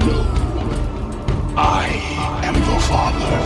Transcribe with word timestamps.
People! 0.00 0.68
I 1.56 1.86
am 2.44 2.54
the 2.54 2.78
father. 2.88 3.36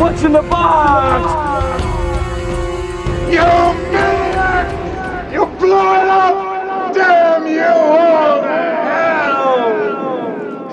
What's 0.00 0.22
in 0.22 0.32
the 0.32 0.42
box? 0.42 1.49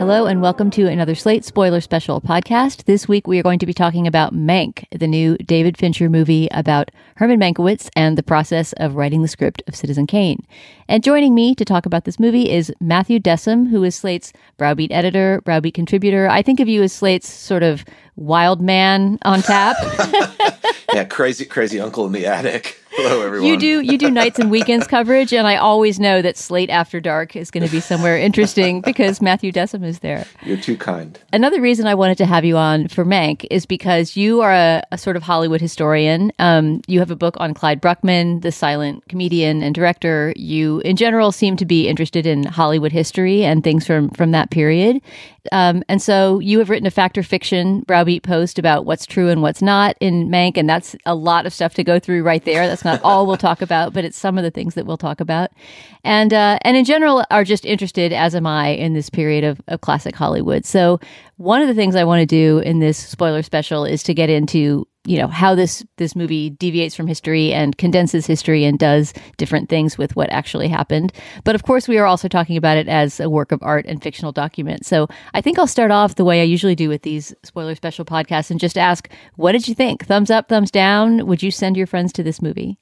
Hello 0.08 0.26
and 0.26 0.42
welcome 0.42 0.72
to 0.72 0.88
another 0.88 1.16
Slate 1.16 1.44
Spoiler 1.44 1.82
Special 1.82 2.22
podcast. 2.22 2.86
This 2.86 3.10
week 3.10 3.28
we 3.28 3.40
are 3.40 3.44
going 3.44 3.60
to 3.60 3.66
be 3.66 3.74
talking 3.74 4.08
about 4.08 4.34
Mank, 4.34 4.86
the 4.98 5.06
new 5.06 5.36
David 5.40 5.78
Fincher 5.78 6.10
movie 6.10 6.48
about 6.52 6.92
Herman 7.18 7.42
Mankiewicz 7.42 7.90
and 7.94 8.18
the 8.18 8.24
process 8.24 8.72
of 8.78 8.96
writing 8.96 9.22
the 9.22 9.28
script 9.28 9.64
of 9.68 9.76
Citizen 9.76 10.08
Kane. 10.08 10.48
And 10.88 11.04
joining 11.04 11.36
me 11.36 11.54
to 11.56 11.66
talk 11.66 11.86
about 11.86 12.06
this 12.06 12.22
movie 12.22 12.50
is 12.50 12.72
Matthew 12.80 13.20
Dessem, 13.20 13.70
who 13.70 13.84
is 13.84 13.96
Slate's 13.96 14.32
Browbeat 14.58 14.94
editor, 14.94 15.42
Browbeat 15.44 15.74
contributor. 15.74 16.30
I 16.30 16.42
think 16.42 16.62
of 16.62 16.70
you 16.70 16.84
as 16.84 16.94
Slate's 16.94 17.30
sort 17.30 17.64
of 17.64 17.84
wild 18.16 18.62
man 18.62 19.20
on 19.24 19.42
tap. 19.42 19.76
yeah, 20.94 21.04
crazy, 21.04 21.44
crazy 21.44 21.82
uncle 21.82 22.06
in 22.06 22.14
the 22.14 22.28
attic. 22.28 22.82
Hello, 22.98 23.22
everyone. 23.26 23.48
You 23.48 23.58
do 23.58 23.82
you 23.82 23.96
do 23.96 24.10
nights 24.10 24.40
and 24.40 24.50
weekends 24.50 24.88
coverage, 24.88 25.32
and 25.32 25.46
I 25.46 25.56
always 25.56 26.00
know 26.00 26.24
that 26.24 26.36
Slate 26.36 26.72
After 26.72 27.00
Dark 27.00 27.36
is 27.36 27.52
going 27.52 27.64
to 27.64 27.72
be 27.72 27.80
somewhere 27.80 28.18
interesting 28.18 28.82
because 28.86 29.22
Matthew 29.22 29.52
Dessem 29.52 29.86
is 29.86 30.00
there. 30.00 30.26
You're 30.44 30.58
too 30.58 30.76
kind. 30.76 31.20
Another 31.32 31.62
reason 31.62 31.86
I 31.86 31.94
wanted 31.94 32.18
to 32.18 32.26
have 32.26 32.44
you 32.44 32.58
on 32.58 32.88
for 32.88 33.06
Mank 33.06 33.46
is 33.52 33.68
because 33.68 34.18
you 34.18 34.42
are 34.42 34.52
a, 34.52 34.82
a 34.92 34.98
sort 34.98 35.16
of 35.16 35.22
Hollywood 35.22 35.62
historian. 35.62 36.32
Um, 36.40 36.82
you 36.88 36.98
have 36.98 37.12
a 37.12 37.16
book 37.16 37.36
on 37.40 37.54
Clyde 37.54 37.84
Bruckman, 37.84 38.42
the 38.42 38.52
silent 38.52 39.08
comedian 39.10 39.62
and 39.62 39.76
director. 39.76 40.34
You, 40.36 40.80
in 40.80 40.96
general, 40.96 41.32
seem 41.32 41.56
to 41.58 41.66
be 41.66 41.88
interested 41.88 42.26
in 42.26 42.46
Hollywood 42.46 42.92
history 42.92 43.44
and 43.44 43.64
things 43.64 43.86
from 43.86 44.10
from 44.10 44.32
that 44.32 44.50
period. 44.50 45.04
Um, 45.52 45.84
and 45.88 46.02
so 46.02 46.40
you 46.40 46.60
have 46.60 46.70
written 46.70 46.88
a 46.88 46.92
fact 46.92 47.18
or 47.18 47.24
fiction 47.24 47.82
browbeat 47.82 48.24
post 48.24 48.60
about 48.60 48.86
what's 48.86 49.06
true 49.06 49.30
and 49.30 49.42
what's 49.42 49.62
not 49.62 49.96
in 50.00 50.30
Mank, 50.30 50.58
and 50.58 50.68
that's 50.68 50.96
a 51.06 51.14
lot 51.14 51.46
of 51.46 51.54
stuff 51.54 51.76
to 51.76 51.84
go 51.84 52.00
through 52.00 52.24
right 52.24 52.44
there. 52.44 52.68
That's 52.68 52.84
not 52.88 53.02
all 53.04 53.28
we'll 53.28 53.38
talk 53.38 53.62
about, 53.62 53.94
but 53.94 54.04
it's 54.06 54.18
some 54.18 54.38
of 54.38 54.44
the 54.44 54.52
things 54.52 54.74
that 54.74 54.86
we'll 54.86 54.98
talk 54.98 55.20
about, 55.20 55.52
and 56.04 56.34
uh, 56.34 56.58
and 56.62 56.76
in 56.76 56.86
general 56.86 57.24
are 57.30 57.44
just 57.44 57.66
interested, 57.66 58.12
as 58.12 58.34
am 58.34 58.48
I, 58.48 58.70
in 58.70 58.94
this 58.94 59.10
period 59.10 59.44
of, 59.44 59.62
of 59.68 59.82
classic 59.82 60.16
Hollywood. 60.16 60.66
So 60.66 61.00
one 61.38 61.62
of 61.62 61.68
the 61.68 61.76
things 61.76 61.96
I 61.96 62.04
want 62.04 62.22
to 62.22 62.26
do 62.26 62.60
in 62.60 62.80
this 62.80 62.98
spoiler 62.98 63.44
special 63.44 63.86
is 63.86 64.02
to 64.04 64.14
get 64.14 64.30
into 64.30 64.88
you 65.08 65.18
know 65.18 65.28
how 65.28 65.56
this 65.56 65.86
this 65.96 66.16
movie 66.16 66.50
deviates 66.50 66.94
from 66.94 67.08
history 67.08 67.54
and 67.54 67.78
condenses 67.78 68.28
history 68.28 68.66
and 68.66 68.78
does 68.78 69.14
different 69.38 69.70
things 69.70 69.98
with 69.98 70.16
what 70.16 70.30
actually 70.30 70.68
happened. 70.68 71.14
But 71.46 71.56
of 71.56 71.64
course 71.64 71.88
we 71.88 71.98
are 71.98 72.06
also 72.06 72.28
talking 72.28 72.58
about 72.58 72.78
it 72.78 72.90
as 72.90 73.20
a 73.20 73.30
work 73.30 73.54
of 73.54 73.64
art 73.64 73.86
and 73.86 74.04
fictional 74.04 74.34
document. 74.34 74.86
So 74.86 75.08
i 75.34 75.40
think 75.42 75.58
i'll 75.58 75.68
start 75.68 75.92
off 75.92 76.16
the 76.16 76.26
way 76.26 76.42
i 76.42 76.44
usually 76.44 76.76
do 76.76 76.90
with 76.90 77.04
these 77.04 77.34
spoiler 77.44 77.76
special 77.76 78.04
podcasts 78.04 78.52
and 78.52 78.60
just 78.60 78.78
ask 78.78 79.10
what 79.36 79.54
did 79.54 79.68
you 79.68 79.74
think? 79.76 80.06
Thumbs 80.06 80.30
up 80.30 80.50
thumbs 80.50 80.72
down? 80.72 81.26
Would 81.26 81.42
you 81.42 81.52
send 81.52 81.78
your 81.78 81.88
friends 81.88 82.12
to 82.14 82.24
this 82.24 82.42
movie 82.42 82.78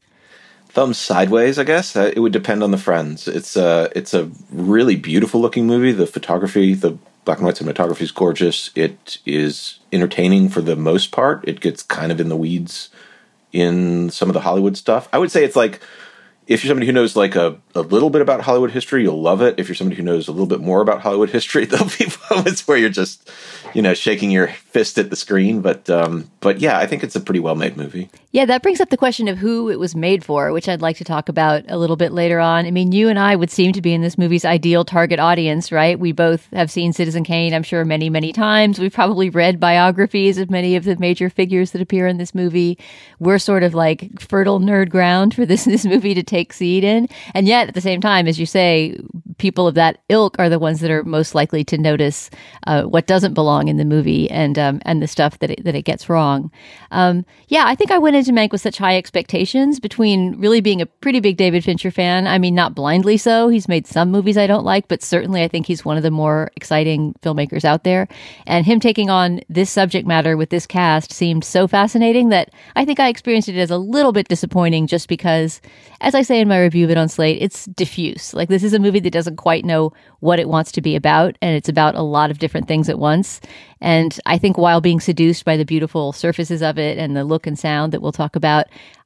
thumbs 0.76 0.98
sideways 0.98 1.58
i 1.58 1.64
guess 1.64 1.96
uh, 1.96 2.12
it 2.16 2.20
would 2.20 2.34
depend 2.34 2.62
on 2.62 2.70
the 2.70 2.78
friends 2.78 3.28
it's 3.28 3.56
a 3.56 3.90
it's 3.96 4.14
a 4.14 4.30
really 4.52 4.96
beautiful 4.96 5.42
looking 5.42 5.66
movie 5.66 5.92
the 5.92 6.06
photography 6.06 6.74
the 6.74 6.98
black 7.26 7.40
and 7.40 7.46
white 7.46 7.56
cinematography 7.56 8.04
is 8.04 8.12
gorgeous. 8.12 8.70
It 8.76 9.18
is 9.26 9.80
entertaining 9.92 10.50
for 10.50 10.62
the 10.62 10.76
most 10.76 11.12
part. 11.12 11.44
It 11.46 11.60
gets 11.60 11.84
kind 11.84 12.12
of 12.12 12.22
in 12.22 12.30
the 12.30 12.38
weeds 12.38 12.90
in 13.52 14.10
some 14.12 14.30
of 14.30 14.34
the 14.34 14.42
Hollywood 14.42 14.78
stuff. 14.78 15.10
I 15.12 15.18
would 15.18 15.32
say 15.32 15.44
it's 15.44 15.56
like 15.56 15.82
if 16.48 16.64
you're 16.64 16.70
somebody 16.70 16.86
who 16.86 16.94
knows 16.94 17.16
like 17.16 17.36
a, 17.36 17.60
a 17.74 17.82
little 17.82 18.10
bit 18.10 18.22
about 18.22 18.42
Hollywood 18.42 18.72
history, 18.72 19.02
you'll 19.02 19.22
love 19.22 19.42
it. 19.42 19.56
If 19.58 19.68
you're 19.68 19.76
somebody 19.76 19.98
who 19.98 20.04
knows 20.04 20.28
a 20.28 20.32
little 20.32 20.46
bit 20.46 20.62
more 20.62 20.82
about 20.82 21.02
Hollywood 21.02 21.30
history, 21.30 21.66
there'll 21.66 21.90
be 21.98 22.08
moments 22.30 22.68
where 22.68 22.78
you're 22.78 22.90
just, 22.90 23.30
you 23.74 23.82
know, 23.82 23.94
shaking 23.94 24.32
your 24.32 24.48
fist 24.48 24.98
at 24.98 25.10
the 25.10 25.16
screen. 25.16 25.62
But 25.62 25.90
um, 25.90 26.30
but 26.42 26.60
yeah, 26.60 26.78
I 26.78 26.86
think 26.86 27.04
it's 27.04 27.16
a 27.16 27.20
pretty 27.20 27.40
well 27.40 27.56
made 27.56 27.78
movie. 27.78 28.10
Yeah, 28.36 28.44
that 28.46 28.64
brings 28.64 28.82
up 28.82 28.90
the 28.90 28.98
question 28.98 29.30
of 29.30 29.38
who 29.38 29.70
it 29.70 29.80
was 29.80 29.96
made 29.96 30.26
for, 30.26 30.52
which 30.52 30.68
I'd 30.68 30.82
like 30.82 30.98
to 30.98 31.06
talk 31.06 31.30
about 31.30 31.64
a 31.70 31.78
little 31.78 31.96
bit 31.96 32.12
later 32.12 32.42
on. 32.42 32.66
I 32.66 32.72
mean, 32.72 32.92
you 32.92 33.08
and 33.08 33.18
I 33.18 33.34
would 33.34 33.50
seem 33.50 33.72
to 33.72 33.82
be 33.82 33.94
in 33.94 34.02
this 34.02 34.18
movie's 34.18 34.44
ideal 34.44 34.84
target 34.84 35.22
audience, 35.22 35.72
right? 35.72 35.98
We 35.98 36.12
both 36.12 36.46
have 36.52 36.70
seen 36.70 36.92
Citizen 36.92 37.24
Kane, 37.24 37.54
I'm 37.54 37.64
sure, 37.64 37.86
many, 37.86 38.10
many 38.10 38.34
times. 38.34 38.78
We've 38.78 38.92
probably 38.92 39.30
read 39.30 39.58
biographies 39.58 40.38
of 40.38 40.50
many 40.50 40.76
of 40.76 40.84
the 40.84 40.98
major 40.98 41.30
figures 41.30 41.72
that 41.72 41.82
appear 41.82 42.08
in 42.08 42.18
this 42.18 42.36
movie. 42.36 42.78
We're 43.20 43.40
sort 43.40 43.64
of 43.64 43.74
like 43.74 44.20
fertile 44.20 44.60
nerd 44.60 44.90
ground 44.90 45.34
for 45.34 45.46
this 45.46 45.64
this 45.76 45.86
movie 45.86 46.14
to 46.14 46.24
take 46.24 46.35
seed 46.44 46.84
in. 46.84 47.08
And 47.34 47.48
yet, 47.48 47.68
at 47.68 47.74
the 47.74 47.82
same 47.82 48.02
time, 48.02 48.28
as 48.28 48.40
you 48.40 48.46
say, 48.46 48.98
people 49.38 49.68
of 49.68 49.76
that 49.76 50.00
ilk 50.10 50.38
are 50.40 50.50
the 50.50 50.60
ones 50.60 50.80
that 50.80 50.92
are 50.92 51.04
most 51.04 51.36
likely 51.36 51.64
to 51.66 51.78
notice 51.78 52.30
uh, 52.68 52.84
what 52.84 53.08
doesn't 53.08 53.34
belong 53.34 53.68
in 53.68 53.78
the 53.78 53.86
movie 53.86 54.30
and 54.32 54.58
um, 54.58 54.82
and 54.86 55.02
the 55.02 55.08
stuff 55.08 55.40
that 55.40 55.52
it, 55.52 55.64
that 55.64 55.76
it 55.76 55.84
gets 55.84 56.10
wrong. 56.10 56.52
Um, 56.92 57.26
yeah, 57.48 57.66
I 57.68 57.76
think 57.76 57.92
I 57.92 57.98
went 57.98 58.16
into 58.16 58.32
Mank 58.32 58.52
with 58.52 58.62
such 58.62 58.78
high 58.78 58.98
expectations 58.98 59.80
between 59.80 60.40
really 60.40 60.62
being 60.62 60.82
a 60.82 60.86
pretty 60.86 61.20
big 61.20 61.38
David 61.38 61.64
Fincher 61.64 61.92
fan. 61.92 62.28
I 62.28 62.38
mean, 62.38 62.56
not 62.56 62.76
blindly 62.76 63.18
so. 63.18 63.50
He's 63.50 63.68
made 63.68 63.88
some 63.88 64.12
movies 64.12 64.38
I 64.38 64.48
don't 64.48 64.66
like, 64.66 64.88
but 64.88 65.04
certainly 65.04 65.44
I 65.44 65.48
think 65.48 65.66
he's 65.66 65.86
one 65.86 65.98
of 65.98 66.04
the 66.04 66.12
more 66.12 66.52
exciting 66.56 67.14
filmmakers 67.22 67.66
out 67.66 67.84
there. 67.84 68.08
And 68.46 68.66
him 68.66 68.80
taking 68.80 69.10
on 69.10 69.42
this 69.50 69.70
subject 69.70 70.08
matter 70.08 70.38
with 70.38 70.50
this 70.50 70.66
cast 70.66 71.12
seemed 71.12 71.44
so 71.44 71.68
fascinating 71.68 72.30
that 72.30 72.52
I 72.76 72.86
think 72.86 73.00
I 73.00 73.10
experienced 73.10 73.50
it 73.50 73.58
as 73.58 73.72
a 73.72 73.78
little 73.78 74.12
bit 74.12 74.28
disappointing 74.28 74.88
just 74.88 75.08
because, 75.08 75.62
as 76.02 76.16
I 76.16 76.22
say 76.26 76.42
in 76.42 76.48
my 76.48 76.62
review 76.62 76.86
of 76.86 76.92
it 76.92 76.98
on 76.98 77.08
Slate, 77.08 77.42
it's 77.42 77.66
diffuse. 77.66 78.34
Like, 78.34 78.50
this 78.50 78.64
is 78.64 78.74
a 78.74 78.80
movie 78.80 79.00
that 79.00 79.14
doesn't 79.14 79.38
quite 79.38 79.64
know 79.64 79.94
what 80.20 80.40
it 80.40 80.50
wants 80.50 80.72
to 80.74 80.82
be 80.82 80.96
about, 80.96 81.38
and 81.42 81.56
it's 81.56 81.70
about 81.70 81.96
a 81.96 82.02
lot 82.02 82.32
of 82.32 82.40
different 82.40 82.68
things 82.68 82.90
at 82.90 83.00
once. 83.00 83.40
And 83.82 84.20
I 84.26 84.38
think 84.38 84.58
while 84.58 84.82
being 84.82 85.00
seduced 85.00 85.46
by 85.46 85.58
the 85.58 85.66
beautiful 85.66 86.12
surfaces 86.12 86.62
of 86.62 86.78
it 86.78 86.98
and 86.98 87.16
the 87.16 87.24
look 87.24 87.48
and 87.48 87.58
sound 87.58 87.94
that 87.94 88.02
we'll 88.02 88.12
talk 88.12 88.36
about, 88.36 88.66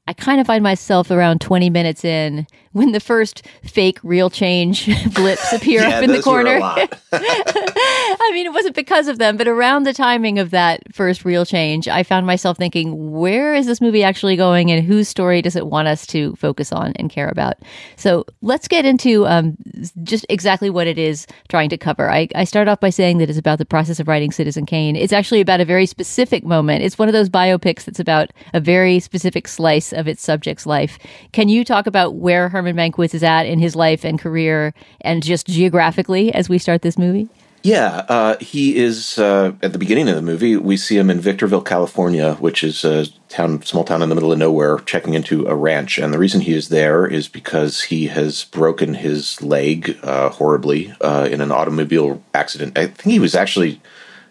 I 0.10 0.14
kind 0.14 0.42
of 0.42 0.48
find 0.48 0.64
myself 0.64 1.12
around 1.12 1.40
20 1.40 1.70
minutes 1.70 2.04
in 2.04 2.48
when 2.72 2.94
the 2.94 3.00
first 3.00 3.46
fake 3.64 4.00
reel 4.02 4.32
change 4.32 4.88
blips 5.14 5.54
appear 5.54 5.82
Yeah, 5.82 5.98
up 5.98 6.04
in 6.04 6.10
the 6.10 6.16
those 6.18 6.26
were 6.26 6.42
a 6.42 6.44
corner. 6.44 6.60
I 7.12 8.32
mean, 8.34 8.46
it 8.48 8.54
wasn't 8.54 8.76
because 8.76 9.08
of 9.08 9.20
them, 9.20 9.38
but 9.38 9.48
around 9.48 9.84
the 9.84 9.94
timing 9.94 10.40
of 10.40 10.50
that 10.52 10.82
first 10.96 11.26
reel 11.26 11.46
change, 11.46 11.88
I 11.88 12.02
found 12.02 12.26
myself 12.26 12.58
thinking, 12.58 13.12
where 13.20 13.54
is 13.54 13.68
this 13.68 13.82
movie 13.82 14.04
actually 14.04 14.36
going 14.36 14.72
and 14.72 14.84
whose 14.84 15.08
story 15.08 15.44
does 15.44 15.56
it 15.56 15.68
want 15.68 15.88
us 15.88 16.08
to 16.08 16.36
focus 16.36 16.72
on 16.72 16.94
and 16.96 17.10
care 17.10 17.30
about? 17.30 17.58
So 17.96 18.26
let's 18.42 18.68
get 18.68 18.86
into 18.86 19.28
um, 19.28 19.58
just 20.04 20.26
exactly 20.30 20.72
what 20.72 20.88
it 20.88 20.98
is 20.98 21.28
trying 21.50 21.70
to 21.70 21.78
cover. 21.78 22.10
I, 22.10 22.28
I 22.34 22.46
start 22.46 22.68
off 22.68 22.80
by 22.80 22.90
saying 22.90 23.20
that 23.20 23.30
it's 23.30 23.40
about 23.40 23.60
the 23.60 23.66
process 23.66 24.00
of 24.00 24.08
writing 24.08 24.32
Citizen 24.32 24.66
Kane. 24.66 24.96
It's 24.96 25.14
actually 25.14 25.42
about 25.42 25.62
a 25.62 25.66
very 25.66 25.86
specific 25.86 26.44
moment. 26.44 26.84
It's 26.84 26.98
one 26.98 27.10
of 27.10 27.14
those 27.14 27.30
biopics 27.30 27.86
that's 27.86 28.00
about 28.00 28.32
a 28.56 28.60
very 28.60 29.00
specific 29.00 29.48
slice 29.48 29.92
of 30.00 30.08
its 30.08 30.24
subject's 30.24 30.66
life. 30.66 30.98
Can 31.32 31.50
you 31.50 31.64
talk 31.64 31.86
about 31.86 32.16
where 32.16 32.50
Herman 32.50 32.76
Mankiewicz 32.76 33.14
is 33.14 33.24
at 33.24 33.44
in 33.44 33.60
his 33.60 33.76
life 33.76 34.04
and 34.04 34.20
career 34.20 34.74
and 35.02 35.22
just 35.22 35.46
geographically 35.46 36.34
as 36.34 36.50
we 36.50 36.58
start 36.58 36.82
this 36.82 36.98
movie? 36.98 37.30
Yeah, 37.62 38.06
uh, 38.08 38.38
he 38.40 38.78
is 38.78 39.20
uh, 39.20 39.52
at 39.62 39.74
the 39.74 39.80
beginning 39.80 40.08
of 40.08 40.16
the 40.16 40.22
movie. 40.22 40.56
We 40.56 40.78
see 40.78 40.98
him 40.98 41.10
in 41.10 41.20
Victorville, 41.20 41.62
California, 41.62 42.36
which 42.36 42.64
is 42.64 42.86
a 42.86 43.08
town, 43.28 43.64
small 43.64 43.84
town 43.84 44.02
in 44.02 44.08
the 44.08 44.16
middle 44.16 44.32
of 44.32 44.40
nowhere, 44.40 44.80
checking 44.80 45.14
into 45.14 45.46
a 45.46 45.56
ranch. 45.56 45.98
And 45.98 46.14
the 46.14 46.20
reason 46.20 46.42
he 46.42 46.54
is 46.54 46.70
there 46.70 47.06
is 47.06 47.28
because 47.28 47.84
he 47.84 48.08
has 48.08 48.46
broken 48.46 48.94
his 48.94 49.42
leg 49.42 49.98
uh, 50.04 50.30
horribly 50.30 50.94
uh, 51.02 51.28
in 51.30 51.42
an 51.42 51.52
automobile 51.52 52.24
accident. 52.34 52.78
I 52.78 52.88
think 52.88 53.12
he 53.12 53.20
was 53.20 53.36
actually 53.36 53.82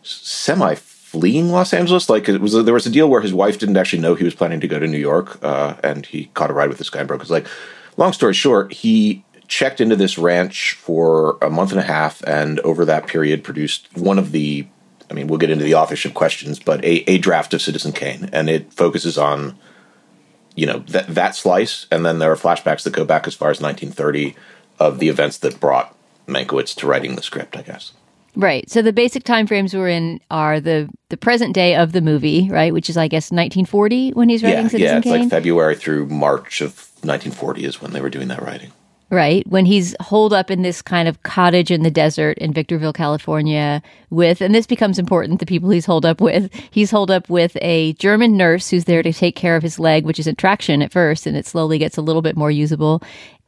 semi 0.03 0.75
fleeing 1.09 1.49
Los 1.51 1.73
Angeles. 1.73 2.11
Like 2.11 2.29
it 2.29 2.41
was, 2.41 2.53
there 2.53 2.75
was 2.75 2.87
a 2.87 2.91
deal 2.91 3.09
where 3.09 3.23
his 3.23 3.33
wife 3.33 3.59
didn't 3.59 3.79
actually 3.79 4.03
know 4.03 4.15
he 4.15 4.25
was 4.25 4.35
planning 4.35 4.61
to 4.61 4.69
go 4.69 4.79
to 4.79 4.87
New 4.87 4.99
York, 4.99 5.43
uh, 5.43 5.75
and 5.83 6.05
he 6.05 6.27
caught 6.35 6.51
a 6.51 6.53
ride 6.53 6.69
with 6.69 6.77
this 6.77 6.91
guy 6.91 7.01
and 7.01 7.09
broke 7.09 7.23
his 7.23 7.31
leg. 7.31 7.47
Long 7.97 8.13
story 8.13 8.35
short, 8.35 8.73
he 8.73 9.25
checked 9.49 9.81
into 9.81 9.97
this 9.97 10.19
ranch 10.19 10.75
for 10.75 11.39
a 11.41 11.49
month 11.49 11.71
and 11.71 11.81
a 11.81 11.85
half, 11.85 12.23
and 12.25 12.61
over 12.61 12.85
that 12.85 13.07
period 13.07 13.43
produced 13.43 13.89
one 13.97 14.19
of 14.19 14.33
the. 14.33 14.67
I 15.11 15.15
mean, 15.15 15.27
we'll 15.27 15.39
get 15.39 15.49
into 15.49 15.65
the 15.65 15.75
authorship 15.75 16.13
questions, 16.13 16.59
but 16.59 16.85
a, 16.85 17.11
a 17.11 17.17
draft 17.17 17.55
of 17.55 17.63
Citizen 17.63 17.93
Kane, 17.93 18.29
and 18.31 18.51
it 18.51 18.71
focuses 18.75 19.17
on, 19.17 19.59
you 20.55 20.67
know, 20.67 20.81
that 20.81 21.09
that 21.09 21.35
slice, 21.35 21.87
and 21.91 22.05
then 22.05 22.19
there 22.19 22.31
are 22.31 22.37
flashbacks 22.37 22.83
that 22.83 22.93
go 22.93 23.07
back 23.07 23.27
as 23.27 23.35
far 23.35 23.51
as 23.51 23.63
1930 23.63 24.37
of 24.79 24.99
the 24.99 25.09
events 25.09 25.39
that 25.39 25.59
brought 25.59 25.97
Mankiewicz 26.27 26.75
to 26.77 26.87
writing 26.87 27.17
the 27.17 27.23
script. 27.23 27.57
I 27.57 27.63
guess. 27.63 27.93
Right. 28.37 28.69
So 28.71 28.83
the 28.83 28.93
basic 28.93 29.25
timeframes 29.25 29.75
we're 29.75 29.89
in 29.89 30.21
are 30.31 30.61
the 30.61 30.89
the 31.09 31.17
present 31.17 31.55
day 31.55 31.75
of 31.75 31.93
the 31.93 32.01
movie, 32.01 32.49
right, 32.51 32.73
which 32.73 32.89
is 32.89 32.97
I 32.97 33.09
guess 33.09 33.31
1940 33.33 34.11
when 34.13 34.29
he's 34.29 34.43
writing 34.43 34.65
yeah, 34.65 34.69
Citizen 34.69 34.87
yeah, 34.87 34.99
it's 34.99 35.05
Kane. 35.05 35.21
like 35.23 35.31
February 35.31 35.75
through 35.75 36.07
March 36.07 36.61
of 36.61 36.89
1940 37.03 37.65
is 37.65 37.81
when 37.83 37.93
they 37.93 38.01
were 38.01 38.11
doing 38.11 38.29
that 38.29 38.43
writing. 38.43 38.71
right? 39.11 39.47
When 39.47 39.65
he's 39.65 39.97
holed 40.01 40.35
up 40.35 40.51
in 40.51 40.61
this 40.63 40.83
kind 40.83 41.09
of 41.09 41.23
cottage 41.23 41.71
in 41.71 41.83
the 41.83 41.91
desert 41.91 42.37
in 42.39 42.53
Victorville, 42.53 42.93
California, 42.93 43.83
with, 44.11 44.43
and 44.43 44.55
this 44.55 44.67
becomes 44.67 44.99
important, 44.99 45.41
the 45.41 45.47
people 45.47 45.71
he's 45.71 45.87
holed 45.87 46.05
up 46.05 46.21
with. 46.21 46.53
He's 46.71 46.91
holed 46.91 47.11
up 47.11 47.31
with 47.31 47.57
a 47.63 47.95
German 47.95 48.37
nurse 48.37 48.69
who's 48.69 48.85
there 48.85 49.03
to 49.03 49.13
take 49.13 49.35
care 49.35 49.57
of 49.57 49.63
his 49.63 49.79
leg, 49.79 50.05
which 50.05 50.19
is 50.19 50.27
a 50.27 50.35
traction 50.35 50.83
at 50.83 50.93
first, 50.93 51.27
and 51.27 51.37
it 51.39 51.47
slowly 51.47 51.79
gets 51.79 51.97
a 51.97 52.03
little 52.03 52.21
bit 52.21 52.37
more 52.37 52.51
usable. 52.51 53.03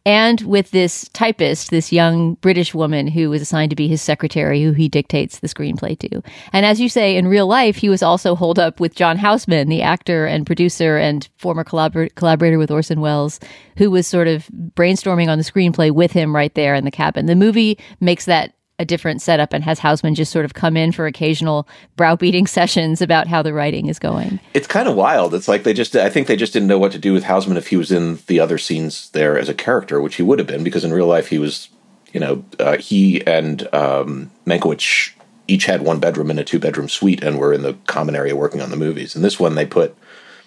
And 0.07 0.41
with 0.43 0.71
this 0.71 1.09
typist, 1.13 1.71
this 1.71 1.93
young 1.93 2.35
British 2.35 2.75
woman 2.75 3.07
who 3.07 3.29
was 3.31 3.43
assigned 3.43 3.71
to 3.71 3.77
be 3.77 3.87
his 3.87 4.01
secretary, 4.01 4.63
who 4.63 4.73
he 4.73 4.89
dictates 4.89 5.41
the 5.41 5.49
screenplay 5.49 5.99
to. 5.99 6.23
And 6.53 6.65
as 6.65 6.81
you 6.81 6.89
say, 6.89 7.17
in 7.17 7.29
real 7.29 7.47
life, 7.47 7.77
he 7.77 7.91
was 7.91 8.03
also 8.03 8.35
holed 8.35 8.59
up 8.59 8.81
with 8.81 8.95
John 8.95 9.19
Houseman, 9.19 9.69
the 9.69 9.83
actor 9.83 10.27
and 10.27 10.47
producer 10.47 10.97
and 10.97 11.29
former 11.37 11.65
collabor- 11.65 12.15
collaborator 12.15 12.59
with 12.59 12.71
Orson 12.71 13.01
Welles, 13.01 13.41
who 13.77 13.91
was 13.91 14.07
sort 14.07 14.29
of 14.29 14.47
brainstorming 14.75 15.29
on 15.29 15.39
the 15.39 15.45
screenplay 15.45 15.91
with 15.91 16.13
him 16.13 16.35
right 16.35 16.55
there 16.55 16.75
in 16.75 16.85
the 16.85 16.91
cabin. 16.91 17.27
The 17.27 17.37
movie 17.37 17.79
makes 18.01 18.25
that 18.25 18.55
a 18.81 18.85
different 18.85 19.21
setup 19.21 19.53
and 19.53 19.63
has 19.63 19.79
Houseman 19.79 20.15
just 20.15 20.33
sort 20.33 20.47
of 20.47 20.55
come 20.55 20.75
in 20.75 20.91
for 20.91 21.07
occasional 21.07 21.69
browbeating 21.97 22.47
sessions 22.49 23.01
about 23.01 23.29
how 23.29 23.43
the 23.43 23.53
writing 23.53 23.87
is 23.87 23.99
going. 23.99 24.41
It's 24.55 24.67
kind 24.67 24.89
of 24.89 24.97
wild. 24.97 25.35
It's 25.35 25.47
like 25.47 25.63
they 25.63 25.75
just, 25.75 25.95
I 25.95 26.09
think 26.09 26.27
they 26.27 26.37
just 26.37 26.55
didn't 26.55 26.69
know 26.69 26.79
what 26.79 26.91
to 26.93 26.99
do 26.99 27.13
with 27.13 27.25
Houseman 27.25 27.59
if 27.59 27.69
he 27.69 27.77
was 27.77 27.93
in 27.93 28.19
the 28.27 28.41
other 28.41 28.59
scenes 28.59 29.11
there 29.11 29.39
as 29.39 29.49
a 29.49 29.55
character, 29.55 30.01
which 30.01 30.17
he 30.17 30.23
would 30.23 30.39
have 30.39 30.49
been 30.49 30.65
because 30.65 30.83
in 30.83 30.93
real 30.93 31.07
life 31.07 31.29
he 31.29 31.39
was, 31.39 31.69
you 32.13 32.19
know, 32.19 32.43
uh, 32.59 32.79
he 32.79 33.25
and 33.27 33.73
um, 33.75 34.31
Mankiewicz 34.47 35.13
each 35.47 35.67
had 35.67 35.83
one 35.83 36.01
bedroom 36.01 36.31
and 36.31 36.41
a 36.41 36.45
two 36.45 36.59
bedroom 36.59 36.89
suite 36.89 37.23
and 37.23 37.39
were 37.39 37.53
in 37.53 37.63
the 37.63 37.75
common 37.87 38.17
area 38.17 38.35
working 38.35 38.63
on 38.63 38.71
the 38.71 38.77
movies. 38.77 39.15
And 39.15 39.23
this 39.23 39.39
one 39.39 39.57
they 39.57 39.67
put 39.67 39.95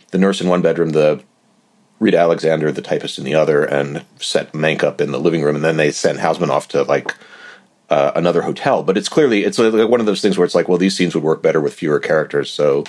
the 0.10 0.18
nurse 0.18 0.42
in 0.42 0.50
one 0.50 0.62
bedroom, 0.64 0.90
the 0.90 1.22
Rita 2.00 2.18
Alexander, 2.18 2.72
the 2.72 2.82
typist 2.82 3.20
in 3.20 3.26
the 3.26 3.36
other, 3.36 3.64
and 3.64 4.04
set 4.18 4.54
Mank 4.54 4.84
up 4.84 5.00
in 5.00 5.12
the 5.12 5.20
living 5.20 5.44
room. 5.44 5.56
And 5.56 5.64
then 5.64 5.78
they 5.78 5.92
sent 5.92 6.20
Houseman 6.20 6.50
off 6.50 6.68
to 6.70 6.84
like 6.84 7.14
uh, 7.90 8.12
another 8.16 8.42
hotel. 8.42 8.84
But 8.84 8.98
it's 8.98 9.10
clearly 9.10 9.44
it's 9.44 9.58
one 9.58 10.00
of 10.00 10.06
those 10.06 10.22
things 10.22 10.38
where 10.38 10.46
it's 10.46 10.56
like, 10.56 10.68
well, 10.68 10.78
these 10.78 10.96
scenes 10.96 11.16
would 11.16 11.24
work 11.24 11.42
better 11.42 11.62
with 11.62 11.74
fewer 11.74 12.00
characters, 12.00 12.52
so 12.52 12.84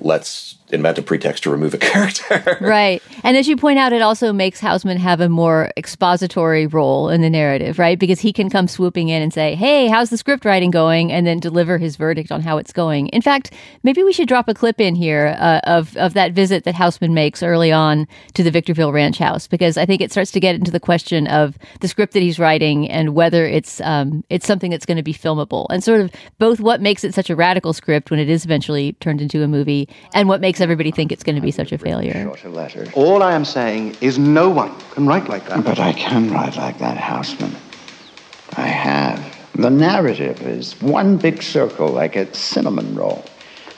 let's 0.00 0.56
invent 0.70 0.98
a 0.98 1.02
pretext 1.02 1.42
to 1.44 1.50
remove 1.50 1.74
a 1.74 1.78
character. 1.86 2.58
right. 2.60 3.02
And 3.22 3.36
as 3.36 3.48
you 3.48 3.56
point 3.56 3.78
out, 3.78 3.92
it 3.92 4.02
also 4.02 4.32
makes 4.32 4.60
Houseman 4.60 4.98
have 4.98 5.20
a 5.20 5.28
more 5.28 5.70
expository 5.76 6.66
role 6.66 7.08
in 7.08 7.20
the 7.22 7.30
narrative, 7.30 7.78
right? 7.78 7.98
Because 7.98 8.20
he 8.20 8.32
can 8.32 8.50
come 8.50 8.68
swooping 8.68 9.08
in 9.08 9.22
and 9.22 9.32
say, 9.32 9.54
Hey, 9.54 9.88
how's 9.88 10.10
the 10.10 10.16
script 10.16 10.44
writing 10.44 10.70
going? 10.70 11.12
And 11.12 11.26
then 11.26 11.38
deliver 11.38 11.78
his 11.78 11.96
verdict 11.96 12.32
on 12.32 12.40
how 12.40 12.58
it's 12.58 12.72
going. 12.72 13.08
In 13.08 13.22
fact, 13.22 13.52
maybe 13.82 14.02
we 14.02 14.12
should 14.12 14.28
drop 14.28 14.48
a 14.48 14.54
clip 14.54 14.80
in 14.80 14.94
here 14.94 15.36
uh, 15.38 15.60
of, 15.64 15.96
of 15.96 16.14
that 16.14 16.32
visit 16.32 16.64
that 16.64 16.74
Houseman 16.74 17.14
makes 17.14 17.42
early 17.42 17.72
on 17.72 18.06
to 18.34 18.42
the 18.42 18.50
Victorville 18.50 18.92
Ranch 18.92 19.18
House, 19.18 19.46
because 19.46 19.76
I 19.76 19.86
think 19.86 20.00
it 20.00 20.10
starts 20.10 20.30
to 20.32 20.40
get 20.40 20.54
into 20.54 20.70
the 20.70 20.80
question 20.80 21.26
of 21.26 21.56
the 21.80 21.88
script 21.88 22.12
that 22.14 22.20
he's 22.20 22.38
writing 22.38 22.90
and 22.90 23.14
whether 23.14 23.46
it's, 23.46 23.80
um, 23.82 24.24
it's 24.30 24.46
something 24.46 24.70
that's 24.70 24.86
going 24.86 24.96
to 24.96 25.02
be 25.02 25.14
filmable 25.14 25.66
and 25.70 25.82
sort 25.82 26.00
of 26.00 26.10
both 26.38 26.60
what 26.60 26.80
makes 26.80 27.04
it 27.04 27.14
such 27.14 27.30
a 27.30 27.36
radical 27.36 27.72
script 27.72 28.10
when 28.10 28.20
it 28.20 28.28
is 28.28 28.44
eventually 28.44 28.94
turned 28.94 29.20
into 29.20 29.42
a 29.42 29.48
movie 29.48 29.88
and 30.14 30.28
what 30.28 30.40
makes 30.40 30.55
everybody 30.60 30.90
think 30.90 31.12
it's 31.12 31.22
going 31.22 31.36
to 31.36 31.42
be 31.42 31.50
such 31.50 31.72
a 31.72 31.78
failure. 31.78 32.32
Shorter. 32.36 32.90
All 32.94 33.22
I 33.22 33.34
am 33.34 33.44
saying 33.44 33.96
is 34.00 34.18
no 34.18 34.48
one 34.48 34.74
can 34.92 35.06
write 35.06 35.28
like 35.28 35.48
that. 35.48 35.64
But 35.64 35.78
I 35.78 35.92
can 35.92 36.30
write 36.30 36.56
like 36.56 36.78
that, 36.78 36.96
Houseman. 36.96 37.54
I 38.56 38.66
have. 38.66 39.36
The 39.54 39.70
narrative 39.70 40.42
is 40.42 40.80
one 40.82 41.16
big 41.16 41.42
circle 41.42 41.88
like 41.88 42.16
a 42.16 42.32
cinnamon 42.34 42.94
roll, 42.94 43.24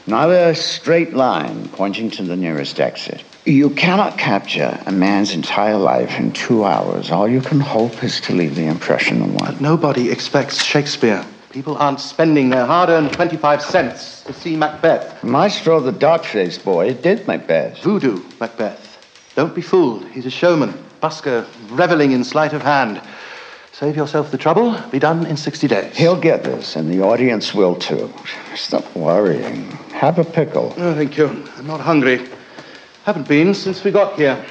not 0.06 0.30
a 0.30 0.54
straight 0.54 1.14
line 1.14 1.68
pointing 1.68 2.10
to 2.12 2.22
the 2.24 2.36
nearest 2.36 2.80
exit. 2.80 3.22
You 3.44 3.70
cannot 3.70 4.18
capture 4.18 4.78
a 4.86 4.92
man's 4.92 5.32
entire 5.32 5.78
life 5.78 6.18
in 6.18 6.32
two 6.32 6.64
hours. 6.64 7.10
All 7.10 7.28
you 7.28 7.40
can 7.40 7.60
hope 7.60 8.02
is 8.02 8.20
to 8.22 8.34
leave 8.34 8.56
the 8.56 8.66
impression 8.66 9.22
of 9.22 9.34
one. 9.34 9.56
Nobody 9.60 10.10
expects 10.10 10.62
Shakespeare. 10.62 11.24
People 11.50 11.78
aren't 11.78 12.00
spending 12.00 12.50
their 12.50 12.66
hard-earned 12.66 13.12
25 13.12 13.62
cents 13.62 14.22
to 14.24 14.34
see 14.34 14.54
Macbeth. 14.54 15.24
Maestro, 15.24 15.80
the 15.80 15.92
dark-faced 15.92 16.62
boy, 16.62 16.92
did 16.92 17.26
Macbeth. 17.26 17.82
Voodoo 17.82 18.22
Macbeth. 18.38 18.98
Don't 19.34 19.54
be 19.54 19.62
fooled. 19.62 20.06
He's 20.08 20.26
a 20.26 20.30
showman, 20.30 20.74
busker, 21.02 21.46
reveling 21.70 22.12
in 22.12 22.22
sleight 22.22 22.52
of 22.52 22.60
hand. 22.60 23.00
Save 23.72 23.96
yourself 23.96 24.30
the 24.30 24.36
trouble. 24.36 24.78
Be 24.90 24.98
done 24.98 25.24
in 25.24 25.36
60 25.36 25.68
days. 25.68 25.96
He'll 25.96 26.20
get 26.20 26.42
this, 26.42 26.76
and 26.76 26.90
the 26.92 27.00
audience 27.00 27.54
will 27.54 27.76
too. 27.76 28.12
Stop 28.54 28.94
worrying. 28.94 29.70
Have 29.92 30.18
a 30.18 30.24
pickle. 30.24 30.74
Oh, 30.76 30.94
thank 30.94 31.16
you. 31.16 31.28
I'm 31.56 31.66
not 31.66 31.80
hungry. 31.80 32.28
Haven't 33.04 33.26
been 33.26 33.54
since 33.54 33.84
we 33.84 33.90
got 33.90 34.16
here. 34.16 34.44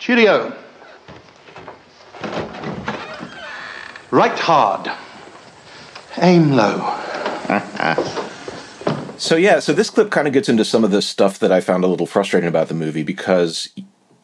Cheerio. 0.00 0.54
Right 4.10 4.38
hard. 4.38 4.90
Aim 6.18 6.52
low. 6.52 6.94
So 9.18 9.34
yeah, 9.34 9.58
so 9.58 9.72
this 9.72 9.90
clip 9.90 10.12
kind 10.12 10.28
of 10.28 10.32
gets 10.32 10.48
into 10.48 10.64
some 10.64 10.84
of 10.84 10.92
the 10.92 11.02
stuff 11.02 11.40
that 11.40 11.50
I 11.50 11.60
found 11.60 11.82
a 11.82 11.88
little 11.88 12.06
frustrating 12.06 12.46
about 12.48 12.68
the 12.68 12.74
movie 12.74 13.02
because 13.02 13.68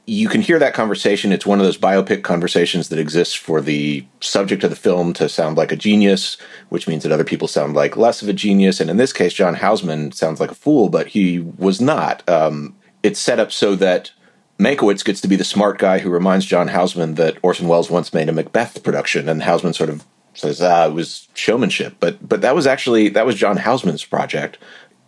you 0.06 0.28
can 0.28 0.40
hear 0.40 0.60
that 0.60 0.72
conversation. 0.72 1.32
It's 1.32 1.44
one 1.44 1.58
of 1.58 1.66
those 1.66 1.76
biopic 1.76 2.22
conversations 2.22 2.90
that 2.90 2.98
exists 3.00 3.34
for 3.34 3.60
the 3.60 4.06
subject 4.20 4.62
of 4.62 4.70
the 4.70 4.76
film 4.76 5.12
to 5.14 5.28
sound 5.28 5.56
like 5.56 5.72
a 5.72 5.76
genius, 5.76 6.36
which 6.68 6.86
means 6.86 7.02
that 7.02 7.10
other 7.10 7.24
people 7.24 7.48
sound 7.48 7.74
like 7.74 7.96
less 7.96 8.22
of 8.22 8.28
a 8.28 8.32
genius. 8.32 8.78
And 8.78 8.88
in 8.88 8.96
this 8.96 9.12
case, 9.12 9.32
John 9.32 9.54
Houseman 9.54 10.12
sounds 10.12 10.38
like 10.38 10.52
a 10.52 10.54
fool, 10.54 10.88
but 10.88 11.08
he 11.08 11.40
was 11.40 11.80
not. 11.80 12.26
Um, 12.28 12.76
it's 13.02 13.18
set 13.18 13.40
up 13.40 13.50
so 13.50 13.74
that 13.74 14.12
Mankiewicz 14.58 15.04
gets 15.04 15.20
to 15.20 15.28
be 15.28 15.36
the 15.36 15.44
smart 15.44 15.78
guy 15.78 15.98
who 15.98 16.10
reminds 16.10 16.46
John 16.46 16.68
Houseman 16.68 17.14
that 17.14 17.38
Orson 17.42 17.66
Welles 17.66 17.90
once 17.90 18.14
made 18.14 18.28
a 18.28 18.32
Macbeth 18.32 18.82
production, 18.82 19.28
and 19.28 19.42
Houseman 19.42 19.72
sort 19.72 19.90
of 19.90 20.04
says, 20.34 20.62
"Ah, 20.62 20.86
it 20.86 20.92
was 20.92 21.28
showmanship," 21.34 21.96
but 22.00 22.26
but 22.26 22.40
that 22.42 22.54
was 22.54 22.66
actually 22.66 23.08
that 23.10 23.26
was 23.26 23.34
John 23.34 23.56
Houseman's 23.56 24.04
project. 24.04 24.58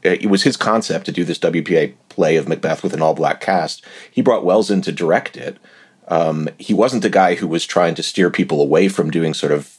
It 0.02 0.30
was 0.30 0.44
his 0.44 0.56
concept 0.56 1.06
to 1.06 1.12
do 1.12 1.24
this 1.24 1.38
WPA 1.38 1.94
play 2.08 2.36
of 2.36 2.48
Macbeth 2.48 2.82
with 2.82 2.94
an 2.94 3.02
all 3.02 3.14
black 3.14 3.40
cast. 3.40 3.84
He 4.10 4.22
brought 4.22 4.44
Welles 4.44 4.70
in 4.70 4.82
to 4.82 4.92
direct 4.92 5.36
it. 5.36 5.58
Um, 6.08 6.48
he 6.58 6.74
wasn't 6.74 7.02
the 7.02 7.10
guy 7.10 7.34
who 7.34 7.48
was 7.48 7.66
trying 7.66 7.96
to 7.96 8.02
steer 8.02 8.30
people 8.30 8.60
away 8.60 8.88
from 8.88 9.10
doing 9.10 9.34
sort 9.34 9.52
of 9.52 9.76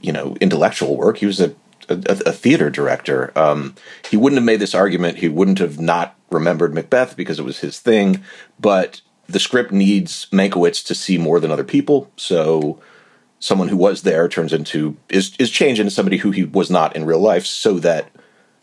you 0.00 0.12
know 0.12 0.36
intellectual 0.40 0.96
work. 0.96 1.18
He 1.18 1.26
was 1.26 1.40
a 1.40 1.54
a, 1.88 2.22
a 2.26 2.32
theater 2.32 2.70
director. 2.70 3.32
Um, 3.36 3.74
he 4.08 4.16
wouldn't 4.16 4.38
have 4.38 4.46
made 4.46 4.60
this 4.60 4.74
argument. 4.74 5.18
He 5.18 5.28
wouldn't 5.28 5.58
have 5.58 5.80
not 5.80 6.14
remembered 6.30 6.74
Macbeth 6.74 7.16
because 7.16 7.38
it 7.38 7.44
was 7.44 7.60
his 7.60 7.78
thing. 7.78 8.22
But 8.58 9.00
the 9.26 9.40
script 9.40 9.72
needs 9.72 10.26
Mankiewicz 10.32 10.84
to 10.86 10.94
see 10.94 11.18
more 11.18 11.40
than 11.40 11.50
other 11.50 11.64
people. 11.64 12.10
So 12.16 12.80
someone 13.38 13.68
who 13.68 13.76
was 13.76 14.02
there 14.02 14.28
turns 14.28 14.52
into 14.52 14.96
is 15.08 15.34
is 15.38 15.50
changed 15.50 15.80
into 15.80 15.90
somebody 15.90 16.18
who 16.18 16.30
he 16.30 16.44
was 16.44 16.70
not 16.70 16.94
in 16.94 17.04
real 17.04 17.20
life, 17.20 17.46
so 17.46 17.78
that 17.78 18.10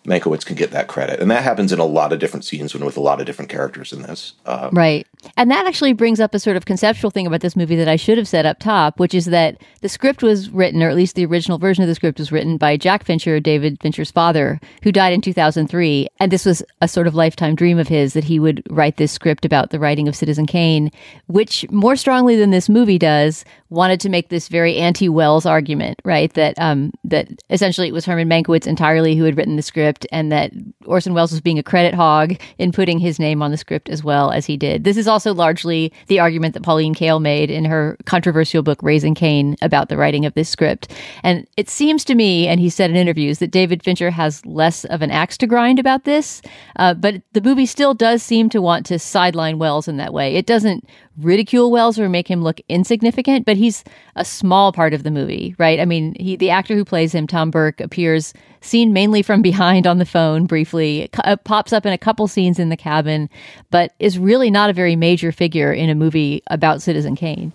Mankiewicz 0.08 0.46
can 0.46 0.56
get 0.56 0.72
that 0.72 0.88
credit. 0.88 1.20
And 1.20 1.30
that 1.30 1.44
happens 1.44 1.74
in 1.74 1.80
a 1.80 1.86
lot 1.86 2.14
of 2.14 2.20
different 2.20 2.46
scenes 2.46 2.74
and 2.74 2.84
with 2.84 2.98
a 2.98 3.02
lot 3.02 3.20
of 3.20 3.26
different 3.26 3.52
characters 3.52 3.92
in 3.92 4.02
this. 4.02 4.34
Um, 4.46 4.70
Right. 4.72 5.06
And 5.36 5.52
that 5.52 5.66
actually 5.66 5.94
brings 5.94 6.20
up 6.20 6.34
a 6.34 6.40
sort 6.40 6.56
of 6.56 6.66
conceptual 6.66 7.12
thing 7.12 7.28
about 7.28 7.42
this 7.42 7.56
movie 7.56 7.76
that 7.76 7.88
I 7.88 7.98
should 7.98 8.18
have 8.18 8.28
said 8.28 8.46
up 8.46 8.60
top, 8.60 9.00
which 9.00 9.14
is 9.14 9.26
that 9.26 9.58
the 9.82 9.90
script 9.90 10.24
was 10.24 10.50
written, 10.50 10.82
or 10.82 10.90
at 10.90 10.96
least 10.96 11.16
the 11.16 11.26
original 11.26 11.58
version 11.58 11.84
of 11.84 11.88
the 11.88 11.96
script 11.96 12.20
was 12.20 12.32
written 12.32 12.58
by 12.58 12.78
Jack 12.78 13.04
Fincher, 13.04 13.40
David 13.40 13.80
Fincher's 13.82 14.12
father, 14.12 14.62
who 14.84 14.92
died 14.92 15.14
in 15.14 15.22
2003. 15.22 16.08
And 16.20 16.32
this 16.32 16.46
was 16.46 16.64
a 16.82 16.88
sort 16.88 17.08
of 17.08 17.16
lifetime 17.16 17.56
dream 17.56 17.78
of 17.78 17.88
his 17.88 18.14
that 18.14 18.24
he 18.24 18.40
would 18.40 18.64
write 18.70 18.98
this 18.98 19.12
script 19.12 19.44
about 19.44 19.72
the 19.72 19.80
writing 19.80 20.08
of 20.08 20.16
Citizen 20.16 20.46
Kane, 20.46 20.92
which 21.28 21.70
more 21.70 21.96
strongly 21.96 22.36
than 22.36 22.52
this 22.52 22.70
movie 22.70 23.00
does, 23.00 23.44
wanted 23.70 24.00
to 24.00 24.10
make 24.10 24.30
this 24.30 24.48
very 24.48 24.78
anti-Welles 24.78 25.46
argument, 25.46 26.00
right? 26.06 26.34
That 26.34 26.54
um, 26.58 26.94
that 27.04 27.28
essentially 27.50 27.88
it 27.88 27.94
was 27.94 28.06
Herman 28.06 28.30
Mankiewicz 28.30 28.68
entirely 28.68 29.16
who 29.16 29.24
had 29.24 29.36
written 29.36 29.56
the 29.56 29.62
script, 29.62 29.97
and 30.12 30.32
that 30.32 30.52
Orson 30.86 31.14
Welles 31.14 31.32
was 31.32 31.42
being 31.42 31.60
a 31.60 31.64
credit 31.64 31.94
hog 31.94 32.36
in 32.58 32.72
putting 32.72 33.00
his 33.00 33.20
name 33.20 33.42
on 33.42 33.52
the 33.52 33.58
script 33.58 33.90
as 33.90 34.04
well 34.04 34.32
as 34.32 34.46
he 34.46 34.58
did. 34.58 34.84
This 34.84 34.98
is 34.98 35.08
also 35.08 35.34
largely 35.34 35.92
the 36.08 36.20
argument 36.20 36.54
that 36.54 36.64
Pauline 36.64 36.94
Kael 36.94 37.22
made 37.22 37.50
in 37.50 37.66
her 37.66 37.98
controversial 38.06 38.64
book 38.64 38.80
Raising 38.82 39.16
Kane 39.16 39.56
about 39.62 39.90
the 39.90 39.98
writing 39.98 40.26
of 40.26 40.34
this 40.34 40.50
script. 40.50 40.94
And 41.24 41.48
it 41.58 41.70
seems 41.70 42.04
to 42.06 42.16
me, 42.16 42.48
and 42.48 42.60
he 42.60 42.70
said 42.70 42.90
in 42.90 42.96
interviews, 42.96 43.40
that 43.40 43.52
David 43.52 43.84
Fincher 43.84 44.12
has 44.12 44.46
less 44.46 44.86
of 44.86 45.02
an 45.02 45.12
axe 45.12 45.38
to 45.38 45.48
grind 45.48 45.80
about 45.80 46.04
this, 46.04 46.42
uh, 46.76 46.94
but 46.94 47.22
the 47.34 47.42
movie 47.42 47.66
still 47.66 47.94
does 47.94 48.22
seem 48.24 48.50
to 48.50 48.62
want 48.62 48.86
to 48.88 49.00
sideline 49.00 49.60
Welles 49.60 49.88
in 49.88 49.98
that 49.98 50.14
way. 50.14 50.36
It 50.36 50.46
doesn't 50.46 50.88
ridicule 51.20 51.72
Welles 51.72 52.00
or 52.00 52.10
make 52.10 52.28
him 52.28 52.44
look 52.44 52.62
insignificant, 52.70 53.46
but 53.46 53.58
he's 53.58 53.84
a 54.16 54.26
small 54.26 54.72
part 54.72 54.94
of 54.94 55.04
the 55.04 55.12
movie, 55.12 55.56
right? 55.58 55.80
I 55.80 55.86
mean, 55.86 56.16
he 56.20 56.36
the 56.36 56.50
actor 56.50 56.76
who 56.76 56.86
plays 56.86 57.14
him, 57.14 57.28
Tom 57.28 57.52
Burke, 57.52 57.82
appears 57.82 58.34
seen 58.62 58.94
mainly 58.94 59.22
from 59.22 59.42
behind 59.48 59.88
on 59.88 59.98
the 59.98 60.06
phone 60.06 60.46
briefly, 60.46 61.10
uh, 61.24 61.36
pops 61.38 61.74
up 61.74 61.86
in 61.86 61.94
a 61.94 61.98
couple 61.98 62.28
scenes 62.28 62.60
in 62.60 62.70
the 62.70 62.78
cabin, 62.78 63.30
but 63.72 63.94
is 64.00 64.20
really 64.20 64.52
not 64.52 64.70
a 64.70 64.74
very 64.74 64.96
major 64.96 65.32
figure 65.32 65.74
in 65.74 65.90
a 65.90 65.96
movie 65.96 66.42
about 66.48 66.82
Citizen 66.82 67.16
Kane. 67.16 67.54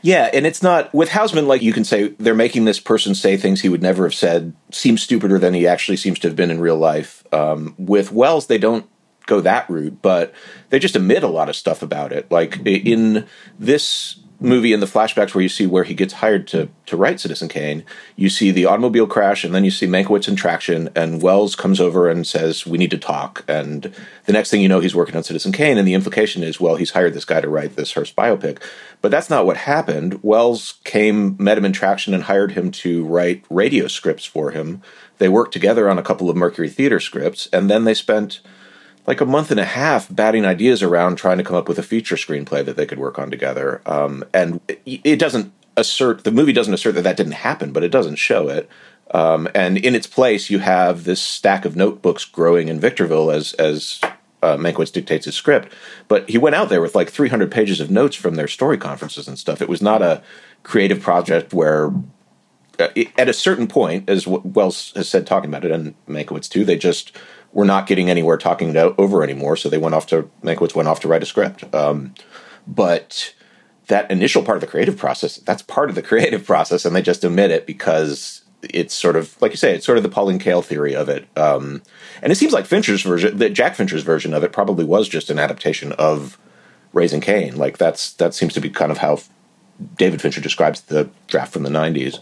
Yeah, 0.00 0.30
and 0.32 0.46
it's 0.46 0.62
not 0.62 0.94
with 0.94 1.08
Houseman 1.08 1.48
like 1.48 1.62
you 1.62 1.72
can 1.72 1.84
say 1.84 2.08
they're 2.18 2.34
making 2.34 2.64
this 2.64 2.78
person 2.78 3.14
say 3.14 3.36
things 3.36 3.60
he 3.60 3.68
would 3.68 3.82
never 3.82 4.04
have 4.04 4.14
said, 4.14 4.54
seem 4.70 4.96
stupider 4.96 5.38
than 5.40 5.54
he 5.54 5.66
actually 5.66 5.96
seems 5.96 6.20
to 6.20 6.28
have 6.28 6.36
been 6.36 6.50
in 6.50 6.60
real 6.60 6.76
life. 6.76 7.24
Um, 7.32 7.74
with 7.78 8.12
Welles, 8.12 8.46
they 8.46 8.58
don't 8.58 8.88
go 9.28 9.40
that 9.42 9.70
route, 9.70 10.02
but 10.02 10.34
they 10.70 10.80
just 10.80 10.96
omit 10.96 11.22
a 11.22 11.28
lot 11.28 11.48
of 11.48 11.54
stuff 11.54 11.82
about 11.82 12.12
it. 12.12 12.28
Like 12.32 12.58
in 12.66 13.26
this 13.58 14.18
movie 14.40 14.72
in 14.72 14.78
the 14.78 14.86
flashbacks 14.86 15.34
where 15.34 15.42
you 15.42 15.48
see 15.48 15.66
where 15.66 15.82
he 15.82 15.94
gets 15.94 16.14
hired 16.14 16.46
to 16.46 16.68
to 16.86 16.96
write 16.96 17.20
Citizen 17.20 17.48
Kane, 17.48 17.84
you 18.16 18.30
see 18.30 18.50
the 18.50 18.64
automobile 18.64 19.06
crash, 19.06 19.44
and 19.44 19.54
then 19.54 19.64
you 19.64 19.70
see 19.70 19.86
Mankiewicz 19.86 20.28
in 20.28 20.36
traction, 20.36 20.88
and 20.94 21.20
Welles 21.20 21.56
comes 21.56 21.80
over 21.80 22.08
and 22.08 22.26
says, 22.26 22.66
"We 22.66 22.78
need 22.78 22.90
to 22.92 22.98
talk." 22.98 23.44
And 23.48 23.92
the 24.26 24.32
next 24.32 24.50
thing 24.50 24.62
you 24.62 24.68
know, 24.68 24.80
he's 24.80 24.94
working 24.94 25.16
on 25.16 25.24
Citizen 25.24 25.52
Kane, 25.52 25.76
and 25.76 25.86
the 25.86 25.94
implication 25.94 26.42
is, 26.42 26.60
well, 26.60 26.76
he's 26.76 26.92
hired 26.92 27.14
this 27.14 27.24
guy 27.24 27.40
to 27.40 27.48
write 27.48 27.76
this 27.76 27.92
Hearst 27.92 28.16
biopic, 28.16 28.58
but 29.02 29.10
that's 29.10 29.30
not 29.30 29.44
what 29.44 29.56
happened. 29.58 30.20
Welles 30.22 30.74
came, 30.84 31.36
met 31.38 31.58
him 31.58 31.64
in 31.64 31.72
traction, 31.72 32.14
and 32.14 32.24
hired 32.24 32.52
him 32.52 32.70
to 32.70 33.04
write 33.04 33.44
radio 33.50 33.88
scripts 33.88 34.24
for 34.24 34.52
him. 34.52 34.82
They 35.18 35.28
worked 35.28 35.52
together 35.52 35.90
on 35.90 35.98
a 35.98 36.02
couple 36.02 36.30
of 36.30 36.36
Mercury 36.36 36.70
Theater 36.70 37.00
scripts, 37.00 37.48
and 37.52 37.68
then 37.68 37.84
they 37.84 37.94
spent 37.94 38.40
like 39.06 39.20
a 39.20 39.26
month 39.26 39.50
and 39.50 39.60
a 39.60 39.64
half 39.64 40.14
batting 40.14 40.44
ideas 40.44 40.82
around 40.82 41.16
trying 41.16 41.38
to 41.38 41.44
come 41.44 41.56
up 41.56 41.68
with 41.68 41.78
a 41.78 41.82
feature 41.82 42.16
screenplay 42.16 42.64
that 42.64 42.76
they 42.76 42.86
could 42.86 42.98
work 42.98 43.18
on 43.18 43.30
together. 43.30 43.80
Um, 43.86 44.24
and 44.34 44.60
it, 44.68 45.00
it, 45.04 45.18
doesn't 45.18 45.52
assert 45.76 46.24
the 46.24 46.30
movie 46.30 46.52
doesn't 46.52 46.74
assert 46.74 46.94
that 46.96 47.02
that 47.02 47.16
didn't 47.16 47.32
happen, 47.32 47.72
but 47.72 47.84
it 47.84 47.90
doesn't 47.90 48.16
show 48.16 48.48
it. 48.48 48.68
Um, 49.12 49.48
and 49.54 49.78
in 49.78 49.94
its 49.94 50.06
place, 50.06 50.50
you 50.50 50.58
have 50.58 51.04
this 51.04 51.22
stack 51.22 51.64
of 51.64 51.76
notebooks 51.76 52.24
growing 52.24 52.68
in 52.68 52.80
Victorville 52.80 53.30
as 53.30 53.54
as 53.54 54.00
uh, 54.42 54.56
Mankiewicz 54.56 54.92
dictates 54.92 55.24
his 55.24 55.34
script. 55.34 55.72
But 56.06 56.28
he 56.28 56.38
went 56.38 56.54
out 56.54 56.68
there 56.68 56.80
with 56.80 56.94
like 56.94 57.10
300 57.10 57.50
pages 57.50 57.80
of 57.80 57.90
notes 57.90 58.16
from 58.16 58.34
their 58.34 58.48
story 58.48 58.78
conferences 58.78 59.26
and 59.28 59.38
stuff. 59.38 59.62
It 59.62 59.68
was 59.68 59.82
not 59.82 60.02
a 60.02 60.22
creative 60.62 61.00
project 61.00 61.52
where 61.52 61.92
uh, 62.78 62.88
at 63.16 63.28
a 63.28 63.32
certain 63.32 63.66
point, 63.66 64.08
as 64.08 64.26
Welles 64.26 64.92
has 64.94 65.08
said 65.08 65.26
talking 65.26 65.50
about 65.50 65.64
it, 65.64 65.72
and 65.72 65.94
Mankiewicz 66.06 66.48
too, 66.48 66.64
they 66.64 66.76
just 66.76 67.16
were 67.52 67.64
not 67.64 67.86
getting 67.86 68.10
anywhere 68.10 68.36
talking 68.36 68.70
it 68.70 68.76
over 68.76 69.22
anymore. 69.22 69.56
So 69.56 69.68
they 69.68 69.78
went 69.78 69.94
off 69.94 70.06
to 70.08 70.30
Mankiewicz 70.42 70.74
went 70.74 70.88
off 70.88 71.00
to 71.00 71.08
write 71.08 71.22
a 71.22 71.26
script. 71.26 71.72
Um, 71.74 72.14
but 72.66 73.34
that 73.86 74.10
initial 74.10 74.42
part 74.42 74.56
of 74.56 74.60
the 74.60 74.66
creative 74.66 74.96
process, 74.96 75.36
that's 75.38 75.62
part 75.62 75.88
of 75.88 75.94
the 75.94 76.02
creative 76.10 76.46
process, 76.46 76.84
and 76.84 76.94
they 76.94 77.02
just 77.02 77.24
omit 77.24 77.50
it 77.50 77.66
because 77.66 78.42
it's 78.62 78.94
sort 78.94 79.16
of 79.16 79.40
like 79.40 79.52
you 79.52 79.56
say, 79.56 79.74
it's 79.74 79.86
sort 79.86 79.98
of 79.98 80.02
the 80.02 80.08
Pauline 80.08 80.38
Kael 80.38 80.64
theory 80.64 80.94
of 80.94 81.08
it. 81.08 81.26
Um, 81.36 81.82
and 82.22 82.32
it 82.32 82.36
seems 82.36 82.52
like 82.52 82.66
Fincher's 82.66 83.02
version, 83.02 83.38
that 83.38 83.50
Jack 83.50 83.74
Fincher's 83.74 84.02
version 84.02 84.34
of 84.34 84.42
it, 84.42 84.52
probably 84.52 84.84
was 84.84 85.08
just 85.08 85.30
an 85.30 85.38
adaptation 85.38 85.92
of 85.92 86.38
Raising 86.92 87.20
Kane. 87.20 87.56
Like 87.56 87.78
that's 87.78 88.12
that 88.14 88.34
seems 88.34 88.54
to 88.54 88.60
be 88.60 88.70
kind 88.70 88.90
of 88.90 88.98
how 88.98 89.20
David 89.96 90.20
Fincher 90.20 90.40
describes 90.40 90.82
the 90.82 91.08
draft 91.26 91.52
from 91.52 91.62
the 91.62 91.70
'90s. 91.70 92.18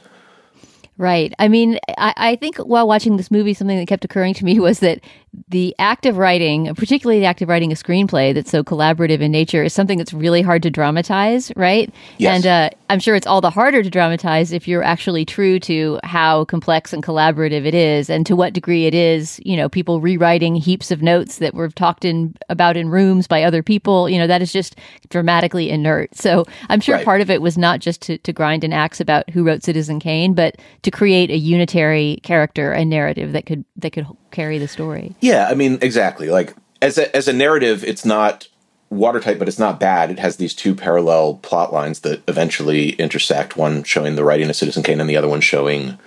Right. 0.99 1.35
I 1.39 1.49
mean, 1.49 1.79
I, 1.99 2.15
I, 2.17 2.37
think 2.37 2.57
while 2.57 2.89
watching 2.89 3.19
this 3.19 3.31
movie, 3.31 3.53
something 3.53 3.77
that 3.77 3.87
kept 3.87 4.07
occurring 4.07 4.33
to 4.35 4.45
me 4.47 4.59
was 4.61 4.81
that 4.81 5.01
the 5.49 5.75
act 5.79 6.07
of 6.07 6.17
writing, 6.17 6.75
particularly 6.75 7.21
the 7.21 7.27
act 7.27 7.43
of 7.43 7.49
writing 7.49 7.71
a 7.71 7.75
screenplay 7.75 8.33
that's 8.33 8.51
so 8.51 8.65
collaborative 8.65 9.21
in 9.21 9.31
nature, 9.31 9.63
is 9.63 9.73
something 9.73 9.99
that's 9.99 10.13
really 10.13 10.43
hard 10.43 10.63
to 10.63 10.71
dramatize, 10.71 11.53
right? 11.57 11.93
Yes. 12.19 12.37
And 12.37 12.47
uh, 12.47 12.77
I'm 12.89 13.01
sure 13.01 13.15
it's 13.15 13.27
all 13.27 13.41
the 13.41 13.51
harder 13.51 13.83
to 13.83 13.91
dramatize 13.91 14.53
if 14.53 14.67
you're 14.67 14.83
actually 14.83 15.25
true 15.25 15.61
to 15.61 16.01
how 16.05 16.45
complex 16.47 16.93
and 16.93 17.03
collaborative 17.03 17.67
it 17.67 17.75
is, 17.75 18.09
and 18.09 18.25
to 18.27 18.35
what 18.35 18.53
degree 18.53 18.87
it 18.87 18.95
is. 18.95 19.41
You 19.45 19.57
know, 19.57 19.69
people 19.69 20.01
rewriting 20.01 20.55
heaps 20.57 20.91
of 20.91 21.03
notes 21.03 21.39
that 21.39 21.55
were 21.55 21.69
talked 21.69 22.05
in 22.05 22.35
about 22.49 22.77
in 22.77 22.89
rooms 22.89 23.27
by 23.27 23.43
other 23.43 23.63
people. 23.63 24.09
You 24.09 24.19
know, 24.19 24.27
that 24.27 24.43
is 24.43 24.53
just 24.53 24.77
dramatically 25.11 25.71
inert. 25.71 26.15
So 26.15 26.45
I'm 26.69 26.81
sure 26.81 26.97
right. 26.97 27.05
part 27.05 27.21
of 27.21 27.31
it 27.31 27.43
was 27.43 27.59
not 27.59 27.81
just 27.81 28.01
to, 28.03 28.19
to 28.19 28.33
grind 28.33 28.65
an 28.65 28.73
axe 28.73 29.01
about 29.01 29.29
who 29.31 29.45
wrote 29.45 29.63
Citizen 29.63 30.01
Kane, 30.01 30.35
but 30.35 30.57
to 30.83 30.91
create 30.91 31.31
a 31.31 31.37
unitary 31.37 32.21
character 32.23 32.73
and 32.73 32.89
narrative 32.89 33.33
that 33.33 33.47
could 33.47 33.65
that 33.77 33.93
could 33.93 34.07
carry 34.31 34.59
the 34.59 34.69
story. 34.69 35.15
Yeah, 35.21 35.49
I 35.49 35.55
mean, 35.55 35.79
exactly. 35.83 36.29
Like 36.29 36.55
as 36.83 36.99
a 36.99 37.15
as 37.15 37.29
a 37.29 37.33
narrative, 37.33 37.85
it's 37.85 38.05
not 38.05 38.49
watertight, 38.91 39.39
but 39.39 39.49
it's 39.49 39.59
not 39.59 39.81
bad. 39.81 40.11
It 40.11 40.19
has 40.19 40.37
these 40.37 40.55
two 40.55 40.75
parallel 40.75 41.35
plot 41.35 41.73
lines 41.73 42.01
that 42.01 42.23
eventually 42.29 42.91
intersect. 42.91 43.57
One 43.57 43.83
showing 43.83 44.17
the 44.17 44.25
writing 44.25 44.49
of 44.49 44.57
Citizen 44.57 44.83
Kane, 44.83 45.01
and 45.01 45.11
the 45.11 45.17
other 45.17 45.29
one 45.29 45.41
showing 45.41 45.99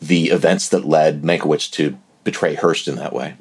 the 0.00 0.30
events 0.30 0.68
that 0.70 0.84
led 0.84 1.22
Mankiewicz 1.22 1.70
to 1.72 1.98
betray 2.24 2.54
Hearst 2.54 2.88
in 2.88 2.96
that 2.96 3.12
way. 3.12 3.36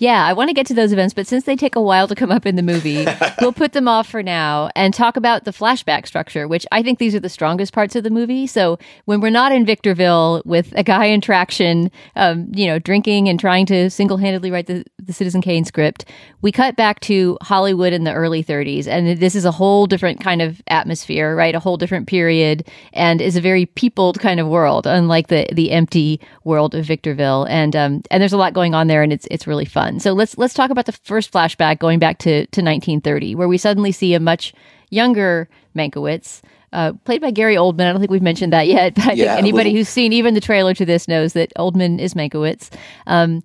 Yeah, 0.00 0.24
I 0.24 0.32
want 0.32 0.48
to 0.48 0.54
get 0.54 0.64
to 0.66 0.74
those 0.74 0.92
events, 0.92 1.12
but 1.12 1.26
since 1.26 1.42
they 1.42 1.56
take 1.56 1.74
a 1.74 1.82
while 1.82 2.06
to 2.06 2.14
come 2.14 2.30
up 2.30 2.46
in 2.46 2.54
the 2.54 2.62
movie, 2.62 3.04
we'll 3.40 3.52
put 3.52 3.72
them 3.72 3.88
off 3.88 4.08
for 4.08 4.22
now 4.22 4.70
and 4.76 4.94
talk 4.94 5.16
about 5.16 5.44
the 5.44 5.50
flashback 5.50 6.06
structure, 6.06 6.46
which 6.46 6.64
I 6.70 6.84
think 6.84 7.00
these 7.00 7.16
are 7.16 7.20
the 7.20 7.28
strongest 7.28 7.72
parts 7.72 7.96
of 7.96 8.04
the 8.04 8.10
movie. 8.10 8.46
So 8.46 8.78
when 9.06 9.20
we're 9.20 9.30
not 9.30 9.50
in 9.50 9.66
Victorville 9.66 10.42
with 10.44 10.72
a 10.76 10.84
guy 10.84 11.06
in 11.06 11.20
traction, 11.20 11.90
um, 12.14 12.46
you 12.54 12.68
know, 12.68 12.78
drinking 12.78 13.28
and 13.28 13.40
trying 13.40 13.66
to 13.66 13.90
single 13.90 14.18
handedly 14.18 14.52
write 14.52 14.68
the, 14.68 14.84
the 15.02 15.12
Citizen 15.12 15.40
Kane 15.42 15.64
script, 15.64 16.04
we 16.42 16.52
cut 16.52 16.76
back 16.76 17.00
to 17.00 17.36
Hollywood 17.42 17.92
in 17.92 18.04
the 18.04 18.14
early 18.14 18.44
30s. 18.44 18.86
And 18.86 19.18
this 19.18 19.34
is 19.34 19.44
a 19.44 19.50
whole 19.50 19.88
different 19.88 20.20
kind 20.20 20.40
of 20.40 20.62
atmosphere, 20.68 21.34
right? 21.34 21.56
A 21.56 21.60
whole 21.60 21.76
different 21.76 22.06
period 22.06 22.68
and 22.92 23.20
is 23.20 23.34
a 23.34 23.40
very 23.40 23.66
peopled 23.66 24.20
kind 24.20 24.38
of 24.38 24.46
world, 24.46 24.86
unlike 24.86 25.26
the, 25.26 25.48
the 25.52 25.72
empty 25.72 26.20
world 26.44 26.76
of 26.76 26.84
Victorville. 26.84 27.46
And, 27.50 27.74
um, 27.74 28.02
and 28.12 28.20
there's 28.20 28.32
a 28.32 28.38
lot 28.38 28.52
going 28.52 28.76
on 28.76 28.86
there 28.86 29.02
and 29.02 29.12
it's, 29.12 29.26
it's 29.28 29.48
really 29.48 29.64
fun 29.64 29.87
fun. 29.88 30.00
So 30.00 30.12
let's 30.12 30.36
let's 30.38 30.54
talk 30.54 30.70
about 30.70 30.86
the 30.86 30.92
first 30.92 31.32
flashback 31.32 31.78
going 31.78 31.98
back 31.98 32.18
to 32.18 32.46
to 32.46 32.62
1930, 32.62 33.34
where 33.34 33.48
we 33.48 33.58
suddenly 33.58 33.92
see 33.92 34.14
a 34.14 34.20
much 34.20 34.52
younger 34.90 35.48
Mankiewicz. 35.76 36.42
Uh, 36.70 36.92
played 37.04 37.22
by 37.22 37.30
Gary 37.30 37.54
Oldman. 37.54 37.86
I 37.86 37.92
don't 37.92 38.00
think 38.00 38.10
we've 38.10 38.20
mentioned 38.20 38.52
that 38.52 38.66
yet, 38.66 38.94
but 38.96 39.06
I 39.06 39.12
yeah, 39.12 39.34
think 39.34 39.38
anybody 39.38 39.72
who's 39.72 39.88
seen 39.88 40.12
even 40.12 40.34
the 40.34 40.40
trailer 40.40 40.74
to 40.74 40.84
this 40.84 41.08
knows 41.08 41.32
that 41.32 41.52
Oldman 41.56 41.98
is 41.98 42.12
Mankiewicz. 42.12 42.70
Um, 43.06 43.42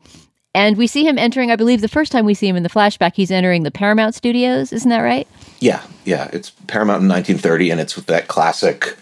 and 0.55 0.77
we 0.77 0.88
see 0.88 1.07
him 1.07 1.17
entering, 1.17 1.50
I 1.50 1.55
believe 1.55 1.81
the 1.81 1.88
first 1.88 2.12
time 2.12 2.25
we 2.25 2.35
see 2.35 2.47
him 2.47 2.55
in 2.55 2.63
the 2.63 2.69
flashback, 2.69 3.13
he's 3.15 3.31
entering 3.31 3.63
the 3.63 3.71
Paramount 3.71 4.13
Studios. 4.13 4.71
Isn't 4.71 4.89
that 4.89 5.00
right? 5.00 5.27
Yeah, 5.59 5.81
yeah. 6.05 6.29
It's 6.31 6.51
Paramount 6.67 7.01
in 7.01 7.07
1930, 7.07 7.71
and 7.71 7.81
it's 7.81 7.95
that 7.95 8.27
classic, 8.27 8.95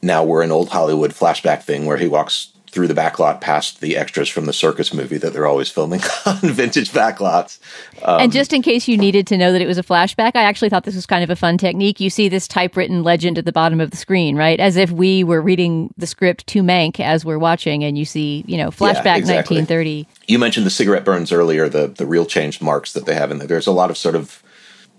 now 0.00 0.24
we're 0.24 0.42
in 0.42 0.52
old 0.52 0.70
Hollywood 0.70 1.10
flashback 1.10 1.64
thing 1.64 1.84
where 1.84 1.98
he 1.98 2.08
walks 2.08 2.52
through 2.70 2.86
the 2.86 2.94
backlot 2.94 3.40
past 3.40 3.80
the 3.80 3.96
extras 3.96 4.28
from 4.28 4.46
the 4.46 4.52
circus 4.52 4.94
movie 4.94 5.18
that 5.18 5.32
they're 5.32 5.46
always 5.46 5.68
filming 5.68 6.00
on 6.26 6.38
vintage 6.38 6.90
backlots. 6.90 7.58
Um, 8.02 8.20
and 8.20 8.32
just 8.32 8.52
in 8.52 8.62
case 8.62 8.86
you 8.86 8.96
needed 8.96 9.26
to 9.28 9.36
know 9.36 9.52
that 9.52 9.60
it 9.60 9.66
was 9.66 9.78
a 9.78 9.82
flashback, 9.82 10.32
I 10.34 10.42
actually 10.42 10.68
thought 10.68 10.84
this 10.84 10.94
was 10.94 11.06
kind 11.06 11.24
of 11.24 11.30
a 11.30 11.36
fun 11.36 11.58
technique. 11.58 11.98
You 11.98 12.10
see 12.10 12.28
this 12.28 12.46
typewritten 12.46 13.02
legend 13.02 13.38
at 13.38 13.44
the 13.44 13.52
bottom 13.52 13.80
of 13.80 13.90
the 13.90 13.96
screen, 13.96 14.36
right? 14.36 14.60
As 14.60 14.76
if 14.76 14.90
we 14.90 15.24
were 15.24 15.40
reading 15.40 15.92
the 15.96 16.06
script 16.06 16.46
to 16.48 16.62
Mank 16.62 17.00
as 17.00 17.24
we're 17.24 17.38
watching, 17.38 17.82
and 17.82 17.98
you 17.98 18.04
see, 18.04 18.44
you 18.46 18.56
know, 18.56 18.70
flashback 18.70 19.04
yeah, 19.04 19.16
exactly. 19.16 19.56
1930. 19.56 20.06
You 20.28 20.38
mentioned 20.38 20.64
the 20.64 20.70
cigarette 20.70 21.04
burns 21.04 21.32
earlier, 21.32 21.68
the 21.68 21.88
the 21.88 22.06
reel 22.06 22.26
changed 22.26 22.62
marks 22.62 22.92
that 22.92 23.06
they 23.06 23.14
have 23.14 23.30
in 23.30 23.38
there. 23.38 23.48
There's 23.48 23.66
a 23.66 23.72
lot 23.72 23.90
of 23.90 23.98
sort 23.98 24.14
of 24.14 24.42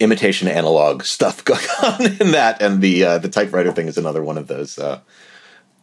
imitation 0.02 0.48
analog 0.48 1.04
stuff 1.04 1.46
going 1.46 1.66
on 1.84 2.02
in 2.20 2.32
that, 2.32 2.62
and 2.62 2.82
the 2.82 3.06
uh, 3.06 3.18
the 3.18 3.30
typewriter 3.30 3.72
thing 3.72 3.88
is 3.88 3.98
another 3.98 4.24
one 4.24 4.38
of 4.38 4.48
those. 4.48 4.78
Uh, 4.78 5.00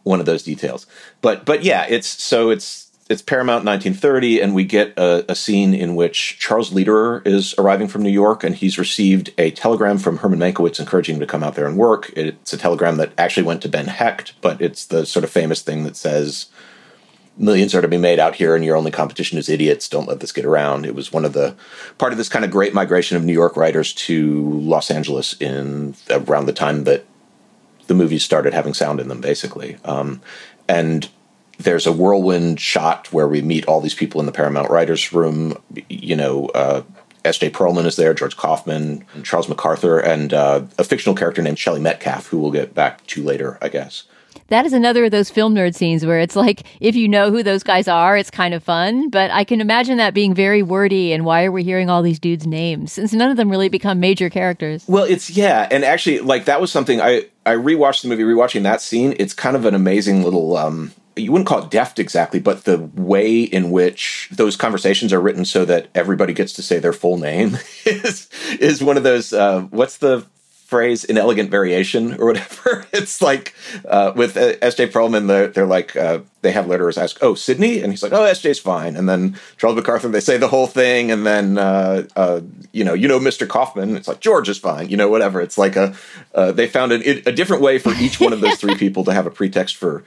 one 0.09 0.19
of 0.19 0.25
those 0.25 0.43
details. 0.43 0.87
But 1.21 1.45
but 1.45 1.63
yeah, 1.63 1.85
it's 1.87 2.07
so 2.07 2.49
it's 2.49 2.87
it's 3.09 3.21
Paramount 3.21 3.65
1930, 3.65 4.41
and 4.41 4.53
we 4.53 4.63
get 4.63 4.93
a, 4.95 5.31
a, 5.31 5.35
scene 5.35 5.73
in 5.73 5.95
which 5.95 6.37
Charles 6.37 6.71
Lederer 6.71 7.23
is 7.25 7.55
arriving 7.57 7.87
from 7.87 8.03
New 8.03 8.11
York, 8.11 8.43
and 8.43 8.55
he's 8.55 8.77
received 8.77 9.33
a 9.39 9.49
telegram 9.49 9.97
from 9.97 10.17
Herman 10.17 10.37
Mankiewicz 10.37 10.79
encouraging 10.79 11.15
him 11.15 11.19
to 11.19 11.25
come 11.25 11.43
out 11.43 11.55
there 11.55 11.65
and 11.65 11.75
work. 11.75 12.11
It's 12.15 12.53
a 12.53 12.57
telegram 12.57 12.97
that 12.97 13.11
actually 13.17 13.47
went 13.47 13.63
to 13.63 13.69
Ben 13.69 13.87
Hecht, 13.87 14.33
but 14.41 14.61
it's 14.61 14.85
the 14.85 15.07
sort 15.07 15.23
of 15.23 15.31
famous 15.31 15.63
thing 15.63 15.85
that 15.85 15.95
says 15.95 16.49
millions 17.35 17.73
are 17.73 17.81
to 17.81 17.87
be 17.87 17.97
made 17.97 18.19
out 18.19 18.35
here, 18.35 18.55
and 18.55 18.63
your 18.63 18.75
only 18.75 18.91
competition 18.91 19.39
is 19.39 19.49
idiots. 19.49 19.89
Don't 19.89 20.07
let 20.07 20.19
this 20.19 20.31
get 20.31 20.45
around. 20.45 20.85
It 20.85 20.93
was 20.93 21.11
one 21.11 21.25
of 21.25 21.33
the 21.33 21.55
part 21.97 22.11
of 22.11 22.19
this 22.19 22.29
kind 22.29 22.45
of 22.45 22.51
great 22.51 22.75
migration 22.75 23.17
of 23.17 23.23
New 23.23 23.33
York 23.33 23.57
writers 23.57 23.91
to 23.93 24.51
Los 24.51 24.91
Angeles 24.91 25.33
in 25.41 25.95
around 26.11 26.45
the 26.45 26.53
time 26.53 26.83
that 26.83 27.05
the 27.89 27.95
movies 27.95 28.23
started 28.23 28.53
having 28.53 28.73
sound 28.73 29.01
in 29.01 29.09
them, 29.09 29.19
basically. 29.19 29.77
Um, 29.83 30.21
and 30.69 31.09
there's 31.57 31.87
a 31.87 31.91
whirlwind 31.91 32.61
shot 32.61 33.11
where 33.11 33.27
we 33.27 33.41
meet 33.41 33.65
all 33.65 33.81
these 33.81 33.95
people 33.95 34.21
in 34.21 34.27
the 34.27 34.31
Paramount 34.31 34.69
writers' 34.69 35.11
room. 35.11 35.61
You 35.89 36.15
know, 36.15 36.45
uh, 36.49 36.83
S.J. 37.25 37.49
Perelman 37.49 37.85
is 37.85 37.95
there, 37.95 38.13
George 38.13 38.37
Kaufman, 38.37 39.03
Charles 39.23 39.49
MacArthur, 39.49 39.99
and 39.99 40.33
uh, 40.33 40.61
a 40.77 40.83
fictional 40.83 41.15
character 41.15 41.41
named 41.41 41.59
Shelley 41.59 41.81
Metcalf, 41.81 42.27
who 42.27 42.37
we'll 42.37 42.51
get 42.51 42.73
back 42.73 43.05
to 43.07 43.23
later, 43.23 43.57
I 43.61 43.69
guess. 43.69 44.03
That 44.47 44.65
is 44.65 44.73
another 44.73 45.05
of 45.05 45.11
those 45.11 45.29
film 45.29 45.53
nerd 45.53 45.75
scenes 45.75 46.05
where 46.05 46.19
it's 46.19 46.35
like, 46.35 46.63
if 46.79 46.95
you 46.95 47.07
know 47.07 47.31
who 47.31 47.43
those 47.43 47.63
guys 47.63 47.87
are, 47.87 48.17
it's 48.17 48.31
kind 48.31 48.53
of 48.53 48.63
fun. 48.63 49.09
But 49.09 49.31
I 49.31 49.43
can 49.43 49.61
imagine 49.61 49.97
that 49.97 50.13
being 50.13 50.33
very 50.33 50.63
wordy. 50.63 51.13
And 51.13 51.23
why 51.25 51.45
are 51.45 51.51
we 51.51 51.63
hearing 51.63 51.89
all 51.89 52.01
these 52.01 52.19
dudes' 52.19 52.47
names? 52.47 52.93
Since 52.93 53.13
none 53.13 53.29
of 53.31 53.37
them 53.37 53.49
really 53.49 53.69
become 53.69 53.99
major 53.99 54.29
characters. 54.29 54.85
Well, 54.87 55.03
it's 55.03 55.29
yeah, 55.29 55.67
and 55.69 55.83
actually, 55.83 56.19
like 56.19 56.45
that 56.45 56.61
was 56.61 56.71
something 56.71 56.99
I 56.99 57.25
I 57.49 57.55
rewatched 57.55 58.03
the 58.03 58.07
movie, 58.09 58.23
rewatching 58.23 58.63
that 58.63 58.81
scene. 58.81 59.15
It's 59.17 59.33
kind 59.33 59.55
of 59.55 59.65
an 59.65 59.73
amazing 59.73 60.23
little. 60.23 60.55
um 60.55 60.91
you 61.15 61.31
wouldn't 61.33 61.47
call 61.47 61.63
it 61.63 61.71
deft 61.71 61.99
exactly, 61.99 62.39
but 62.39 62.63
the 62.63 62.77
way 62.77 63.41
in 63.41 63.71
which 63.71 64.29
those 64.31 64.55
conversations 64.55 65.11
are 65.11 65.19
written 65.19 65.43
so 65.43 65.65
that 65.65 65.87
everybody 65.93 66.31
gets 66.33 66.53
to 66.53 66.61
say 66.61 66.79
their 66.79 66.93
full 66.93 67.17
name 67.17 67.57
is 67.85 68.29
is 68.59 68.83
one 68.83 68.97
of 68.97 69.03
those. 69.03 69.33
Uh, 69.33 69.61
what's 69.71 69.97
the 69.97 70.25
phrase 70.69 71.03
inelegant 71.03 71.49
variation 71.49 72.13
or 72.19 72.27
whatever. 72.27 72.85
It's 72.93 73.21
like 73.21 73.55
uh, 73.87 74.11
with 74.15 74.35
uh, 74.35 74.53
S.J. 74.61 74.87
Perelman, 74.87 75.27
they're, 75.27 75.47
they're 75.47 75.65
like, 75.65 75.95
uh, 75.95 76.19
they 76.41 76.51
have 76.51 76.67
letters 76.67 76.97
ask, 76.97 77.17
oh, 77.21 77.33
Sidney? 77.33 77.81
And 77.81 77.91
he's 77.91 78.03
like, 78.03 78.13
oh, 78.13 78.23
S.J.'s 78.23 78.59
fine. 78.59 78.95
And 78.95 79.07
then 79.07 79.37
Charles 79.57 79.75
MacArthur, 79.77 80.09
they 80.09 80.19
say 80.19 80.37
the 80.37 80.47
whole 80.47 80.67
thing. 80.67 81.11
And 81.11 81.25
then, 81.25 81.57
uh, 81.57 82.07
uh, 82.15 82.41
you 82.71 82.83
know, 82.83 82.93
you 82.93 83.07
know, 83.07 83.19
Mr. 83.19 83.47
Kaufman, 83.47 83.95
it's 83.95 84.07
like, 84.07 84.19
George 84.19 84.49
is 84.49 84.57
fine, 84.57 84.89
you 84.89 84.97
know, 84.97 85.09
whatever. 85.09 85.41
It's 85.41 85.57
like 85.57 85.75
a, 85.75 85.95
uh, 86.35 86.51
they 86.51 86.67
found 86.67 86.91
a, 86.91 87.27
a 87.27 87.31
different 87.31 87.63
way 87.63 87.79
for 87.79 87.93
each 87.93 88.19
one 88.19 88.33
of 88.33 88.41
those 88.41 88.57
three 88.57 88.75
people 88.83 89.03
to 89.05 89.13
have 89.13 89.25
a 89.25 89.31
pretext 89.31 89.75
for 89.75 90.03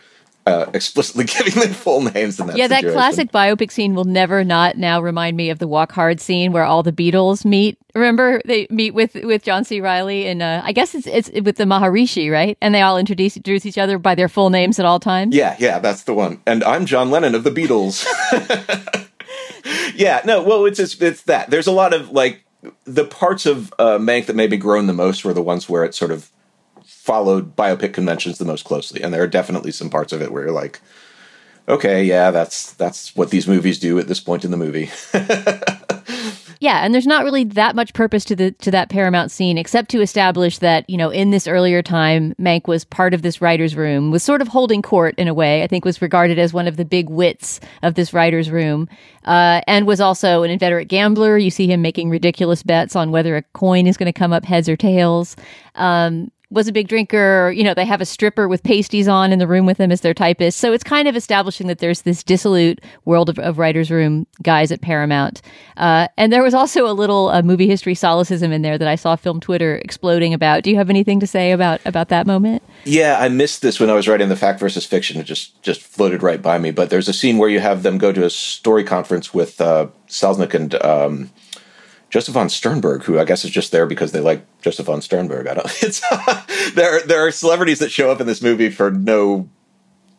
uh, 0.46 0.66
explicitly 0.74 1.24
giving 1.38 1.54
their 1.54 1.72
full 1.72 2.02
names 2.02 2.40
in 2.40 2.46
that 2.48 2.56
yeah 2.56 2.66
situation. 2.66 2.88
that 2.88 2.92
classic 2.94 3.32
biopic 3.32 3.70
scene 3.70 3.94
will 3.94 4.04
never 4.04 4.42
not 4.44 4.76
now 4.76 5.00
remind 5.00 5.36
me 5.36 5.50
of 5.50 5.58
the 5.58 5.68
walk 5.68 5.92
hard 5.92 6.20
scene 6.20 6.52
where 6.52 6.64
all 6.64 6.82
the 6.82 6.92
beatles 6.92 7.44
meet. 7.44 7.78
Remember 7.94 8.40
they 8.44 8.66
meet 8.70 8.94
with 8.94 9.14
with 9.14 9.42
john 9.42 9.64
c. 9.64 9.80
Reilly 9.80 10.26
and 10.26 10.42
uh, 10.42 10.62
i 10.64 10.72
guess 10.72 10.94
it's 10.94 11.06
it's 11.06 11.30
with 11.42 11.56
the 11.56 11.64
maharishi 11.64 12.30
right? 12.30 12.56
And 12.60 12.74
they 12.74 12.80
all 12.80 12.98
introduce, 12.98 13.36
introduce 13.36 13.66
each 13.66 13.78
other 13.78 13.98
by 13.98 14.14
their 14.14 14.28
full 14.28 14.50
names 14.50 14.78
at 14.78 14.84
all 14.86 14.98
times? 14.98 15.34
Yeah 15.34 15.56
yeah 15.58 15.78
that's 15.78 16.04
the 16.04 16.14
one. 16.14 16.40
And 16.46 16.64
i'm 16.64 16.86
john 16.86 17.10
lennon 17.10 17.34
of 17.34 17.44
the 17.44 17.50
beatles. 17.50 18.06
Yeah 19.94 20.22
no 20.24 20.42
well 20.42 20.64
it's 20.64 20.78
just, 20.78 21.00
it's 21.02 21.22
that. 21.22 21.50
There's 21.50 21.66
a 21.66 21.72
lot 21.72 21.92
of 21.94 22.10
like 22.10 22.44
the 22.84 23.04
parts 23.04 23.46
of 23.46 23.72
uh, 23.78 23.98
mank 23.98 24.26
that 24.26 24.36
made 24.36 24.50
me 24.50 24.56
groan 24.56 24.86
the 24.86 24.92
most 24.92 25.24
were 25.24 25.34
the 25.34 25.42
ones 25.42 25.68
where 25.68 25.84
it 25.84 25.94
sort 25.94 26.10
of 26.10 26.30
followed 27.02 27.56
biopic 27.56 27.92
conventions 27.92 28.38
the 28.38 28.44
most 28.44 28.64
closely, 28.64 29.02
and 29.02 29.12
there 29.12 29.22
are 29.24 29.26
definitely 29.26 29.72
some 29.72 29.90
parts 29.90 30.12
of 30.12 30.22
it 30.22 30.30
where 30.30 30.44
you're 30.44 30.52
like, 30.52 30.80
okay, 31.68 32.04
yeah, 32.04 32.30
that's 32.30 32.74
that's 32.74 33.16
what 33.16 33.30
these 33.30 33.48
movies 33.48 33.80
do 33.80 33.98
at 33.98 34.06
this 34.06 34.20
point 34.20 34.44
in 34.44 34.52
the 34.52 34.56
movie. 34.56 34.88
yeah, 36.60 36.84
and 36.84 36.94
there's 36.94 37.06
not 37.06 37.24
really 37.24 37.42
that 37.42 37.74
much 37.74 37.92
purpose 37.92 38.24
to 38.26 38.36
the 38.36 38.52
to 38.52 38.70
that 38.70 38.88
Paramount 38.88 39.32
scene 39.32 39.58
except 39.58 39.90
to 39.90 40.00
establish 40.00 40.58
that 40.58 40.88
you 40.88 40.96
know 40.96 41.10
in 41.10 41.30
this 41.30 41.48
earlier 41.48 41.82
time, 41.82 42.34
Mank 42.40 42.68
was 42.68 42.84
part 42.84 43.14
of 43.14 43.22
this 43.22 43.40
writers' 43.40 43.74
room, 43.74 44.12
was 44.12 44.22
sort 44.22 44.40
of 44.40 44.46
holding 44.46 44.80
court 44.80 45.16
in 45.18 45.26
a 45.26 45.34
way. 45.34 45.64
I 45.64 45.66
think 45.66 45.84
was 45.84 46.00
regarded 46.00 46.38
as 46.38 46.52
one 46.52 46.68
of 46.68 46.76
the 46.76 46.84
big 46.84 47.10
wits 47.10 47.58
of 47.82 47.94
this 47.94 48.12
writers' 48.12 48.48
room, 48.48 48.88
uh, 49.24 49.60
and 49.66 49.88
was 49.88 50.00
also 50.00 50.44
an 50.44 50.52
inveterate 50.52 50.86
gambler. 50.86 51.36
You 51.36 51.50
see 51.50 51.66
him 51.66 51.82
making 51.82 52.10
ridiculous 52.10 52.62
bets 52.62 52.94
on 52.94 53.10
whether 53.10 53.36
a 53.36 53.42
coin 53.54 53.88
is 53.88 53.96
going 53.96 54.12
to 54.12 54.18
come 54.18 54.32
up 54.32 54.44
heads 54.44 54.68
or 54.68 54.76
tails. 54.76 55.34
Um, 55.74 56.30
was 56.52 56.68
a 56.68 56.72
big 56.72 56.88
drinker. 56.88 57.52
You 57.54 57.64
know, 57.64 57.74
they 57.74 57.84
have 57.84 58.00
a 58.00 58.06
stripper 58.06 58.46
with 58.46 58.62
pasties 58.62 59.08
on 59.08 59.32
in 59.32 59.38
the 59.38 59.46
room 59.46 59.66
with 59.66 59.78
them 59.78 59.90
as 59.90 60.02
their 60.02 60.14
typist. 60.14 60.58
So 60.58 60.72
it's 60.72 60.84
kind 60.84 61.08
of 61.08 61.16
establishing 61.16 61.66
that 61.66 61.78
there's 61.78 62.02
this 62.02 62.22
dissolute 62.22 62.80
world 63.04 63.28
of, 63.28 63.38
of 63.38 63.58
writers' 63.58 63.90
room 63.90 64.26
guys 64.42 64.70
at 64.70 64.82
Paramount. 64.82 65.40
Uh, 65.76 66.08
and 66.16 66.32
there 66.32 66.42
was 66.42 66.54
also 66.54 66.86
a 66.86 66.92
little 66.92 67.28
uh, 67.30 67.42
movie 67.42 67.66
history 67.66 67.94
solecism 67.94 68.52
in 68.52 68.62
there 68.62 68.78
that 68.78 68.88
I 68.88 68.96
saw 68.96 69.16
film 69.16 69.40
Twitter 69.40 69.76
exploding 69.76 70.34
about. 70.34 70.62
Do 70.62 70.70
you 70.70 70.76
have 70.76 70.90
anything 70.90 71.20
to 71.20 71.26
say 71.26 71.52
about 71.52 71.80
about 71.84 72.08
that 72.10 72.26
moment? 72.26 72.62
Yeah, 72.84 73.18
I 73.18 73.28
missed 73.28 73.62
this 73.62 73.80
when 73.80 73.90
I 73.90 73.94
was 73.94 74.06
writing 74.06 74.28
the 74.28 74.36
fact 74.36 74.60
versus 74.60 74.84
fiction. 74.84 75.20
It 75.20 75.24
just 75.24 75.60
just 75.62 75.80
floated 75.80 76.22
right 76.22 76.42
by 76.42 76.58
me. 76.58 76.70
But 76.70 76.90
there's 76.90 77.08
a 77.08 77.12
scene 77.12 77.38
where 77.38 77.48
you 77.48 77.60
have 77.60 77.82
them 77.82 77.98
go 77.98 78.12
to 78.12 78.24
a 78.24 78.30
story 78.30 78.84
conference 78.84 79.32
with 79.32 79.60
uh, 79.60 79.88
Selznick 80.08 80.54
and. 80.54 80.74
Um, 80.82 81.30
Josef 82.12 82.34
von 82.34 82.50
Sternberg, 82.50 83.04
who 83.04 83.18
I 83.18 83.24
guess 83.24 83.42
is 83.42 83.50
just 83.50 83.72
there 83.72 83.86
because 83.86 84.12
they 84.12 84.20
like 84.20 84.44
Josef 84.60 84.84
von 84.84 85.00
Sternberg. 85.00 85.46
I 85.46 85.54
don't. 85.54 85.66
It's 85.82 86.02
there. 86.74 87.00
There 87.00 87.26
are 87.26 87.32
celebrities 87.32 87.78
that 87.78 87.90
show 87.90 88.10
up 88.12 88.20
in 88.20 88.26
this 88.26 88.42
movie 88.42 88.70
for 88.70 88.90
no 88.90 89.48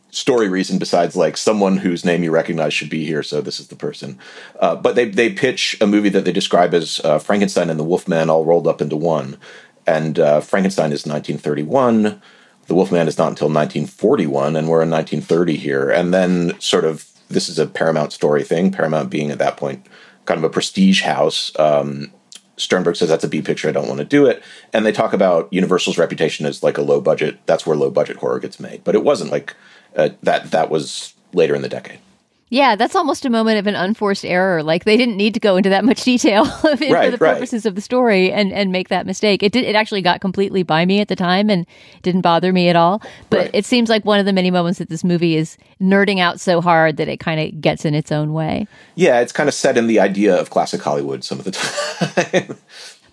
story 0.09 0.49
reason 0.49 0.79
besides 0.79 1.15
like 1.15 1.37
someone 1.37 1.77
whose 1.77 2.03
name 2.03 2.23
you 2.23 2.31
recognize 2.31 2.73
should 2.73 2.89
be 2.89 3.05
here. 3.05 3.21
So 3.21 3.41
this 3.41 3.59
is 3.59 3.67
the 3.67 3.75
person. 3.75 4.17
Uh, 4.59 4.75
but 4.75 4.95
they 4.95 5.07
they 5.07 5.31
pitch 5.31 5.77
a 5.79 5.85
movie 5.85 6.09
that 6.09 6.25
they 6.25 6.31
describe 6.31 6.73
as 6.73 6.99
uh, 7.03 7.19
Frankenstein 7.19 7.69
and 7.69 7.79
the 7.79 7.83
Wolfman 7.83 8.29
all 8.29 8.43
rolled 8.43 8.67
up 8.67 8.81
into 8.81 8.97
one. 8.97 9.37
And 9.85 10.17
uh, 10.17 10.41
Frankenstein 10.41 10.91
is 10.93 11.05
1931. 11.05 12.19
The 12.65 12.75
Wolfman 12.75 13.07
is 13.07 13.17
not 13.19 13.27
until 13.27 13.49
1941, 13.49 14.55
and 14.55 14.67
we're 14.67 14.81
in 14.81 14.89
1930 14.89 15.57
here. 15.57 15.91
And 15.91 16.11
then 16.11 16.59
sort 16.59 16.85
of 16.85 17.07
this 17.29 17.49
is 17.49 17.59
a 17.59 17.67
Paramount 17.67 18.13
story 18.13 18.43
thing. 18.43 18.71
Paramount 18.71 19.11
being 19.11 19.29
at 19.29 19.37
that 19.37 19.57
point 19.57 19.85
kind 20.25 20.37
of 20.37 20.43
a 20.43 20.49
prestige 20.49 21.01
house. 21.01 21.51
Um, 21.59 22.11
Sternberg 22.57 22.95
says 22.95 23.09
that's 23.09 23.23
a 23.23 23.27
B 23.27 23.41
picture. 23.41 23.67
I 23.67 23.71
don't 23.71 23.87
want 23.87 23.99
to 23.99 24.05
do 24.05 24.25
it. 24.25 24.43
And 24.71 24.85
they 24.85 24.91
talk 24.91 25.13
about 25.13 25.51
Universal's 25.51 25.97
reputation 25.97 26.45
as 26.45 26.63
like 26.63 26.77
a 26.77 26.83
low 26.83 27.01
budget. 27.01 27.39
That's 27.45 27.65
where 27.65 27.75
low 27.75 27.89
budget 27.89 28.17
horror 28.17 28.39
gets 28.39 28.59
made. 28.59 28.83
But 28.83 28.95
it 28.95 29.03
wasn't 29.03 29.31
like 29.31 29.55
uh, 29.95 30.09
that. 30.21 30.51
That 30.51 30.69
was 30.69 31.13
later 31.33 31.55
in 31.55 31.61
the 31.63 31.69
decade. 31.69 31.99
Yeah, 32.53 32.75
that's 32.75 32.95
almost 32.95 33.25
a 33.25 33.31
moment 33.31 33.57
of 33.57 33.65
an 33.65 33.73
unforced 33.73 34.23
error. 34.23 34.61
Like 34.61 34.83
they 34.85 34.95
didn't 34.95 35.17
need 35.17 35.33
to 35.33 35.39
go 35.39 35.57
into 35.57 35.69
that 35.69 35.83
much 35.83 36.03
detail 36.03 36.43
right, 36.63 36.77
for 36.77 37.09
the 37.09 37.17
purposes 37.17 37.65
right. 37.65 37.69
of 37.69 37.73
the 37.73 37.81
story 37.81 38.31
and, 38.31 38.53
and 38.53 38.71
make 38.71 38.89
that 38.89 39.07
mistake. 39.07 39.41
It 39.41 39.51
did. 39.51 39.65
It 39.65 39.75
actually 39.75 40.03
got 40.03 40.21
completely 40.21 40.61
by 40.61 40.85
me 40.85 40.99
at 40.99 41.07
the 41.07 41.15
time 41.15 41.49
and 41.49 41.65
didn't 42.03 42.21
bother 42.21 42.53
me 42.53 42.69
at 42.69 42.75
all. 42.75 43.01
But 43.31 43.39
right. 43.39 43.49
it 43.55 43.65
seems 43.65 43.89
like 43.89 44.05
one 44.05 44.19
of 44.19 44.27
the 44.27 44.33
many 44.33 44.51
moments 44.51 44.77
that 44.77 44.89
this 44.89 45.03
movie 45.03 45.35
is 45.35 45.57
nerding 45.81 46.19
out 46.19 46.39
so 46.39 46.61
hard 46.61 46.97
that 46.97 47.07
it 47.07 47.19
kind 47.19 47.39
of 47.39 47.59
gets 47.59 47.85
in 47.85 47.95
its 47.95 48.11
own 48.11 48.33
way. 48.33 48.67
Yeah, 48.93 49.21
it's 49.21 49.31
kind 49.31 49.49
of 49.49 49.55
set 49.55 49.75
in 49.75 49.87
the 49.87 49.99
idea 49.99 50.39
of 50.39 50.51
classic 50.51 50.83
Hollywood 50.83 51.23
some 51.23 51.39
of 51.39 51.45
the 51.45 51.51
time. 51.53 52.57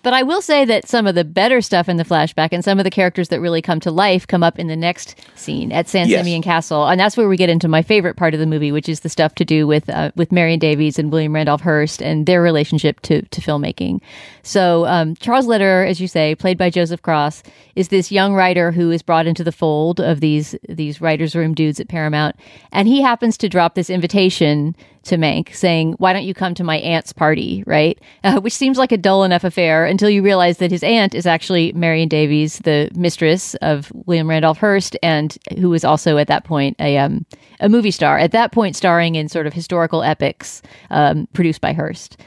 But 0.03 0.13
I 0.13 0.23
will 0.23 0.41
say 0.41 0.65
that 0.65 0.87
some 0.87 1.07
of 1.07 1.15
the 1.15 1.23
better 1.23 1.61
stuff 1.61 1.87
in 1.87 1.97
the 1.97 2.05
flashback 2.05 2.49
and 2.51 2.63
some 2.63 2.79
of 2.79 2.83
the 2.83 2.89
characters 2.89 3.29
that 3.29 3.39
really 3.39 3.61
come 3.61 3.79
to 3.81 3.91
life 3.91 4.25
come 4.25 4.43
up 4.43 4.57
in 4.57 4.67
the 4.67 4.75
next 4.75 5.15
scene 5.35 5.71
at 5.71 5.87
San 5.87 6.07
yes. 6.07 6.19
Simeon 6.19 6.41
Castle, 6.41 6.87
and 6.87 6.99
that's 6.99 7.15
where 7.17 7.27
we 7.27 7.37
get 7.37 7.49
into 7.49 7.67
my 7.67 7.81
favorite 7.81 8.17
part 8.17 8.33
of 8.33 8.39
the 8.39 8.45
movie, 8.45 8.71
which 8.71 8.89
is 8.89 9.01
the 9.01 9.09
stuff 9.09 9.35
to 9.35 9.45
do 9.45 9.67
with 9.67 9.89
uh, 9.89 10.11
with 10.15 10.31
Marion 10.31 10.59
Davies 10.59 10.97
and 10.97 11.11
William 11.11 11.33
Randolph 11.33 11.61
Hearst 11.61 12.01
and 12.01 12.25
their 12.25 12.41
relationship 12.41 12.99
to 13.01 13.21
to 13.21 13.41
filmmaking. 13.41 14.01
So 14.43 14.85
um, 14.87 15.15
Charles 15.15 15.45
Lederer, 15.45 15.85
as 15.85 16.01
you 16.01 16.07
say, 16.07 16.35
played 16.35 16.57
by 16.57 16.69
Joseph 16.69 17.01
Cross, 17.01 17.43
is 17.75 17.89
this 17.89 18.11
young 18.11 18.33
writer 18.33 18.71
who 18.71 18.91
is 18.91 19.01
brought 19.01 19.27
into 19.27 19.43
the 19.43 19.51
fold 19.51 19.99
of 19.99 20.19
these 20.19 20.55
these 20.67 21.01
writers' 21.01 21.35
room 21.35 21.53
dudes 21.53 21.79
at 21.79 21.89
Paramount, 21.89 22.35
and 22.71 22.87
he 22.87 23.01
happens 23.01 23.37
to 23.37 23.49
drop 23.49 23.75
this 23.75 23.89
invitation 23.89 24.75
to 25.03 25.17
Mank 25.17 25.53
saying, 25.53 25.93
Why 25.93 26.13
don't 26.13 26.23
you 26.23 26.33
come 26.33 26.53
to 26.55 26.63
my 26.63 26.77
aunt's 26.77 27.13
party? 27.13 27.63
Right? 27.65 27.99
Uh, 28.23 28.39
which 28.39 28.53
seems 28.53 28.77
like 28.77 28.91
a 28.91 28.97
dull 28.97 29.23
enough 29.23 29.43
affair 29.43 29.83
until 29.85 30.09
you 30.09 30.21
realize 30.21 30.59
that 30.59 30.69
his 30.69 30.83
aunt 30.83 31.15
is 31.15 31.25
actually 31.25 31.71
Marion 31.73 32.07
Davies, 32.07 32.59
the 32.59 32.89
mistress 32.93 33.55
of 33.55 33.91
William 34.05 34.29
Randolph 34.29 34.59
Hearst, 34.59 34.95
and 35.01 35.35
who 35.57 35.71
was 35.71 35.83
also 35.83 36.17
at 36.17 36.27
that 36.27 36.43
point 36.43 36.75
a, 36.79 36.99
um, 36.99 37.25
a 37.59 37.67
movie 37.67 37.89
star, 37.89 38.19
at 38.19 38.31
that 38.31 38.51
point 38.51 38.75
starring 38.75 39.15
in 39.15 39.27
sort 39.27 39.47
of 39.47 39.53
historical 39.53 40.03
epics 40.03 40.61
um, 40.91 41.27
produced 41.33 41.61
by 41.61 41.73
Hearst. 41.73 42.21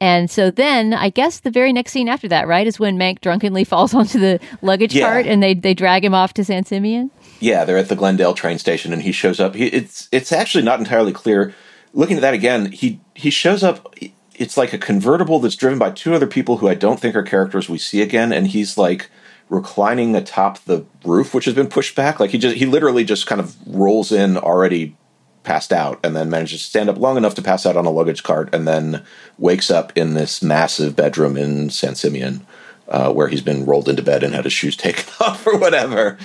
And 0.00 0.30
so 0.30 0.50
then 0.50 0.92
I 0.92 1.10
guess 1.10 1.40
the 1.40 1.50
very 1.50 1.72
next 1.72 1.92
scene 1.92 2.08
after 2.08 2.28
that, 2.28 2.46
right, 2.46 2.66
is 2.66 2.78
when 2.78 2.98
Mank 2.98 3.20
drunkenly 3.20 3.64
falls 3.68 3.94
onto 3.94 4.18
the 4.18 4.40
luggage 4.62 4.94
yeah. 4.94 5.06
cart 5.06 5.26
and 5.26 5.42
they, 5.42 5.54
they 5.54 5.74
drag 5.74 6.04
him 6.04 6.14
off 6.14 6.34
to 6.34 6.44
San 6.44 6.64
Simeon. 6.64 7.10
Yeah, 7.40 7.64
they're 7.64 7.78
at 7.78 7.88
the 7.88 7.96
Glendale 7.96 8.34
train 8.34 8.58
station 8.58 8.92
and 8.92 9.02
he 9.02 9.12
shows 9.12 9.40
up. 9.40 9.54
He, 9.54 9.66
it's 9.66 10.08
it's 10.10 10.32
actually 10.32 10.64
not 10.64 10.78
entirely 10.78 11.12
clear 11.12 11.54
looking 11.96 12.16
at 12.16 12.22
that 12.22 12.34
again, 12.34 12.70
he 12.70 13.00
he 13.14 13.30
shows 13.30 13.64
up. 13.64 13.92
It's 14.38 14.56
like 14.56 14.72
a 14.72 14.78
convertible 14.78 15.40
that's 15.40 15.56
driven 15.56 15.78
by 15.78 15.90
two 15.90 16.14
other 16.14 16.26
people 16.26 16.58
who 16.58 16.68
I 16.68 16.74
don't 16.74 17.00
think 17.00 17.16
are 17.16 17.22
characters 17.22 17.68
we 17.68 17.78
see 17.78 18.02
again, 18.02 18.32
and 18.32 18.46
he's 18.46 18.78
like 18.78 19.10
reclining 19.48 20.14
atop 20.14 20.62
the 20.64 20.84
roof, 21.04 21.34
which 21.34 21.46
has 21.46 21.54
been 21.54 21.68
pushed 21.68 21.96
back. 21.96 22.20
Like 22.20 22.30
he 22.30 22.38
just 22.38 22.56
he 22.56 22.66
literally 22.66 23.04
just 23.04 23.26
kind 23.26 23.40
of 23.40 23.56
rolls 23.66 24.12
in 24.12 24.36
already 24.36 24.96
passed 25.42 25.72
out, 25.72 25.98
and 26.04 26.14
then 26.14 26.30
manages 26.30 26.62
to 26.62 26.68
stand 26.68 26.90
up 26.90 26.98
long 26.98 27.16
enough 27.16 27.34
to 27.36 27.42
pass 27.42 27.64
out 27.64 27.76
on 27.76 27.86
a 27.86 27.90
luggage 27.90 28.22
cart, 28.22 28.54
and 28.54 28.68
then 28.68 29.02
wakes 29.38 29.70
up 29.70 29.92
in 29.96 30.14
this 30.14 30.42
massive 30.42 30.94
bedroom 30.94 31.36
in 31.36 31.70
San 31.70 31.94
Simeon, 31.94 32.46
uh, 32.88 33.10
where 33.12 33.28
he's 33.28 33.42
been 33.42 33.64
rolled 33.64 33.88
into 33.88 34.02
bed 34.02 34.22
and 34.22 34.34
had 34.34 34.44
his 34.44 34.52
shoes 34.52 34.76
taken 34.76 35.10
off 35.20 35.46
or 35.46 35.56
whatever. 35.58 36.18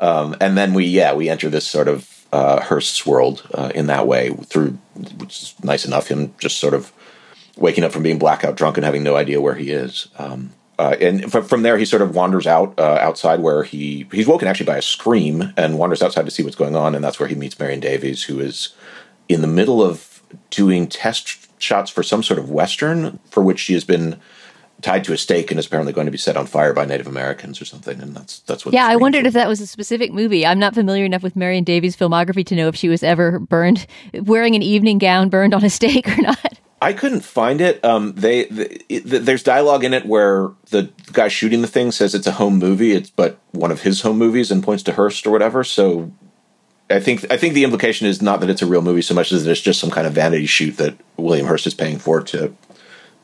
Um, 0.00 0.34
and 0.40 0.58
then 0.58 0.74
we 0.74 0.84
yeah 0.84 1.14
we 1.14 1.28
enter 1.28 1.48
this 1.48 1.66
sort 1.66 1.86
of 1.86 2.26
uh, 2.32 2.60
Hearst's 2.60 3.06
world 3.06 3.46
uh, 3.54 3.70
in 3.74 3.86
that 3.86 4.06
way 4.06 4.30
through, 4.30 4.78
which 5.18 5.42
is 5.42 5.54
nice 5.62 5.84
enough. 5.84 6.08
Him 6.08 6.34
just 6.38 6.58
sort 6.58 6.74
of 6.74 6.92
waking 7.56 7.84
up 7.84 7.92
from 7.92 8.02
being 8.02 8.18
blackout 8.18 8.56
drunk 8.56 8.76
and 8.76 8.84
having 8.84 9.02
no 9.02 9.16
idea 9.16 9.40
where 9.40 9.54
he 9.54 9.70
is. 9.70 10.08
Um, 10.18 10.52
uh, 10.78 10.96
and 11.00 11.24
f- 11.24 11.46
from 11.46 11.62
there, 11.62 11.78
he 11.78 11.84
sort 11.84 12.02
of 12.02 12.14
wanders 12.14 12.46
out 12.46 12.78
uh, 12.78 12.98
outside 13.00 13.40
where 13.40 13.62
he 13.62 14.06
he's 14.12 14.26
woken 14.26 14.48
actually 14.48 14.66
by 14.66 14.78
a 14.78 14.82
scream 14.82 15.52
and 15.56 15.78
wanders 15.78 16.02
outside 16.02 16.24
to 16.24 16.30
see 16.30 16.42
what's 16.42 16.56
going 16.56 16.74
on. 16.76 16.94
And 16.94 17.04
that's 17.04 17.20
where 17.20 17.28
he 17.28 17.34
meets 17.34 17.58
Marion 17.58 17.80
Davies, 17.80 18.24
who 18.24 18.40
is 18.40 18.74
in 19.28 19.42
the 19.42 19.46
middle 19.46 19.82
of 19.82 20.22
doing 20.50 20.86
test 20.88 21.48
shots 21.62 21.90
for 21.90 22.02
some 22.02 22.22
sort 22.22 22.38
of 22.38 22.50
western 22.50 23.18
for 23.30 23.42
which 23.42 23.60
she 23.60 23.74
has 23.74 23.84
been 23.84 24.18
tied 24.82 25.04
to 25.04 25.12
a 25.12 25.16
stake 25.16 25.50
and 25.50 25.58
is 25.58 25.66
apparently 25.66 25.92
going 25.92 26.06
to 26.06 26.10
be 26.10 26.18
set 26.18 26.36
on 26.36 26.46
fire 26.46 26.72
by 26.72 26.84
Native 26.84 27.06
Americans 27.06 27.60
or 27.60 27.64
something. 27.64 28.00
And 28.00 28.14
that's 28.14 28.40
that's 28.40 28.66
what. 28.66 28.74
Yeah, 28.74 28.86
I 28.86 28.96
wondered 28.96 29.22
for. 29.22 29.28
if 29.28 29.34
that 29.34 29.48
was 29.48 29.60
a 29.60 29.66
specific 29.66 30.12
movie. 30.12 30.44
I'm 30.44 30.58
not 30.58 30.74
familiar 30.74 31.04
enough 31.04 31.22
with 31.22 31.36
Marion 31.36 31.64
Davies' 31.64 31.96
filmography 31.96 32.44
to 32.46 32.54
know 32.54 32.68
if 32.68 32.76
she 32.76 32.88
was 32.88 33.02
ever 33.02 33.38
burned 33.38 33.86
wearing 34.12 34.54
an 34.54 34.62
evening 34.62 34.98
gown 34.98 35.28
burned 35.28 35.54
on 35.54 35.64
a 35.64 35.70
stake 35.78 36.08
or 36.08 36.20
not. 36.20 36.58
I 36.82 36.92
couldn't 36.92 37.20
find 37.20 37.60
it. 37.60 37.82
Um, 37.84 38.12
they 38.14 38.46
the, 38.46 38.82
it, 38.92 39.04
there's 39.04 39.44
dialogue 39.44 39.84
in 39.84 39.94
it 39.94 40.04
where 40.04 40.50
the 40.70 40.90
guy 41.12 41.28
shooting 41.28 41.62
the 41.62 41.68
thing 41.68 41.92
says 41.92 42.14
it's 42.14 42.26
a 42.26 42.32
home 42.32 42.58
movie. 42.58 42.92
It's 42.92 43.10
but 43.10 43.38
one 43.52 43.70
of 43.70 43.82
his 43.82 44.02
home 44.02 44.18
movies 44.18 44.50
and 44.50 44.64
points 44.64 44.82
to 44.84 44.92
Hearst 44.92 45.26
or 45.26 45.30
whatever. 45.30 45.62
So 45.62 46.10
I 46.90 46.98
think 46.98 47.30
I 47.30 47.36
think 47.36 47.54
the 47.54 47.62
implication 47.62 48.08
is 48.08 48.20
not 48.20 48.40
that 48.40 48.50
it's 48.50 48.62
a 48.62 48.66
real 48.66 48.82
movie 48.82 49.02
so 49.02 49.14
much 49.14 49.30
as 49.30 49.44
that 49.44 49.50
it's 49.52 49.60
just 49.60 49.78
some 49.78 49.90
kind 49.90 50.08
of 50.08 50.12
vanity 50.12 50.46
shoot 50.46 50.76
that 50.78 50.96
William 51.16 51.46
Hearst 51.46 51.68
is 51.68 51.74
paying 51.74 51.98
for 51.98 52.20
to 52.24 52.54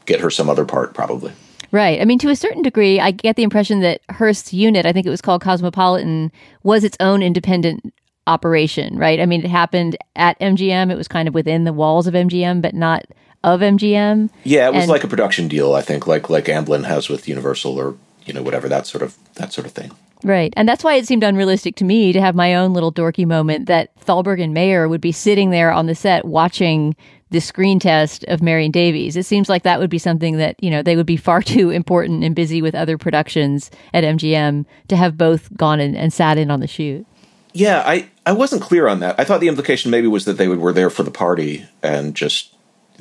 get 0.07 0.21
her 0.21 0.31
some 0.31 0.49
other 0.49 0.64
part, 0.64 0.94
probably. 0.94 1.33
Right. 1.71 2.01
I 2.01 2.05
mean, 2.05 2.19
to 2.21 2.31
a 2.31 2.37
certain 2.37 2.63
degree, 2.63 2.99
I 3.01 3.11
get 3.11 3.37
the 3.37 3.43
impression 3.43 3.81
that 3.81 4.01
Hearst's 4.09 4.53
unit, 4.55 4.87
I 4.87 4.93
think 4.93 5.07
it 5.07 5.11
was 5.11 5.21
called 5.21 5.43
Cosmopolitan, 5.43 6.33
was 6.63 6.83
its 6.85 6.97
own 7.01 7.23
independent 7.23 7.93
operation, 8.27 8.97
right? 8.99 9.21
I 9.21 9.27
mean, 9.27 9.45
it 9.45 9.51
happened 9.51 9.97
at 10.17 10.39
MGM. 10.41 10.91
It 10.91 10.97
was 10.97 11.09
kind 11.09 11.29
of 11.29 11.35
within 11.35 11.65
the 11.65 11.73
walls 11.73 12.07
of 12.07 12.15
MGM, 12.15 12.61
but 12.63 12.75
not 12.75 13.05
of 13.45 13.61
MGM. 13.61 14.31
Yeah, 14.45 14.69
it 14.69 14.75
was 14.75 14.83
And- 14.85 14.91
like 14.91 15.05
a 15.05 15.09
production 15.09 15.49
deal. 15.49 15.75
I 15.75 15.83
think 15.83 16.07
like 16.07 16.29
like 16.31 16.47
Amblin 16.47 16.85
has 16.87 17.09
with 17.09 17.29
Universal 17.29 17.79
or 17.79 17.97
you 18.27 18.33
know 18.35 18.43
whatever 18.43 18.69
that 18.69 18.87
sort 18.87 19.03
of 19.03 19.17
that 19.35 19.53
sort 19.53 19.67
of 19.67 19.73
thing. 19.73 19.93
Right. 20.25 20.53
And 20.57 20.69
that's 20.69 20.83
why 20.83 20.95
it 20.95 21.07
seemed 21.07 21.23
unrealistic 21.23 21.77
to 21.77 21.85
me 21.85 22.13
to 22.13 22.21
have 22.21 22.35
my 22.35 22.57
own 22.57 22.73
little 22.75 22.93
dorky 22.93 23.25
moment 23.25 23.67
that 23.67 23.95
Thalberg 24.01 24.41
and 24.43 24.53
Mayer 24.53 24.89
would 24.89 25.01
be 25.01 25.13
sitting 25.13 25.51
there 25.51 25.71
on 25.71 25.87
the 25.87 25.95
set 25.95 26.25
watching 26.25 26.97
the 27.31 27.41
screen 27.41 27.79
test 27.79 28.25
of 28.25 28.43
Marion 28.43 28.71
Davies. 28.71 29.17
It 29.17 29.27
seems 29.27 29.49
like 29.49 29.62
that 29.62 29.79
would 29.81 29.91
be 29.91 29.99
something 29.99 30.38
that, 30.38 30.62
you 30.62 30.71
know, 30.71 30.83
they 30.83 30.97
would 30.97 31.07
be 31.07 31.17
far 31.17 31.43
too 31.55 31.71
important 31.71 32.25
and 32.25 32.35
busy 32.35 32.62
with 32.62 32.75
other 32.75 32.99
productions 32.99 33.71
at 33.93 34.05
MGM 34.05 34.64
to 34.88 34.97
have 34.97 35.17
both 35.17 35.55
gone 35.57 35.81
and, 35.81 35.97
and 35.97 36.12
sat 36.12 36.38
in 36.38 36.51
on 36.51 36.61
the 36.61 36.67
shoot. 36.67 37.07
Yeah, 37.53 37.83
I, 37.85 38.09
I 38.25 38.33
wasn't 38.33 38.62
clear 38.62 38.88
on 38.88 39.01
that. 39.01 39.19
I 39.19 39.25
thought 39.25 39.41
the 39.41 39.49
implication 39.49 39.91
maybe 39.91 40.07
was 40.07 40.25
that 40.27 40.35
they 40.35 40.49
were 40.49 40.73
there 40.73 40.91
for 40.91 41.03
the 41.03 41.11
party 41.11 41.67
and 41.83 42.14
just 42.14 42.55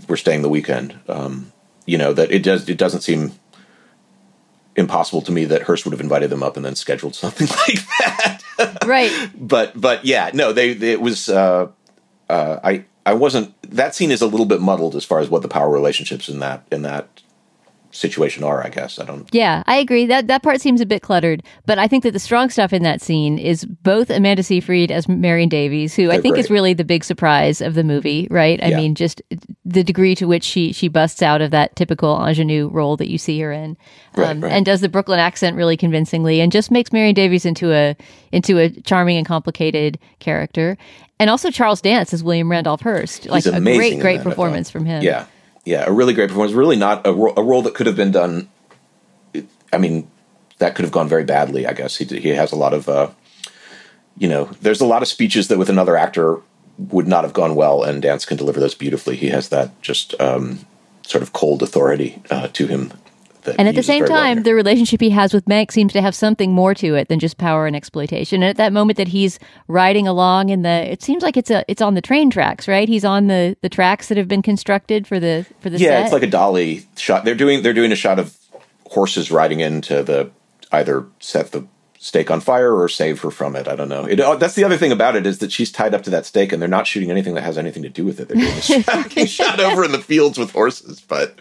were 0.07 0.17
staying 0.17 0.41
the 0.41 0.49
weekend. 0.49 0.97
Um, 1.07 1.51
you 1.87 1.97
know 1.97 2.13
that 2.13 2.29
it 2.31 2.43
does 2.43 2.69
it 2.69 2.77
doesn't 2.77 3.01
seem 3.01 3.31
impossible 4.75 5.23
to 5.23 5.31
me 5.31 5.45
that 5.45 5.63
Hearst 5.63 5.85
would 5.85 5.93
have 5.93 6.01
invited 6.01 6.29
them 6.29 6.43
up 6.43 6.55
and 6.55 6.63
then 6.63 6.75
scheduled 6.75 7.15
something 7.15 7.47
like 7.47 7.79
that. 7.97 8.77
Right. 8.85 9.11
but 9.35 9.79
but 9.79 10.05
yeah, 10.05 10.29
no, 10.33 10.53
they 10.53 10.71
it 10.71 11.01
was 11.01 11.29
uh, 11.29 11.69
uh, 12.29 12.59
I 12.63 12.85
I 13.07 13.13
wasn't 13.13 13.53
that 13.61 13.95
scene 13.95 14.11
is 14.11 14.21
a 14.21 14.27
little 14.27 14.45
bit 14.45 14.59
muddled 14.59 14.93
as 14.93 15.05
far 15.05 15.19
as 15.19 15.29
what 15.29 15.41
the 15.41 15.47
power 15.47 15.69
relationships 15.69 16.27
in 16.27 16.39
that 16.39 16.65
in 16.69 16.81
that 16.81 17.07
situation 17.97 18.43
are. 18.43 18.63
I 18.63 18.69
guess 18.69 18.99
I 18.99 19.05
don't. 19.05 19.27
Yeah, 19.33 19.63
I 19.65 19.77
agree. 19.77 20.05
That 20.05 20.27
that 20.27 20.43
part 20.43 20.61
seems 20.61 20.79
a 20.81 20.85
bit 20.85 21.01
cluttered, 21.01 21.43
but 21.65 21.79
I 21.79 21.87
think 21.87 22.03
that 22.03 22.11
the 22.11 22.19
strong 22.19 22.49
stuff 22.49 22.71
in 22.73 22.83
that 22.83 23.01
scene 23.01 23.37
is 23.39 23.65
both 23.65 24.09
Amanda 24.09 24.43
Seyfried 24.43 24.91
as 24.91 25.07
Marion 25.07 25.49
Davies, 25.49 25.95
who 25.95 26.05
I 26.05 26.13
They're 26.13 26.21
think 26.21 26.37
is 26.37 26.49
really 26.49 26.73
the 26.73 26.85
big 26.85 27.03
surprise 27.03 27.59
of 27.61 27.73
the 27.73 27.83
movie, 27.83 28.27
right? 28.29 28.61
I 28.63 28.67
Yeah. 28.67 28.77
mean, 28.77 28.95
just 28.95 29.21
the 29.65 29.83
degree 29.83 30.15
to 30.15 30.25
which 30.25 30.43
she 30.43 30.71
she 30.71 30.87
busts 30.87 31.21
out 31.21 31.41
of 31.41 31.51
that 31.51 31.75
typical 31.75 32.15
ingenue 32.25 32.67
role 32.69 32.97
that 32.97 33.09
you 33.09 33.17
see 33.17 33.39
her 33.41 33.51
in, 33.51 33.71
um, 34.15 34.23
Right, 34.23 34.37
right. 34.41 34.51
and 34.51 34.65
does 34.65 34.81
the 34.81 34.89
Brooklyn 34.89 35.19
accent 35.19 35.55
really 35.55 35.75
convincingly, 35.77 36.39
and 36.39 36.51
just 36.51 36.71
makes 36.71 36.93
Marion 36.93 37.15
Davies 37.15 37.45
into 37.45 37.73
a 37.73 37.95
into 38.31 38.59
a 38.59 38.69
charming 38.69 39.17
and 39.17 39.25
complicated 39.25 39.97
character. 40.19 40.77
And 41.19 41.31
also 41.31 41.49
Charles 41.49 41.81
Dance 41.81 42.13
as 42.13 42.23
William 42.23 42.51
Randolph 42.51 42.81
Hearst, 42.81 43.25
like 43.25 43.45
a 43.47 43.59
great 43.59 43.99
great 43.99 44.21
performance 44.21 44.69
from 44.69 44.85
him. 44.85 45.01
Yeah, 45.01 45.25
yeah, 45.67 45.83
a 45.85 45.91
really 45.91 46.13
great 46.13 46.29
performance. 46.29 46.55
Really 46.55 46.77
not 46.77 47.05
a, 47.05 47.13
ro- 47.13 47.33
a 47.35 47.43
role 47.43 47.61
that 47.63 47.75
could 47.75 47.87
have 47.87 47.95
been 47.97 48.11
done. 48.11 48.49
I 49.73 49.77
mean, 49.77 50.09
that 50.59 50.75
could 50.75 50.85
have 50.85 50.93
gone 50.93 51.09
very 51.09 51.25
badly. 51.25 51.67
I 51.67 51.73
guess 51.73 51.97
he 51.97 52.05
he 52.05 52.29
has 52.29 52.53
a 52.53 52.55
lot 52.55 52.73
of, 52.73 52.87
uh, 52.87 53.09
you 54.17 54.29
know, 54.29 54.45
there's 54.61 54.79
a 54.79 54.85
lot 54.85 55.01
of 55.01 55.09
speeches 55.09 55.49
that 55.49 55.57
with 55.57 55.69
another 55.69 55.97
actor 55.97 56.39
would 56.77 57.07
not 57.07 57.25
have 57.25 57.33
gone 57.33 57.53
well, 57.53 57.83
and 57.83 58.01
Dance 58.01 58.25
can 58.25 58.37
deliver 58.37 58.61
those 58.61 58.75
beautifully. 58.75 59.17
He 59.17 59.27
has 59.27 59.49
that 59.49 59.81
just 59.81 60.19
um, 60.21 60.59
sort 61.05 61.21
of 61.21 61.33
cold 61.33 61.61
authority 61.61 62.21
uh, 62.31 62.47
to 62.53 62.67
him. 62.67 62.93
And 63.57 63.67
at 63.67 63.75
the 63.75 63.83
same 63.83 64.03
well 64.03 64.09
time, 64.09 64.43
the 64.43 64.53
relationship 64.53 65.01
he 65.01 65.09
has 65.11 65.33
with 65.33 65.47
Meg 65.47 65.71
seems 65.71 65.93
to 65.93 66.01
have 66.01 66.15
something 66.15 66.51
more 66.51 66.73
to 66.75 66.95
it 66.95 67.07
than 67.07 67.19
just 67.19 67.37
power 67.37 67.67
and 67.67 67.75
exploitation. 67.75 68.43
And 68.43 68.49
at 68.49 68.57
that 68.57 68.73
moment 68.73 68.97
that 68.97 69.07
he's 69.07 69.39
riding 69.67 70.07
along 70.07 70.49
in 70.49 70.61
the, 70.61 70.91
it 70.91 71.01
seems 71.01 71.23
like 71.23 71.37
it's 71.37 71.51
a, 71.51 71.63
it's 71.67 71.81
on 71.81 71.93
the 71.93 72.01
train 72.01 72.29
tracks, 72.29 72.67
right? 72.67 72.87
He's 72.87 73.05
on 73.05 73.27
the 73.27 73.57
the 73.61 73.69
tracks 73.69 74.07
that 74.09 74.17
have 74.17 74.27
been 74.27 74.41
constructed 74.41 75.07
for 75.07 75.19
the 75.19 75.45
for 75.59 75.69
the 75.69 75.77
yeah, 75.77 75.89
set. 75.89 76.03
it's 76.03 76.13
like 76.13 76.23
a 76.23 76.27
dolly 76.27 76.85
shot. 76.95 77.25
They're 77.25 77.35
doing 77.35 77.63
they're 77.63 77.73
doing 77.73 77.91
a 77.91 77.95
shot 77.95 78.19
of 78.19 78.37
horses 78.89 79.31
riding 79.31 79.59
into 79.59 80.03
the 80.03 80.31
either 80.71 81.05
set 81.19 81.51
the 81.51 81.67
stake 81.99 82.29
on 82.31 82.39
fire 82.39 82.73
or 82.73 82.87
save 82.87 83.21
her 83.21 83.31
from 83.31 83.55
it. 83.55 83.67
I 83.67 83.75
don't 83.75 83.89
know. 83.89 84.05
It, 84.05 84.19
oh, 84.19 84.37
that's 84.37 84.55
the 84.55 84.63
other 84.63 84.77
thing 84.77 84.91
about 84.91 85.15
it 85.15 85.25
is 85.25 85.39
that 85.39 85.51
she's 85.51 85.71
tied 85.71 85.93
up 85.93 86.03
to 86.03 86.09
that 86.11 86.25
stake, 86.25 86.51
and 86.51 86.61
they're 86.61 86.69
not 86.69 86.87
shooting 86.87 87.11
anything 87.11 87.33
that 87.35 87.43
has 87.43 87.57
anything 87.57 87.83
to 87.83 87.89
do 87.89 88.05
with 88.05 88.19
it. 88.19 88.27
They're 88.27 88.37
doing 88.37 88.55
this 88.55 89.13
being 89.13 89.27
shot 89.27 89.59
over 89.59 89.83
in 89.83 89.91
the 89.91 89.99
fields 89.99 90.37
with 90.37 90.51
horses, 90.51 91.01
but 91.01 91.37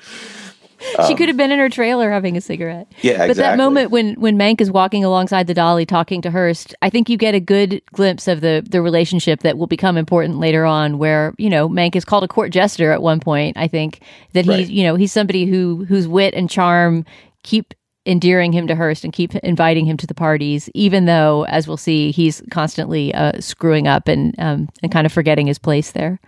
she 1.07 1.15
could 1.15 1.29
have 1.29 1.37
been 1.37 1.53
in 1.53 1.59
her 1.59 1.69
trailer 1.69 2.11
having 2.11 2.37
a 2.37 2.41
cigarette. 2.41 2.87
um, 2.91 2.97
Yeah, 3.03 3.27
But 3.27 3.37
that 3.37 3.57
moment 3.57 3.91
when 3.91 4.15
when 4.15 4.37
Mank 4.37 4.61
is 4.61 4.71
walking 4.71 5.05
alongside 5.05 5.47
the 5.47 5.55
dolly 5.55 5.87
talking 5.87 6.23
to 6.23 6.31
Hearst, 6.31 6.75
I 6.83 6.91
think 6.91 7.09
you 7.09 7.17
get 7.17 7.35
a 7.35 7.41
good 7.41 7.83
glimpse 7.93 8.29
of 8.29 8.41
the 8.41 8.65
the 8.69 8.83
relationship 8.83 9.41
that 9.41 9.59
will 9.59 9.67
become 9.67 9.97
important 9.97 10.39
later 10.39 10.65
on. 10.65 10.99
Where 10.99 11.35
you 11.39 11.51
know 11.51 11.69
Mank 11.69 11.97
is 11.97 12.05
called 12.05 12.25
a 12.25 12.29
court 12.29 12.51
jester 12.51 12.93
at 12.93 13.03
one 13.03 13.21
point. 13.21 13.57
I 13.57 13.69
think 13.69 14.01
that 14.33 14.45
he 14.45 14.51
Right. 14.51 14.69
you 14.69 14.85
know 14.85 14.97
he's 14.97 15.12
somebody 15.12 15.47
who 15.47 15.85
whose 15.87 16.07
wit 16.09 16.35
and 16.35 16.49
charm 16.51 17.05
keep 17.43 17.75
endearing 18.07 18.53
him 18.53 18.69
to 18.69 18.75
Hearst 18.77 19.03
and 19.03 19.12
keep 19.12 19.35
inviting 19.37 19.85
him 19.85 19.97
to 19.97 20.07
the 20.07 20.15
parties, 20.15 20.71
even 20.75 21.07
though, 21.07 21.45
as 21.49 21.67
we'll 21.67 21.77
see, 21.77 22.12
he's 22.12 22.41
constantly 22.53 23.12
uh, 23.12 23.33
screwing 23.41 23.89
up 23.89 24.07
and 24.07 24.33
um, 24.39 24.69
and 24.83 24.93
kind 24.93 25.07
of 25.07 25.12
forgetting 25.12 25.47
his 25.49 25.59
place 25.59 25.91
there. 25.93 26.21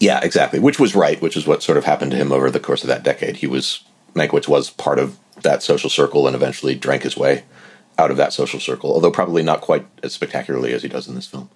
yeah, 0.00 0.20
exactly. 0.22 0.60
Which 0.60 0.78
was 0.78 0.94
right. 0.94 1.20
Which 1.20 1.36
is 1.36 1.46
what 1.46 1.62
sort 1.62 1.78
of 1.78 1.84
happened 1.84 2.12
to 2.12 2.16
him 2.16 2.30
over 2.30 2.50
the 2.50 2.60
course 2.60 2.82
of 2.84 2.88
that 2.88 3.02
decade. 3.02 3.36
He 3.36 3.46
was 3.48 3.82
Mankiewicz 4.14 4.48
was 4.48 4.70
part 4.70 4.98
of 4.98 5.18
that 5.42 5.62
social 5.62 5.90
circle, 5.90 6.26
and 6.26 6.34
eventually 6.34 6.74
drank 6.74 7.02
his 7.02 7.16
way 7.16 7.44
out 7.98 8.10
of 8.10 8.16
that 8.16 8.32
social 8.32 8.60
circle. 8.60 8.92
Although 8.92 9.10
probably 9.10 9.42
not 9.42 9.60
quite 9.60 9.86
as 10.02 10.12
spectacularly 10.12 10.72
as 10.72 10.82
he 10.82 10.88
does 10.88 11.08
in 11.08 11.14
this 11.14 11.26
film. 11.26 11.50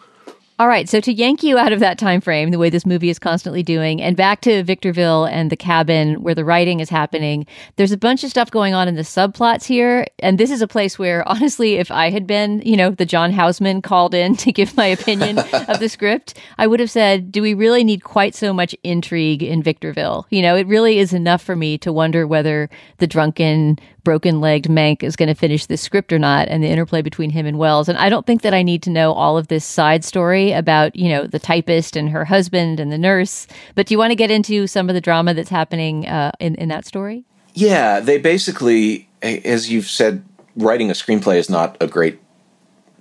All 0.60 0.66
right, 0.66 0.88
so 0.88 0.98
to 0.98 1.12
yank 1.12 1.44
you 1.44 1.56
out 1.56 1.72
of 1.72 1.78
that 1.78 1.98
time 1.98 2.20
frame, 2.20 2.50
the 2.50 2.58
way 2.58 2.68
this 2.68 2.84
movie 2.84 3.10
is 3.10 3.20
constantly 3.20 3.62
doing, 3.62 4.02
and 4.02 4.16
back 4.16 4.40
to 4.40 4.64
Victorville 4.64 5.24
and 5.24 5.50
the 5.50 5.56
cabin 5.56 6.20
where 6.20 6.34
the 6.34 6.44
writing 6.44 6.80
is 6.80 6.90
happening, 6.90 7.46
there's 7.76 7.92
a 7.92 7.96
bunch 7.96 8.24
of 8.24 8.30
stuff 8.30 8.50
going 8.50 8.74
on 8.74 8.88
in 8.88 8.96
the 8.96 9.02
subplots 9.02 9.64
here, 9.66 10.04
and 10.18 10.36
this 10.36 10.50
is 10.50 10.60
a 10.60 10.66
place 10.66 10.98
where, 10.98 11.26
honestly, 11.28 11.76
if 11.76 11.92
I 11.92 12.10
had 12.10 12.26
been, 12.26 12.60
you 12.62 12.76
know, 12.76 12.90
the 12.90 13.06
John 13.06 13.30
Houseman 13.30 13.82
called 13.82 14.14
in 14.14 14.34
to 14.38 14.50
give 14.50 14.76
my 14.76 14.86
opinion 14.86 15.38
of 15.38 15.78
the 15.78 15.88
script, 15.88 16.36
I 16.58 16.66
would 16.66 16.80
have 16.80 16.90
said, 16.90 17.30
"Do 17.30 17.40
we 17.40 17.54
really 17.54 17.84
need 17.84 18.02
quite 18.02 18.34
so 18.34 18.52
much 18.52 18.74
intrigue 18.82 19.44
in 19.44 19.62
Victorville?" 19.62 20.26
You 20.30 20.42
know, 20.42 20.56
it 20.56 20.66
really 20.66 20.98
is 20.98 21.12
enough 21.12 21.40
for 21.40 21.54
me 21.54 21.78
to 21.78 21.92
wonder 21.92 22.26
whether 22.26 22.68
the 22.96 23.06
drunken 23.06 23.78
broken 24.08 24.40
legged 24.40 24.72
Mank 24.72 25.02
is 25.02 25.16
going 25.16 25.28
to 25.28 25.34
finish 25.34 25.66
this 25.66 25.82
script 25.82 26.14
or 26.14 26.18
not, 26.18 26.48
and 26.48 26.64
the 26.64 26.68
interplay 26.68 27.02
between 27.02 27.28
him 27.28 27.44
and 27.44 27.58
Welles. 27.58 27.90
And 27.90 27.98
I 27.98 28.08
don't 28.08 28.24
think 28.24 28.40
that 28.40 28.54
I 28.54 28.62
need 28.62 28.82
to 28.84 28.90
know 28.90 29.12
all 29.12 29.36
of 29.36 29.48
this 29.48 29.66
side 29.66 30.02
story 30.02 30.50
about, 30.52 30.96
you 30.96 31.10
know, 31.10 31.26
the 31.26 31.38
typist 31.38 31.94
and 31.94 32.08
her 32.08 32.24
husband 32.24 32.80
and 32.80 32.90
the 32.90 32.96
nurse. 32.96 33.46
But 33.74 33.86
do 33.86 33.92
you 33.92 33.98
want 33.98 34.12
to 34.12 34.16
get 34.16 34.30
into 34.30 34.66
some 34.66 34.88
of 34.88 34.94
the 34.94 35.02
drama 35.02 35.34
that's 35.34 35.50
happening 35.50 36.06
uh, 36.06 36.32
in, 36.40 36.54
in 36.54 36.70
that 36.70 36.86
story? 36.86 37.26
Yeah, 37.52 38.00
they 38.00 38.16
basically, 38.16 39.10
as 39.20 39.70
you've 39.70 39.90
said, 39.90 40.24
writing 40.56 40.88
a 40.88 40.94
screenplay 40.94 41.36
is 41.36 41.50
not 41.50 41.76
a 41.78 41.86
great, 41.86 42.18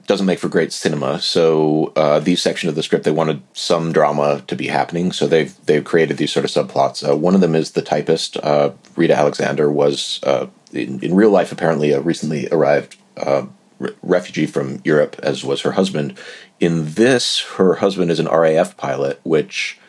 doesn't 0.07 0.25
make 0.25 0.39
for 0.39 0.49
great 0.49 0.73
cinema. 0.73 1.21
So 1.21 1.93
uh, 1.95 2.19
these 2.19 2.41
section 2.41 2.67
of 2.67 2.75
the 2.75 2.83
script, 2.83 3.05
they 3.05 3.11
wanted 3.11 3.41
some 3.53 3.93
drama 3.93 4.43
to 4.47 4.57
be 4.57 4.67
happening. 4.67 5.13
So 5.13 5.25
they've 5.25 5.55
they've 5.67 5.85
created 5.85 6.17
these 6.17 6.33
sort 6.33 6.43
of 6.43 6.51
subplots. 6.51 7.07
Uh, 7.07 7.15
one 7.15 7.33
of 7.33 7.39
them 7.39 7.55
is 7.55 7.71
the 7.71 7.81
typist. 7.81 8.35
Uh, 8.43 8.71
Rita 8.97 9.15
Alexander 9.15 9.71
was 9.71 10.19
uh, 10.23 10.47
in, 10.73 10.99
in 11.01 11.15
real 11.15 11.29
life 11.29 11.51
apparently 11.51 11.91
a 11.91 12.01
recently 12.01 12.47
arrived 12.51 12.97
uh, 13.17 13.45
re- 13.79 13.95
refugee 14.01 14.45
from 14.45 14.81
Europe, 14.83 15.17
as 15.23 15.43
was 15.43 15.61
her 15.61 15.73
husband. 15.73 16.17
In 16.59 16.93
this, 16.93 17.39
her 17.57 17.75
husband 17.75 18.11
is 18.11 18.19
an 18.19 18.27
RAF 18.27 18.77
pilot, 18.77 19.19
which 19.23 19.79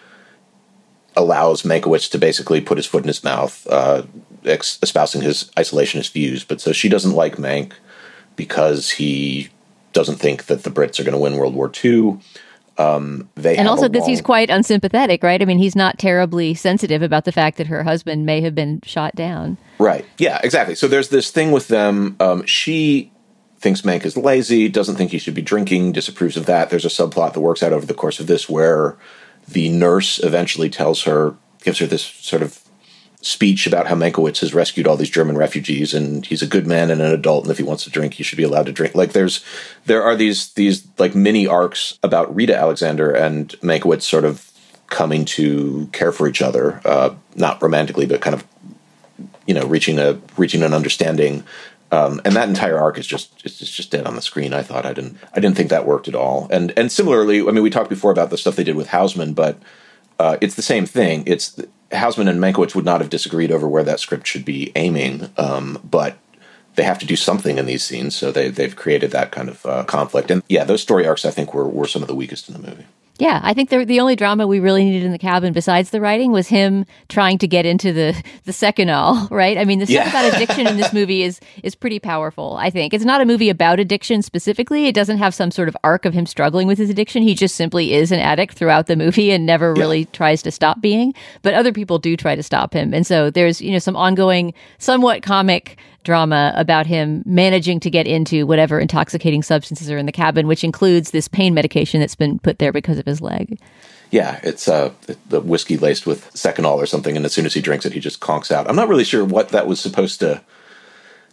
allows 1.17 1.63
Mankiewicz 1.63 2.11
to 2.11 2.19
basically 2.19 2.61
put 2.61 2.79
his 2.79 2.87
foot 2.87 3.03
in 3.03 3.09
his 3.09 3.25
mouth, 3.25 3.67
uh, 3.69 4.03
ex- 4.45 4.79
espousing 4.83 5.23
his 5.23 5.45
isolationist 5.57 6.13
views. 6.13 6.45
But 6.45 6.61
so 6.61 6.73
she 6.73 6.89
doesn't 6.89 7.13
like 7.13 7.37
Mank 7.37 7.73
because 8.37 8.91
he 8.93 9.49
doesn't 9.93 10.17
think 10.17 10.47
that 10.47 10.63
the 10.63 10.71
Brits 10.71 11.01
are 11.01 11.05
going 11.05 11.13
to 11.13 11.19
win 11.19 11.37
World 11.37 11.55
War 11.55 11.71
II. 11.85 12.19
Um, 12.79 13.29
they 13.35 13.57
And 13.57 13.69
also 13.69 13.89
because 13.89 14.07
he's 14.07 14.21
quite 14.21 14.51
unsympathetic, 14.51 15.25
right? 15.25 15.43
I 15.43 15.45
mean, 15.45 15.59
he's 15.59 15.75
not 15.75 15.99
terribly 15.99 16.55
sensitive 16.55 17.03
about 17.03 17.25
the 17.25 17.33
fact 17.33 17.59
that 17.59 17.67
her 17.67 17.83
husband 17.83 18.25
may 18.25 18.41
have 18.41 18.55
been 18.55 18.81
shot 18.85 19.17
down. 19.17 19.59
Right. 19.81 20.05
Yeah, 20.17 20.41
exactly. 20.45 20.77
So 20.77 20.87
there's 20.87 21.09
this 21.09 21.31
thing 21.33 21.51
with 21.51 21.69
them. 21.69 22.17
Um, 22.21 22.47
she 22.47 23.11
thinks 23.59 23.83
Mank 23.83 24.05
is 24.05 24.17
lazy, 24.17 24.69
doesn't 24.69 24.95
think 24.95 25.11
he 25.11 25.19
should 25.19 25.35
be 25.35 25.43
drinking, 25.43 25.93
disapproves 25.93 26.37
of 26.37 26.47
that. 26.47 26.71
There's 26.71 26.85
a 26.85 26.89
subplot 26.89 27.33
that 27.33 27.41
works 27.41 27.63
out 27.65 27.73
over 27.73 27.85
the 27.85 27.95
course 27.95 28.21
of 28.21 28.29
this 28.29 28.49
where 28.49 28.97
the 29.49 29.69
nurse 29.71 30.21
eventually 30.23 30.71
tells 30.71 31.03
her, 31.03 31.35
gives 31.63 31.81
her 31.81 31.87
this 31.87 32.05
sort 32.05 32.43
of 32.43 32.63
speech 33.21 33.67
about 33.67 33.87
how 33.89 33.97
Mankiewicz 33.97 34.41
has 34.41 34.55
rescued 34.55 34.87
all 34.87 34.97
these 34.97 35.11
German 35.11 35.37
refugees 35.37 35.93
and 35.93 36.25
he's 36.25 36.43
a 36.43 36.47
good 36.47 36.67
man 36.67 36.91
and 36.91 37.03
an 37.03 37.13
adult 37.13 37.45
and 37.45 37.51
if 37.51 37.59
he 37.59 37.65
wants 37.65 37.83
to 37.85 37.91
drink 37.91 38.15
he 38.15 38.23
should 38.23 38.37
be 38.37 38.45
allowed 38.45 38.67
to 38.67 38.73
drink. 38.73 38.95
Like 38.95 39.13
there's 39.13 39.45
there 39.87 40.03
are 40.03 40.15
these 40.15 40.53
these 40.53 40.87
like 40.99 41.15
mini 41.15 41.47
arcs 41.47 41.99
about 42.03 42.35
Rita 42.35 42.57
Alexander 42.57 43.11
and 43.11 43.49
Mankiewicz 43.61 44.03
sort 44.03 44.25
of 44.25 44.51
coming 44.87 45.25
to 45.25 45.89
care 45.93 46.13
for 46.13 46.29
each 46.29 46.41
other, 46.41 46.81
uh, 46.85 47.15
not 47.35 47.61
romantically 47.61 48.07
but 48.07 48.21
kind 48.21 48.35
of 48.35 48.45
you 49.47 49.55
know 49.55 49.67
reaching 49.67 49.99
a 49.99 50.21
reaching 50.37 50.63
an 50.63 50.73
understanding. 50.73 51.45
Um, 51.91 52.21
and 52.25 52.37
that 52.37 52.49
entire 52.49 52.79
arc 52.79 52.99
is 52.99 53.07
just 53.07 53.33
it's 53.45 53.59
just 53.59 53.91
dead 53.91 54.07
on 54.07 54.15
the 54.15 54.23
screen. 54.23 54.55
I 54.55 54.63
thought 54.63 54.87
I 54.87 54.93
didn't 54.93 55.17
I 55.35 55.41
didn't 55.41 55.57
think 55.57 55.71
that 55.71 55.87
worked 55.87 56.07
at 56.07 56.15
all. 56.15 56.47
And 56.51 56.73
and 56.77 56.93
similarly, 56.93 57.41
I 57.41 57.51
mean, 57.51 57.63
we 57.65 57.71
talked 57.71 57.91
before 57.91 58.13
about 58.13 58.31
the 58.31 58.39
stuff 58.39 58.55
they 58.55 58.65
did 58.65 58.77
with 58.77 58.89
Houseman, 58.89 59.33
but 59.33 59.61
uh, 60.19 60.37
it's 60.41 60.55
the 60.55 60.63
same 60.63 60.87
thing. 60.87 61.25
It's 61.27 61.59
Houseman 61.93 62.29
and 62.29 62.41
Mankiewicz 62.41 62.75
would 62.75 62.85
not 62.85 63.01
have 63.01 63.11
disagreed 63.11 63.51
over 63.51 63.67
where 63.67 63.85
that 63.85 64.01
script 64.01 64.27
should 64.27 64.45
be 64.45 64.73
aiming, 64.77 65.31
um, 65.37 65.79
but 65.89 66.19
they 66.75 66.83
have 66.83 66.99
to 66.99 67.07
do 67.07 67.17
something 67.17 67.59
in 67.59 67.67
these 67.67 67.83
scenes, 67.83 68.15
so 68.15 68.31
they 68.31 68.49
they've 68.51 68.77
created 68.77 69.11
that 69.11 69.33
kind 69.33 69.49
of 69.49 69.67
uh, 69.67 69.85
conflict. 69.85 70.31
And 70.31 70.43
yeah, 70.49 70.65
those 70.65 70.83
story 70.83 71.07
arcs 71.07 71.25
I 71.25 71.31
think 71.31 71.53
were 71.55 71.67
were 71.67 71.87
some 71.87 72.03
of 72.03 72.09
the 72.09 72.15
weakest 72.15 72.49
in 72.49 72.55
the 72.55 72.69
movie. 72.69 72.85
Yeah, 73.19 73.41
I 73.43 73.53
think 73.53 73.71
the 73.71 73.85
the 73.85 73.99
only 73.99 74.15
drama 74.15 74.47
we 74.47 74.61
really 74.61 74.85
needed 74.85 75.03
in 75.05 75.11
the 75.11 75.19
cabin, 75.19 75.53
besides 75.53 75.91
the 75.91 76.01
writing, 76.01 76.31
was 76.31 76.47
him 76.47 76.87
trying 77.09 77.39
to 77.39 77.49
get 77.49 77.67
into 77.67 77.93
the 77.93 78.15
the 78.45 78.53
seconal. 78.53 79.29
Right? 79.39 79.59
I 79.59 79.65
mean, 79.65 79.79
the 79.81 79.87
stuff 79.87 80.07
Yeah. 80.07 80.09
about 80.11 80.35
addiction 80.35 80.67
in 80.67 80.77
this 80.77 80.93
movie 80.99 81.23
is 81.25 81.41
is 81.65 81.75
pretty 81.75 81.99
powerful. 81.99 82.57
I 82.59 82.71
think 82.71 82.95
it's 82.95 83.05
not 83.05 83.21
a 83.21 83.25
movie 83.25 83.51
about 83.51 83.81
addiction 83.81 84.23
specifically. 84.23 84.87
It 84.87 84.95
doesn't 84.95 85.19
have 85.19 85.35
some 85.35 85.51
sort 85.51 85.69
of 85.69 85.77
arc 85.83 86.05
of 86.05 86.15
him 86.15 86.27
struggling 86.27 86.69
with 86.69 86.79
his 86.79 86.91
addiction. 86.91 87.23
He 87.23 87.35
just 87.35 87.57
simply 87.57 87.93
is 87.93 88.13
an 88.13 88.21
addict 88.21 88.55
throughout 88.55 88.87
the 88.87 88.97
movie 88.97 89.33
and 89.33 89.45
never 89.45 89.75
really 89.75 90.05
tries 90.07 90.41
to 90.43 90.51
stop 90.53 90.81
being. 90.81 91.13
But 91.43 91.55
other 91.55 91.73
people 91.73 91.99
do 91.99 92.17
try 92.17 92.37
to 92.37 92.43
stop 92.43 92.73
him, 92.73 92.95
and 92.95 93.07
so 93.07 93.31
there's 93.31 93.61
you 93.61 93.73
know 93.73 93.79
some 93.81 93.97
ongoing, 93.97 94.55
somewhat 94.79 95.23
comic 95.23 95.77
drama 96.05 96.53
about 96.57 96.87
him 96.87 97.23
managing 97.27 97.81
to 97.81 97.91
get 97.91 98.07
into 98.07 98.47
whatever 98.47 98.79
intoxicating 98.79 99.43
substances 99.43 99.91
are 99.91 99.99
in 99.99 100.07
the 100.07 100.13
cabin, 100.13 100.47
which 100.47 100.65
includes 100.65 101.11
this 101.11 101.29
pain 101.29 101.55
medication 101.55 102.01
that's 102.01 102.15
been 102.15 102.39
put 102.39 102.59
there 102.59 102.73
because 102.73 102.99
of 102.99 103.07
his 103.07 103.21
leg. 103.21 103.59
Yeah, 104.11 104.41
it's 104.43 104.69
uh, 104.69 104.93
the 105.29 105.41
whiskey 105.41 105.77
laced 105.77 106.07
with 106.07 106.33
Seconal 106.33 106.77
or 106.77 106.87
something, 106.87 107.17
and 107.17 107.27
as 107.27 107.33
soon 107.33 107.45
as 107.45 107.53
he 107.53 107.61
drinks 107.61 107.85
it, 107.85 107.93
he 107.93 108.01
just 108.01 108.21
conks 108.21 108.51
out. 108.51 108.69
I'm 108.69 108.77
not 108.77 108.89
really 108.89 109.05
sure 109.05 109.25
what 109.25 109.51
that 109.51 109.67
was 109.67 109.81
supposed 109.81 110.21
to. 110.21 110.43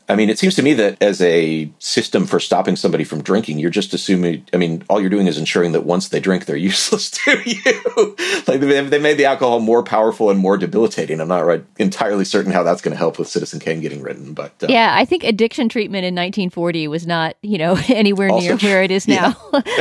I 0.08 0.16
mean, 0.16 0.30
it 0.30 0.38
seems 0.38 0.56
to 0.56 0.62
me 0.62 0.74
that 0.74 1.02
as 1.02 1.22
a 1.22 1.70
system 1.80 2.26
for 2.28 2.40
stopping 2.40 2.76
somebody 2.76 3.04
from 3.04 3.24
drinking, 3.24 3.58
you're 3.60 3.72
just 3.72 3.94
assuming. 3.94 4.46
I 4.54 4.58
mean, 4.58 4.84
all 4.88 5.02
you're 5.02 5.10
doing 5.10 5.28
is 5.28 5.38
ensuring 5.38 5.72
that 5.72 5.82
once 5.86 6.10
they 6.10 6.20
drink, 6.20 6.46
they're 6.46 6.56
useless 6.72 7.10
to 7.12 7.42
you. 7.46 8.16
like 8.48 8.60
they, 8.60 8.82
they 8.82 9.00
made 9.00 9.18
the 9.18 9.26
alcohol 9.26 9.60
more 9.60 9.84
powerful 9.84 10.30
and 10.30 10.40
more 10.40 10.58
debilitating. 10.58 11.20
I'm 11.20 11.28
not 11.28 11.46
right, 11.46 11.64
entirely 11.78 12.26
certain 12.26 12.52
how 12.52 12.64
that's 12.64 12.82
going 12.82 12.92
to 12.92 12.98
help 12.98 13.18
with 13.18 13.28
Citizen 13.28 13.60
Kane 13.60 13.82
getting 13.82 14.02
written, 14.02 14.34
but 14.34 14.52
uh, 14.64 14.68
Yeah, 14.70 14.94
I 14.96 15.06
think 15.06 15.24
addiction 15.24 15.70
treatment 15.70 16.06
in 16.06 16.14
1940 16.14 16.88
was 16.88 17.08
not, 17.08 17.36
you 17.42 17.58
know, 17.58 17.78
anywhere 17.90 18.30
near 18.30 18.58
where 18.58 18.84
it 18.84 18.92
is 18.92 19.08
now. 19.08 19.36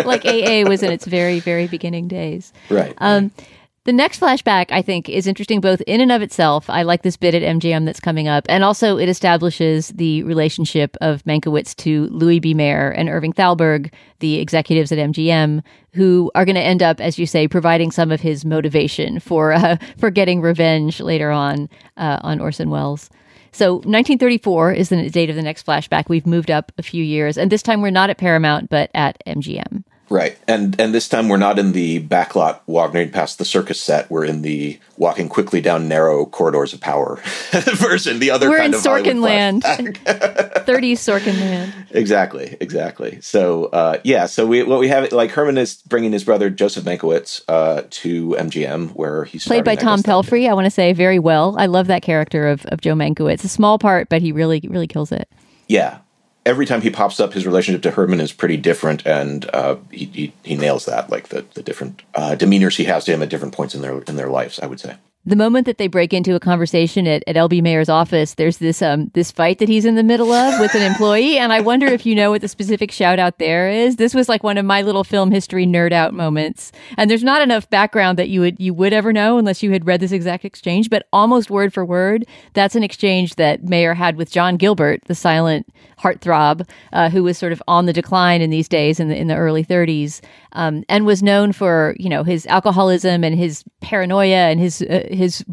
like 0.04 0.24
AA 0.24 0.68
was 0.68 0.82
in 0.82 0.90
its 0.90 1.04
very, 1.04 1.40
very 1.40 1.66
beginning 1.66 2.08
days. 2.08 2.52
right. 2.70 2.94
Um, 2.98 3.30
the 3.84 3.92
next 3.92 4.18
flashback, 4.18 4.66
I 4.70 4.80
think, 4.80 5.10
is 5.10 5.26
interesting 5.26 5.60
both 5.60 5.82
in 5.82 6.00
and 6.00 6.10
of 6.10 6.22
itself. 6.22 6.70
I 6.70 6.82
like 6.82 7.02
this 7.02 7.18
bit 7.18 7.34
at 7.34 7.42
MGM 7.42 7.84
that's 7.84 8.00
coming 8.00 8.28
up, 8.28 8.46
and 8.48 8.64
also 8.64 8.96
it 8.96 9.10
establishes 9.10 9.88
the 9.88 10.22
relationship 10.22 10.96
of 11.02 11.22
Mankiewicz 11.24 11.76
to 11.76 12.06
Louis 12.06 12.40
B. 12.40 12.54
Mayer 12.54 12.90
and 12.90 13.10
Irving 13.10 13.34
Thalberg, 13.34 13.92
the 14.20 14.36
executives 14.36 14.90
at 14.90 14.98
MGM, 14.98 15.62
who 15.92 16.30
are 16.34 16.46
going 16.46 16.54
to 16.54 16.62
end 16.62 16.82
up, 16.82 16.98
as 16.98 17.18
you 17.18 17.26
say, 17.26 17.46
providing 17.46 17.90
some 17.90 18.10
of 18.10 18.22
his 18.22 18.44
motivation 18.44 19.20
for 19.20 19.52
uh, 19.52 19.76
for 19.98 20.10
getting 20.10 20.40
revenge 20.40 21.00
later 21.00 21.30
on 21.30 21.68
uh, 21.98 22.20
on 22.22 22.40
Orson 22.40 22.70
Welles. 22.70 23.10
So 23.52 23.74
1934 23.74 24.72
is 24.72 24.88
the 24.88 25.10
date 25.10 25.30
of 25.30 25.36
the 25.36 25.42
next 25.42 25.64
flashback. 25.64 26.08
We've 26.08 26.26
moved 26.26 26.50
up 26.50 26.72
a 26.78 26.82
few 26.82 27.04
years, 27.04 27.36
and 27.36 27.52
this 27.52 27.62
time 27.62 27.82
we're 27.82 27.90
not 27.90 28.10
at 28.10 28.18
Paramount, 28.18 28.70
but 28.70 28.90
at 28.94 29.22
MGM. 29.26 29.84
Right, 30.10 30.36
and 30.46 30.78
and 30.78 30.94
this 30.94 31.08
time 31.08 31.28
we're 31.28 31.38
not 31.38 31.58
in 31.58 31.72
the 31.72 32.00
backlot 32.02 32.60
wandering 32.66 33.10
past 33.10 33.38
the 33.38 33.44
circus 33.44 33.80
set. 33.80 34.10
We're 34.10 34.24
in 34.24 34.42
the 34.42 34.78
walking 34.98 35.28
quickly 35.28 35.60
down 35.60 35.88
narrow 35.88 36.26
corridors 36.26 36.74
of 36.74 36.80
power 36.80 37.16
version. 37.52 38.18
The 38.18 38.30
other 38.30 38.50
We're 38.50 38.58
kind 38.58 38.74
in 38.74 38.78
of 38.78 38.84
Hollywood 38.84 39.16
Sorkin 39.16 39.22
land, 39.22 39.62
flashback. 39.62 40.64
30s 40.66 40.92
Sorkin 41.24 41.40
land. 41.40 41.74
exactly, 41.90 42.56
exactly. 42.60 43.18
So 43.22 43.66
uh, 43.66 43.98
yeah, 44.04 44.26
so 44.26 44.46
we 44.46 44.62
what 44.62 44.78
we 44.78 44.88
have 44.88 45.10
like 45.12 45.30
Herman 45.30 45.56
is 45.56 45.76
bringing 45.82 46.12
his 46.12 46.22
brother 46.22 46.50
Joseph 46.50 46.84
Mankiewicz 46.84 47.42
uh, 47.48 47.82
to 47.88 48.30
MGM 48.38 48.90
where 48.90 49.24
he's 49.24 49.46
Played 49.46 49.64
by 49.64 49.74
Tom 49.74 50.02
Pelphrey, 50.02 50.48
I 50.48 50.54
want 50.54 50.66
to 50.66 50.70
say 50.70 50.92
very 50.92 51.18
well. 51.18 51.56
I 51.58 51.66
love 51.66 51.86
that 51.86 52.02
character 52.02 52.46
of, 52.46 52.66
of 52.66 52.80
Joe 52.82 52.94
Mankiewicz. 52.94 53.42
A 53.44 53.48
small 53.48 53.78
part, 53.78 54.08
but 54.10 54.20
he 54.20 54.32
really, 54.32 54.60
really 54.68 54.86
kills 54.86 55.12
it. 55.12 55.28
Yeah. 55.66 55.98
Every 56.46 56.66
time 56.66 56.82
he 56.82 56.90
pops 56.90 57.20
up, 57.20 57.32
his 57.32 57.46
relationship 57.46 57.82
to 57.82 57.90
Herman 57.92 58.20
is 58.20 58.32
pretty 58.32 58.58
different, 58.58 59.06
and 59.06 59.48
uh, 59.54 59.76
he, 59.90 60.04
he 60.06 60.32
he 60.42 60.56
nails 60.56 60.84
that. 60.84 61.08
Like 61.08 61.28
the 61.28 61.46
the 61.54 61.62
different 61.62 62.02
uh, 62.14 62.36
demeanors 62.36 62.76
he 62.76 62.84
has 62.84 63.04
to 63.06 63.12
him 63.12 63.22
at 63.22 63.30
different 63.30 63.54
points 63.54 63.74
in 63.74 63.80
their 63.80 64.02
in 64.02 64.16
their 64.16 64.28
lives. 64.28 64.60
I 64.60 64.66
would 64.66 64.80
say. 64.80 64.96
The 65.26 65.36
moment 65.36 65.64
that 65.64 65.78
they 65.78 65.86
break 65.86 66.12
into 66.12 66.34
a 66.34 66.40
conversation 66.40 67.06
at, 67.06 67.24
at 67.26 67.34
LB 67.34 67.62
Mayer's 67.62 67.88
office, 67.88 68.34
there's 68.34 68.58
this 68.58 68.82
um 68.82 69.10
this 69.14 69.30
fight 69.30 69.58
that 69.58 69.70
he's 69.70 69.86
in 69.86 69.94
the 69.94 70.02
middle 70.02 70.30
of 70.32 70.60
with 70.60 70.74
an 70.74 70.82
employee, 70.82 71.38
and 71.38 71.50
I 71.50 71.62
wonder 71.62 71.86
if 71.86 72.04
you 72.04 72.14
know 72.14 72.30
what 72.30 72.42
the 72.42 72.48
specific 72.48 72.92
shout 72.92 73.18
out 73.18 73.38
there 73.38 73.70
is. 73.70 73.96
This 73.96 74.12
was 74.12 74.28
like 74.28 74.42
one 74.42 74.58
of 74.58 74.66
my 74.66 74.82
little 74.82 75.02
film 75.02 75.30
history 75.30 75.66
nerd 75.66 75.92
out 75.92 76.12
moments, 76.12 76.72
and 76.98 77.10
there's 77.10 77.24
not 77.24 77.40
enough 77.40 77.70
background 77.70 78.18
that 78.18 78.28
you 78.28 78.40
would 78.40 78.60
you 78.60 78.74
would 78.74 78.92
ever 78.92 79.14
know 79.14 79.38
unless 79.38 79.62
you 79.62 79.70
had 79.70 79.86
read 79.86 80.00
this 80.00 80.12
exact 80.12 80.44
exchange. 80.44 80.90
But 80.90 81.08
almost 81.10 81.50
word 81.50 81.72
for 81.72 81.86
word, 81.86 82.26
that's 82.52 82.76
an 82.76 82.82
exchange 82.82 83.36
that 83.36 83.64
Mayer 83.64 83.94
had 83.94 84.16
with 84.16 84.30
John 84.30 84.58
Gilbert, 84.58 85.04
the 85.06 85.14
silent 85.14 85.66
heartthrob, 85.98 86.68
uh, 86.92 87.08
who 87.08 87.22
was 87.22 87.38
sort 87.38 87.52
of 87.52 87.62
on 87.66 87.86
the 87.86 87.92
decline 87.94 88.42
in 88.42 88.50
these 88.50 88.68
days 88.68 89.00
in 89.00 89.08
the 89.08 89.16
in 89.16 89.28
the 89.28 89.36
early 89.36 89.64
30s, 89.64 90.20
um, 90.54 90.84
and 90.88 91.04
was 91.06 91.22
known 91.22 91.52
for 91.52 91.94
you 91.98 92.08
know 92.08 92.22
his 92.22 92.46
alcoholism 92.46 93.24
and 93.24 93.36
his 93.36 93.64
paranoia 93.80 94.48
and 94.48 94.60
his 94.60 94.82
uh, 94.82 95.06
his 95.10 95.44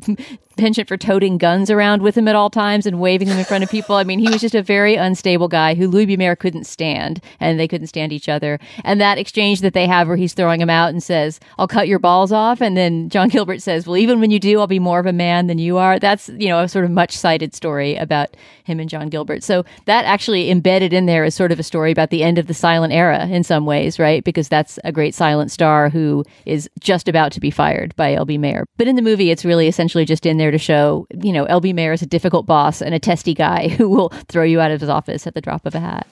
penchant 0.57 0.87
for 0.87 0.97
toting 0.97 1.37
guns 1.37 1.69
around 1.69 2.01
with 2.01 2.17
him 2.17 2.27
at 2.27 2.35
all 2.35 2.49
times 2.49 2.85
and 2.85 2.99
waving 2.99 3.27
them 3.27 3.37
in 3.37 3.45
front 3.45 3.63
of 3.63 3.69
people. 3.69 3.95
I 3.95 4.03
mean, 4.03 4.19
he 4.19 4.29
was 4.29 4.41
just 4.41 4.55
a 4.55 4.61
very 4.61 4.95
unstable 4.95 5.47
guy 5.47 5.75
who 5.75 5.87
Louis 5.87 6.05
B. 6.05 6.17
Mayer 6.17 6.35
couldn't 6.35 6.65
stand, 6.65 7.21
and 7.39 7.59
they 7.59 7.67
couldn't 7.67 7.87
stand 7.87 8.13
each 8.13 8.29
other. 8.29 8.59
And 8.83 8.99
that 9.01 9.17
exchange 9.17 9.61
that 9.61 9.73
they 9.73 9.87
have 9.87 10.07
where 10.07 10.17
he's 10.17 10.33
throwing 10.33 10.61
him 10.61 10.69
out 10.69 10.89
and 10.89 11.01
says, 11.01 11.39
"I'll 11.57 11.67
cut 11.67 11.87
your 11.87 11.99
balls 11.99 12.31
off," 12.31 12.61
and 12.61 12.77
then 12.77 13.09
John 13.09 13.29
Gilbert 13.31 13.61
says, 13.61 13.87
"Well, 13.87 13.97
even 13.97 14.19
when 14.19 14.31
you 14.31 14.39
do, 14.39 14.59
I'll 14.59 14.67
be 14.67 14.79
more 14.79 14.99
of 14.99 15.05
a 15.05 15.13
man 15.13 15.47
than 15.47 15.57
you 15.57 15.77
are." 15.77 15.99
That's 15.99 16.29
you 16.29 16.47
know 16.47 16.59
a 16.59 16.69
sort 16.69 16.85
of 16.85 16.91
much 16.91 17.17
cited 17.17 17.53
story 17.53 17.95
about 17.95 18.35
him 18.63 18.79
and 18.79 18.89
John 18.89 19.09
Gilbert. 19.09 19.43
So 19.43 19.63
that 19.85 20.05
actually 20.05 20.51
embedded 20.51 20.93
in 20.93 21.05
there 21.05 21.23
is 21.23 21.35
sort 21.35 21.51
of 21.51 21.59
a 21.59 21.63
story 21.63 21.91
about 21.91 22.09
the 22.09 22.23
end 22.23 22.37
of 22.37 22.47
the 22.47 22.53
silent 22.53 22.93
era 22.93 23.27
in 23.27 23.43
some 23.43 23.65
ways, 23.65 23.99
right? 23.99 24.23
Because 24.23 24.47
that's 24.47 24.79
a 24.83 24.91
great 24.91 25.15
silent 25.15 25.51
star 25.51 25.89
who 25.89 26.23
is 26.45 26.69
just 26.79 27.07
about 27.07 27.31
to 27.33 27.39
be 27.39 27.51
fired 27.51 27.95
by 27.95 28.13
L.B. 28.13 28.37
Mayer. 28.37 28.65
But 28.77 28.87
in 28.87 28.95
the 28.95 29.01
movie, 29.01 29.31
it's 29.31 29.45
really 29.45 29.67
essentially 29.67 30.05
just 30.05 30.25
in 30.25 30.37
there 30.37 30.50
to 30.51 30.57
show, 30.57 31.07
you 31.21 31.33
know, 31.33 31.45
L.B. 31.45 31.73
Mayer 31.73 31.93
is 31.93 32.01
a 32.01 32.05
difficult 32.05 32.45
boss 32.45 32.81
and 32.81 32.93
a 32.93 32.99
testy 32.99 33.33
guy 33.33 33.67
who 33.77 33.89
will 33.89 34.09
throw 34.27 34.43
you 34.43 34.59
out 34.59 34.71
of 34.71 34.81
his 34.81 34.89
office 34.89 35.25
at 35.27 35.33
the 35.33 35.41
drop 35.41 35.65
of 35.65 35.75
a 35.75 35.79
hat. 35.79 36.07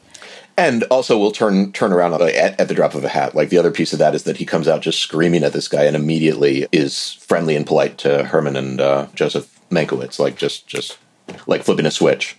And 0.58 0.84
also, 0.84 1.18
we'll 1.18 1.32
turn 1.32 1.72
turn 1.72 1.94
around 1.94 2.14
at, 2.14 2.60
at 2.60 2.68
the 2.68 2.74
drop 2.74 2.94
of 2.94 3.06
a 3.06 3.10
hat. 3.10 3.34
Like 3.34 3.48
the 3.48 3.58
other 3.58 3.72
piece 3.72 3.94
of 3.94 4.00
that 4.00 4.14
is 4.14 4.24
that 4.24 4.38
he 4.38 4.46
comes 4.46 4.68
out 4.68 4.82
just 4.82 5.00
screaming 5.00 5.44
at 5.44 5.54
this 5.54 5.70
guy, 5.70 5.86
and 5.86 5.96
immediately 5.96 6.68
is 6.74 7.14
friendly 7.14 7.56
and 7.56 7.66
polite 7.66 7.98
to 8.00 8.26
Herman 8.26 8.58
and 8.58 8.82
uh, 8.82 9.08
Joseph 9.16 9.58
Mankiewicz, 9.70 10.20
like 10.20 10.36
just 10.36 10.68
just 10.68 10.98
like 11.48 11.64
flipping 11.64 11.86
a 11.86 11.92
switch. 11.92 12.36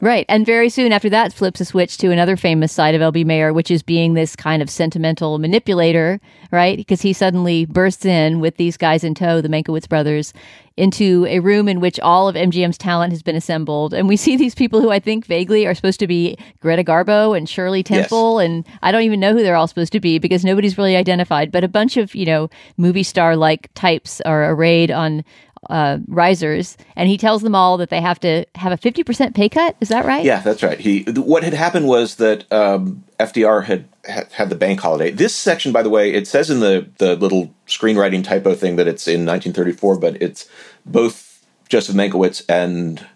Right. 0.00 0.24
And 0.28 0.46
very 0.46 0.68
soon 0.68 0.92
after 0.92 1.10
that 1.10 1.32
flips 1.32 1.60
a 1.60 1.64
switch 1.64 1.98
to 1.98 2.12
another 2.12 2.36
famous 2.36 2.70
side 2.70 2.94
of 2.94 3.00
LB 3.00 3.24
Mayer, 3.26 3.52
which 3.52 3.70
is 3.70 3.82
being 3.82 4.14
this 4.14 4.36
kind 4.36 4.62
of 4.62 4.70
sentimental 4.70 5.38
manipulator, 5.38 6.20
right? 6.52 6.76
Because 6.76 7.02
he 7.02 7.12
suddenly 7.12 7.64
bursts 7.64 8.04
in 8.04 8.38
with 8.38 8.56
these 8.58 8.76
guys 8.76 9.02
in 9.02 9.14
tow, 9.14 9.40
the 9.40 9.48
Mankiewicz 9.48 9.88
brothers, 9.88 10.32
into 10.76 11.26
a 11.28 11.40
room 11.40 11.68
in 11.68 11.80
which 11.80 11.98
all 11.98 12.28
of 12.28 12.36
MGM's 12.36 12.78
talent 12.78 13.12
has 13.12 13.24
been 13.24 13.34
assembled. 13.34 13.92
And 13.92 14.06
we 14.06 14.16
see 14.16 14.36
these 14.36 14.54
people 14.54 14.80
who 14.80 14.90
I 14.90 15.00
think 15.00 15.26
vaguely 15.26 15.66
are 15.66 15.74
supposed 15.74 15.98
to 15.98 16.06
be 16.06 16.38
Greta 16.60 16.84
Garbo 16.84 17.36
and 17.36 17.48
Shirley 17.48 17.82
Temple. 17.82 18.38
And 18.38 18.64
I 18.82 18.92
don't 18.92 19.02
even 19.02 19.18
know 19.18 19.32
who 19.32 19.42
they're 19.42 19.56
all 19.56 19.66
supposed 19.66 19.92
to 19.92 20.00
be 20.00 20.20
because 20.20 20.44
nobody's 20.44 20.78
really 20.78 20.94
identified. 20.94 21.50
But 21.50 21.64
a 21.64 21.68
bunch 21.68 21.96
of, 21.96 22.14
you 22.14 22.24
know, 22.24 22.48
movie 22.76 23.02
star 23.02 23.34
like 23.34 23.68
types 23.74 24.20
are 24.20 24.48
arrayed 24.52 24.92
on 24.92 25.24
uh, 25.68 25.98
risers, 26.06 26.76
and 26.96 27.08
he 27.08 27.16
tells 27.16 27.42
them 27.42 27.54
all 27.54 27.76
that 27.76 27.90
they 27.90 28.00
have 28.00 28.20
to 28.20 28.44
have 28.54 28.72
a 28.72 28.76
50% 28.76 29.34
pay 29.34 29.48
cut. 29.48 29.76
Is 29.80 29.88
that 29.88 30.04
right? 30.04 30.24
Yeah, 30.24 30.40
that's 30.40 30.62
right. 30.62 30.78
He 30.78 31.02
what 31.02 31.42
had 31.42 31.54
happened 31.54 31.86
was 31.86 32.16
that 32.16 32.50
um, 32.52 33.04
FDR 33.18 33.64
had, 33.64 33.88
had 34.04 34.32
had 34.32 34.50
the 34.50 34.56
bank 34.56 34.80
holiday. 34.80 35.10
This 35.10 35.34
section, 35.34 35.72
by 35.72 35.82
the 35.82 35.90
way, 35.90 36.12
it 36.12 36.26
says 36.26 36.50
in 36.50 36.60
the 36.60 36.88
the 36.98 37.16
little 37.16 37.54
screenwriting 37.66 38.24
typo 38.24 38.54
thing 38.54 38.76
that 38.76 38.88
it's 38.88 39.06
in 39.06 39.26
1934, 39.26 39.98
but 39.98 40.20
it's 40.22 40.48
both 40.86 41.44
Joseph 41.68 41.94
Mankiewicz 41.94 42.44
and 42.48 43.06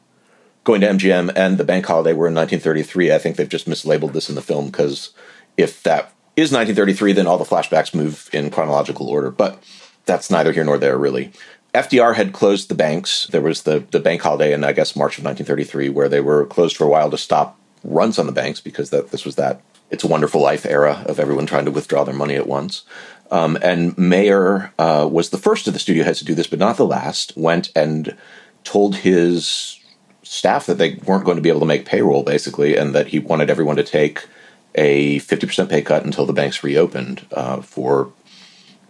going 0.64 0.81
to 0.81 0.88
MGM 0.88 1.33
and 1.35 1.59
the 1.59 1.64
bank 1.64 1.87
holiday 1.87 2.12
were 2.12 2.28
in 2.28 2.35
1933. 2.35 3.12
I 3.12 3.18
think 3.18 3.37
they've 3.37 3.48
just 3.48 3.68
mislabeled 3.68 4.12
this 4.12 4.28
in 4.28 4.35
the 4.35 4.42
film 4.42 4.66
because 4.66 5.11
if 5.57 5.83
that 5.83 6.12
is 6.37 6.52
1933, 6.52 7.12
then 7.12 7.26
all 7.26 7.38
the 7.38 7.44
flashbacks 7.44 7.94
move 7.94 8.31
in 8.33 8.50
chronological 8.50 9.09
order. 9.09 9.31
But 9.31 9.62
that's 10.05 10.31
neither 10.31 10.52
here 10.52 10.64
nor 10.64 10.78
there, 10.78 10.98
really. 10.98 11.33
FDR 11.75 12.15
had 12.15 12.33
closed 12.33 12.69
the 12.69 12.75
banks. 12.75 13.27
There 13.29 13.41
was 13.41 13.63
the, 13.63 13.85
the 13.91 14.01
bank 14.01 14.23
holiday 14.23 14.53
in, 14.53 14.63
I 14.63 14.73
guess, 14.73 14.95
March 14.95 15.19
of 15.19 15.25
1933, 15.25 15.89
where 15.89 16.09
they 16.09 16.21
were 16.21 16.45
closed 16.47 16.77
for 16.77 16.85
a 16.85 16.89
while 16.89 17.11
to 17.11 17.19
stop 17.19 17.59
runs 17.83 18.19
on 18.19 18.27
the 18.27 18.33
banks 18.33 18.61
because 18.61 18.91
that 18.91 19.11
this 19.11 19.25
was 19.25 19.37
that 19.37 19.61
It's 19.91 20.05
a 20.05 20.09
Wonderful 20.09 20.41
Life 20.41 20.67
era 20.67 21.03
of 21.07 21.19
everyone 21.19 21.47
trying 21.47 21.65
to 21.65 21.71
withdraw 21.71 22.05
their 22.05 22.15
money 22.15 22.37
at 22.37 22.47
once. 22.47 22.83
Um, 23.31 23.57
and 23.63 23.97
Mayer 23.97 24.73
uh, 24.79 25.09
was 25.11 25.31
the 25.31 25.39
first 25.39 25.67
of 25.67 25.73
the 25.73 25.81
studio 25.81 26.05
heads 26.05 26.19
to 26.19 26.25
do 26.27 26.35
this, 26.35 26.47
but 26.47 26.59
not 26.59 26.77
the 26.77 26.87
last. 26.87 27.33
Went 27.37 27.73
and 27.75 28.17
told 28.65 28.97
his 28.97 29.81
staff 30.23 30.67
that 30.67 30.77
they 30.77 30.97
weren't 31.07 31.25
going 31.25 31.37
to 31.37 31.43
be 31.43 31.49
able 31.49 31.61
to 31.61 31.67
make 31.67 31.87
payroll, 31.87 32.23
basically, 32.23 32.77
and 32.77 32.95
that 32.95 33.09
he 33.09 33.19
wanted 33.19 33.49
everyone 33.49 33.77
to 33.77 33.83
take 33.83 34.27
a 34.75 35.19
50% 35.21 35.71
pay 35.71 35.81
cut 35.81 36.05
until 36.05 36.27
the 36.27 36.33
banks 36.35 36.63
reopened 36.63 37.27
uh, 37.33 37.63
for, 37.63 38.13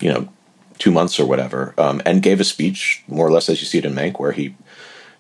you 0.01 0.13
know, 0.13 0.29
two 0.79 0.91
months 0.91 1.19
or 1.21 1.27
whatever, 1.27 1.75
um, 1.79 2.03
and 2.05 2.23
gave 2.23 2.41
a 2.41 2.45
speech, 2.45 3.03
more 3.09 3.27
or 3.27 3.31
less 3.31 3.49
as 3.49 3.61
you 3.61 3.67
see 3.67 3.79
it 3.79 3.85
in 3.85 3.95
Mank, 3.95 4.19
where 4.19 4.33
he 4.33 4.55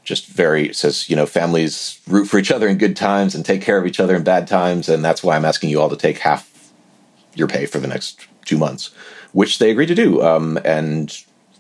just 0.05 0.27
very 0.27 0.73
says, 0.73 1.09
you 1.09 1.17
know, 1.17 1.27
families 1.27 2.01
root 2.09 2.27
for 2.27 2.39
each 2.39 2.51
other 2.51 2.69
in 2.69 2.79
good 2.79 2.97
times 2.97 3.35
and 3.35 3.45
take 3.45 3.63
care 3.63 3.79
of 3.79 3.87
each 3.87 4.01
other 4.01 4.17
in 4.17 4.25
bad 4.25 4.47
times, 4.47 4.89
and 4.89 5.05
that's 5.05 5.23
why 5.23 5.37
I'm 5.37 5.45
asking 5.45 5.71
you 5.71 5.81
all 5.81 5.91
to 5.91 5.97
take 5.97 6.19
half 6.19 6.73
your 7.35 7.49
pay 7.49 7.67
for 7.67 7.79
the 7.79 7.89
next 7.89 8.27
two 8.45 8.59
months, 8.59 8.91
which 9.33 9.59
they 9.59 9.71
agreed 9.71 9.87
to 9.87 9.95
do. 9.95 10.23
Um, 10.23 10.59
and 10.65 11.17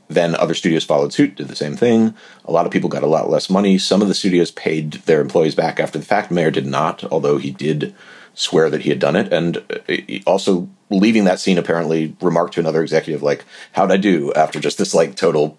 then 0.09 0.35
other 0.35 0.55
studios 0.55 0.85
followed 0.85 1.12
suit, 1.12 1.37
did 1.37 1.48
the 1.48 1.57
same 1.57 1.76
thing. 1.76 2.14
A 2.44 2.52
lot 2.52 2.66
of 2.66 2.72
people 2.72 2.90
got 2.90 3.02
a 3.02 3.07
lot 3.07 3.31
less 3.31 3.48
money. 3.48 3.78
Some 3.78 4.02
of 4.02 4.09
the 4.09 4.14
studios 4.14 4.50
paid 4.50 4.94
their 5.05 5.20
employees 5.20 5.55
back 5.55 5.81
after 5.81 5.98
the 5.98 6.05
fact. 6.05 6.31
Mayer 6.31 6.50
did 6.50 6.66
not, 6.66 7.05
although 7.05 7.38
he 7.38 7.50
did 7.50 7.94
swear 8.35 8.71
that 8.71 8.83
he 8.83 8.90
had 8.90 8.99
done 8.99 9.16
it. 9.16 9.33
And 9.33 9.59
uh, 9.88 10.18
also 10.27 10.68
leaving 10.90 11.25
that 11.25 11.40
scene, 11.40 11.59
apparently 11.59 12.16
remarked 12.21 12.55
to 12.55 12.61
another 12.61 12.83
executive, 12.83 13.23
like, 13.23 13.45
how'd 13.73 13.92
I 13.92 13.97
do 13.97 14.33
after 14.35 14.61
just 14.61 14.79
this 14.79 14.95
like 14.95 15.16
total 15.16 15.59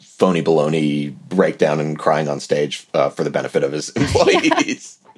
phony 0.00 0.42
baloney 0.42 1.14
breakdown 1.28 1.80
and 1.80 1.98
crying 1.98 2.28
on 2.28 2.40
stage 2.40 2.86
uh, 2.94 3.10
for 3.10 3.24
the 3.24 3.30
benefit 3.30 3.64
of 3.64 3.72
his 3.72 3.88
employees. 3.96 4.98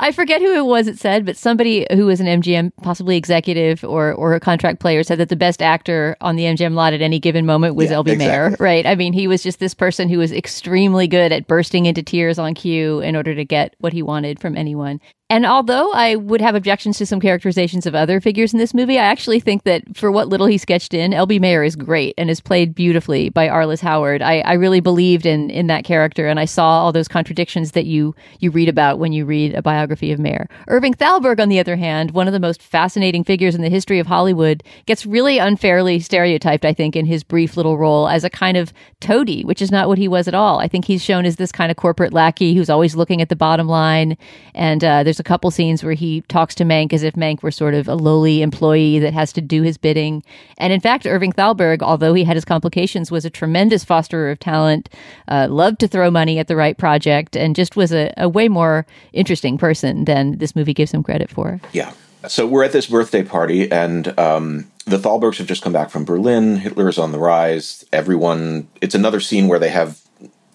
I 0.00 0.12
forget 0.12 0.40
who 0.40 0.54
it 0.54 0.64
was 0.64 0.86
it 0.86 0.98
said, 0.98 1.26
but 1.26 1.36
somebody 1.36 1.86
who 1.92 2.06
was 2.06 2.20
an 2.20 2.26
MGM, 2.26 2.72
possibly 2.82 3.16
executive 3.16 3.84
or 3.84 4.12
or 4.12 4.34
a 4.34 4.40
contract 4.40 4.80
player, 4.80 5.02
said 5.02 5.18
that 5.18 5.28
the 5.28 5.36
best 5.36 5.62
actor 5.62 6.16
on 6.20 6.36
the 6.36 6.44
MGM 6.44 6.74
lot 6.74 6.92
at 6.92 7.02
any 7.02 7.18
given 7.18 7.44
moment 7.44 7.74
was 7.74 7.90
Yeah, 7.90 7.98
LB 7.98 8.18
Mayer. 8.18 8.56
Right? 8.58 8.86
I 8.86 8.94
mean, 8.94 9.12
he 9.12 9.26
was 9.26 9.42
just 9.42 9.60
this 9.60 9.74
person 9.74 10.08
who 10.08 10.18
was 10.18 10.32
extremely 10.32 11.06
good 11.06 11.32
at 11.32 11.46
bursting 11.46 11.86
into 11.86 12.02
tears 12.02 12.38
on 12.38 12.54
cue 12.54 13.00
in 13.00 13.16
order 13.16 13.34
to 13.34 13.44
get 13.44 13.74
what 13.78 13.92
he 13.92 14.02
wanted 14.02 14.40
from 14.40 14.56
anyone. 14.56 15.00
And 15.30 15.44
although 15.44 15.92
I 15.92 16.16
would 16.16 16.40
have 16.40 16.54
objections 16.54 16.96
to 16.98 17.06
some 17.06 17.20
characterizations 17.20 17.84
of 17.84 17.94
other 17.94 18.18
figures 18.18 18.54
in 18.54 18.58
this 18.58 18.72
movie, 18.72 18.98
I 18.98 19.04
actually 19.04 19.40
think 19.40 19.64
that 19.64 19.82
for 19.94 20.10
what 20.10 20.28
little 20.28 20.46
he 20.46 20.56
sketched 20.56 20.94
in, 20.94 21.10
LB 21.10 21.38
Mayer 21.38 21.62
is 21.62 21.76
great 21.76 22.14
and 22.16 22.30
is 22.30 22.40
played 22.40 22.74
beautifully 22.74 23.28
by 23.28 23.46
Arliss 23.46 23.80
Howard. 23.80 24.22
I, 24.22 24.38
I 24.40 24.54
really 24.54 24.80
believed 24.80 25.26
in 25.26 25.50
in 25.50 25.66
that 25.66 25.84
character, 25.84 26.28
and 26.28 26.40
I 26.40 26.46
saw 26.46 26.82
all 26.82 26.92
those 26.92 27.08
contradictions 27.08 27.72
that 27.72 27.84
you 27.84 28.14
you 28.40 28.50
read 28.50 28.70
about 28.70 28.98
when 28.98 29.12
you 29.12 29.26
read 29.26 29.54
a 29.54 29.60
biography 29.60 30.12
of 30.12 30.18
Mayer. 30.18 30.48
Irving 30.66 30.94
Thalberg, 30.94 31.40
on 31.40 31.50
the 31.50 31.60
other 31.60 31.76
hand, 31.76 32.12
one 32.12 32.26
of 32.26 32.32
the 32.32 32.40
most 32.40 32.62
fascinating 32.62 33.22
figures 33.22 33.54
in 33.54 33.60
the 33.60 33.68
history 33.68 33.98
of 33.98 34.06
Hollywood, 34.06 34.62
gets 34.86 35.04
really 35.04 35.36
unfairly 35.36 36.00
stereotyped, 36.00 36.64
I 36.64 36.72
think, 36.72 36.96
in 36.96 37.04
his 37.04 37.22
brief 37.22 37.54
little 37.54 37.76
role 37.76 38.08
as 38.08 38.24
a 38.24 38.30
kind 38.30 38.56
of 38.56 38.72
toady, 39.00 39.44
which 39.44 39.60
is 39.60 39.70
not 39.70 39.88
what 39.88 39.98
he 39.98 40.08
was 40.08 40.26
at 40.26 40.34
all. 40.34 40.58
I 40.58 40.68
think 40.68 40.86
he's 40.86 41.04
shown 41.04 41.26
as 41.26 41.36
this 41.36 41.52
kind 41.52 41.70
of 41.70 41.76
corporate 41.76 42.14
lackey 42.14 42.54
who's 42.54 42.70
always 42.70 42.96
looking 42.96 43.20
at 43.20 43.28
the 43.28 43.36
bottom 43.36 43.68
line. 43.68 44.16
And 44.54 44.82
uh, 44.82 45.02
there's 45.02 45.17
a 45.20 45.24
couple 45.24 45.50
scenes 45.50 45.82
where 45.82 45.94
he 45.94 46.22
talks 46.22 46.54
to 46.56 46.64
Mank 46.64 46.92
as 46.92 47.02
if 47.02 47.14
Mank 47.14 47.42
were 47.42 47.50
sort 47.50 47.74
of 47.74 47.88
a 47.88 47.94
lowly 47.94 48.42
employee 48.42 48.98
that 48.98 49.12
has 49.12 49.32
to 49.34 49.40
do 49.40 49.62
his 49.62 49.78
bidding. 49.78 50.22
And 50.58 50.72
in 50.72 50.80
fact, 50.80 51.06
Irving 51.06 51.32
Thalberg, 51.32 51.82
although 51.82 52.14
he 52.14 52.24
had 52.24 52.36
his 52.36 52.44
complications, 52.44 53.10
was 53.10 53.24
a 53.24 53.30
tremendous 53.30 53.84
fosterer 53.84 54.32
of 54.32 54.38
talent, 54.38 54.88
uh, 55.28 55.48
loved 55.50 55.80
to 55.80 55.88
throw 55.88 56.10
money 56.10 56.38
at 56.38 56.48
the 56.48 56.56
right 56.56 56.76
project, 56.76 57.36
and 57.36 57.56
just 57.56 57.76
was 57.76 57.92
a, 57.92 58.12
a 58.16 58.28
way 58.28 58.48
more 58.48 58.86
interesting 59.12 59.58
person 59.58 60.04
than 60.04 60.38
this 60.38 60.54
movie 60.56 60.74
gives 60.74 60.92
him 60.92 61.02
credit 61.02 61.30
for. 61.30 61.60
Yeah. 61.72 61.92
So 62.26 62.46
we're 62.46 62.64
at 62.64 62.72
this 62.72 62.88
birthday 62.88 63.22
party, 63.22 63.70
and 63.70 64.18
um, 64.18 64.70
the 64.86 64.98
Thalbergs 64.98 65.38
have 65.38 65.46
just 65.46 65.62
come 65.62 65.72
back 65.72 65.88
from 65.88 66.04
Berlin. 66.04 66.56
Hitler 66.56 66.88
is 66.88 66.98
on 66.98 67.12
the 67.12 67.18
rise. 67.18 67.84
Everyone. 67.92 68.66
It's 68.80 68.94
another 68.94 69.20
scene 69.20 69.46
where 69.46 69.60
they 69.60 69.68
have, 69.68 70.00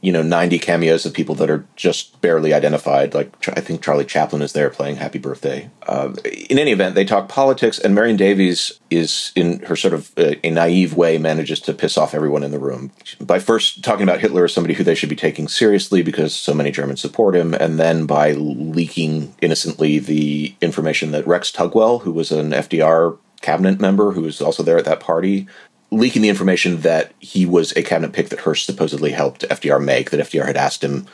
you 0.04 0.12
know, 0.12 0.22
ninety 0.22 0.60
cameos 0.60 1.06
of 1.06 1.13
people 1.13 1.34
that 1.36 1.50
are 1.50 1.66
just 1.78 2.20
barely 2.20 2.54
identified. 2.54 3.13
Like 3.13 3.32
I 3.48 3.62
think 3.62 3.82
Charlie 3.82 4.04
Chaplin 4.04 4.42
is 4.42 4.52
there 4.52 4.70
playing 4.70 4.98
Happy 4.98 5.18
Birthday. 5.18 5.70
Uh, 5.88 6.13
in 6.50 6.60
any 6.60 6.72
event, 6.72 6.96
they 6.96 7.06
talk 7.06 7.30
politics, 7.30 7.80
and 7.80 7.96
Marion 7.96 8.18
Davies 8.18 8.80
is 8.89 9.32
in 9.34 9.60
her 9.62 9.78
sort 9.78 9.94
of 9.94 10.12
uh, 10.18 10.36
a 10.44 10.50
naive 10.50 10.94
way 10.94 11.18
manages 11.18 11.62
to 11.62 11.74
piss 11.74 11.98
off 11.98 12.13
everyone 12.13 12.44
in 12.44 12.52
the 12.52 12.60
room 12.60 12.92
by 13.22 13.39
first 13.39 13.82
talking 13.82 14.04
about 14.04 14.20
Hitler 14.20 14.44
as 14.44 14.54
somebody 14.54 14.74
who 14.74 14.84
they 14.84 14.94
should 14.94 15.10
be 15.10 15.16
taking 15.16 15.48
seriously 15.48 16.04
because 16.04 16.36
so 16.36 16.54
many 16.54 16.70
Germans 16.70 17.00
support 17.00 17.34
him, 17.34 17.54
and 17.54 17.80
then 17.80 18.06
by 18.06 18.34
leaking 18.34 19.34
innocently 19.42 20.00
the 20.00 20.54
information 20.60 21.12
that 21.12 21.26
Rex 21.26 21.50
Tugwell, 21.50 22.02
who 22.02 22.12
was 22.12 22.30
an 22.30 22.52
FDR 22.52 23.18
cabinet 23.42 23.80
member 23.80 24.12
who 24.12 24.22
was 24.22 24.42
also 24.42 24.63
there 24.63 24.78
at 24.78 24.86
that 24.86 25.00
party, 25.00 25.48
leaking 25.93 26.21
the 26.21 26.29
information 26.29 26.82
that 26.82 27.12
he 27.19 27.45
was 27.45 27.71
a 27.73 27.84
cabinet 27.84 28.13
pick 28.13 28.29
that 28.29 28.41
Hearst 28.41 28.65
supposedly 28.65 29.12
helped 29.12 29.47
FDR 29.49 29.84
make, 29.84 30.10
that 30.10 30.19
FDR 30.19 30.45
had 30.45 30.58
asked 30.58 30.84
him 30.84 31.08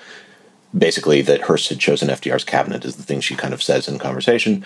basically 0.78 1.22
that 1.24 1.42
Hearst 1.42 1.70
had 1.70 1.80
chosen 1.80 2.10
FDR's 2.10 2.44
cabinet 2.44 2.86
is 2.86 2.96
the 2.96 3.04
thing 3.04 3.22
she 3.22 3.36
kind 3.36 3.54
of 3.54 3.64
says 3.64 3.88
in 3.88 4.00
conversation. 4.00 4.66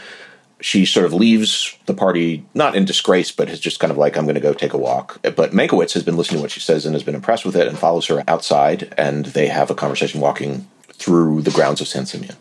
She 0.61 0.85
sort 0.85 1.05
of 1.05 1.13
leaves 1.13 1.77
the 1.87 1.93
party 1.93 2.45
not 2.53 2.75
in 2.75 2.85
disgrace, 2.85 3.31
but 3.31 3.49
is 3.49 3.59
just 3.59 3.79
kind 3.79 3.91
of 3.91 3.97
like, 3.97 4.15
I'm 4.15 4.25
going 4.25 4.35
to 4.35 4.41
go 4.41 4.53
take 4.53 4.73
a 4.73 4.77
walk. 4.77 5.19
But 5.21 5.51
Mankiewicz 5.51 5.93
has 5.93 6.03
been 6.03 6.15
listening 6.15 6.39
to 6.39 6.43
what 6.43 6.51
she 6.51 6.59
says 6.59 6.85
and 6.85 6.95
has 6.95 7.03
been 7.03 7.15
impressed 7.15 7.45
with 7.45 7.55
it 7.55 7.67
and 7.67 7.77
follows 7.77 8.07
her 8.07 8.23
outside, 8.27 8.93
and 8.97 9.25
they 9.27 9.47
have 9.47 9.69
a 9.69 9.75
conversation 9.75 10.21
walking 10.21 10.67
through 10.89 11.41
the 11.41 11.51
grounds 11.51 11.81
of 11.81 11.87
San 11.87 12.05
Simeon. 12.05 12.35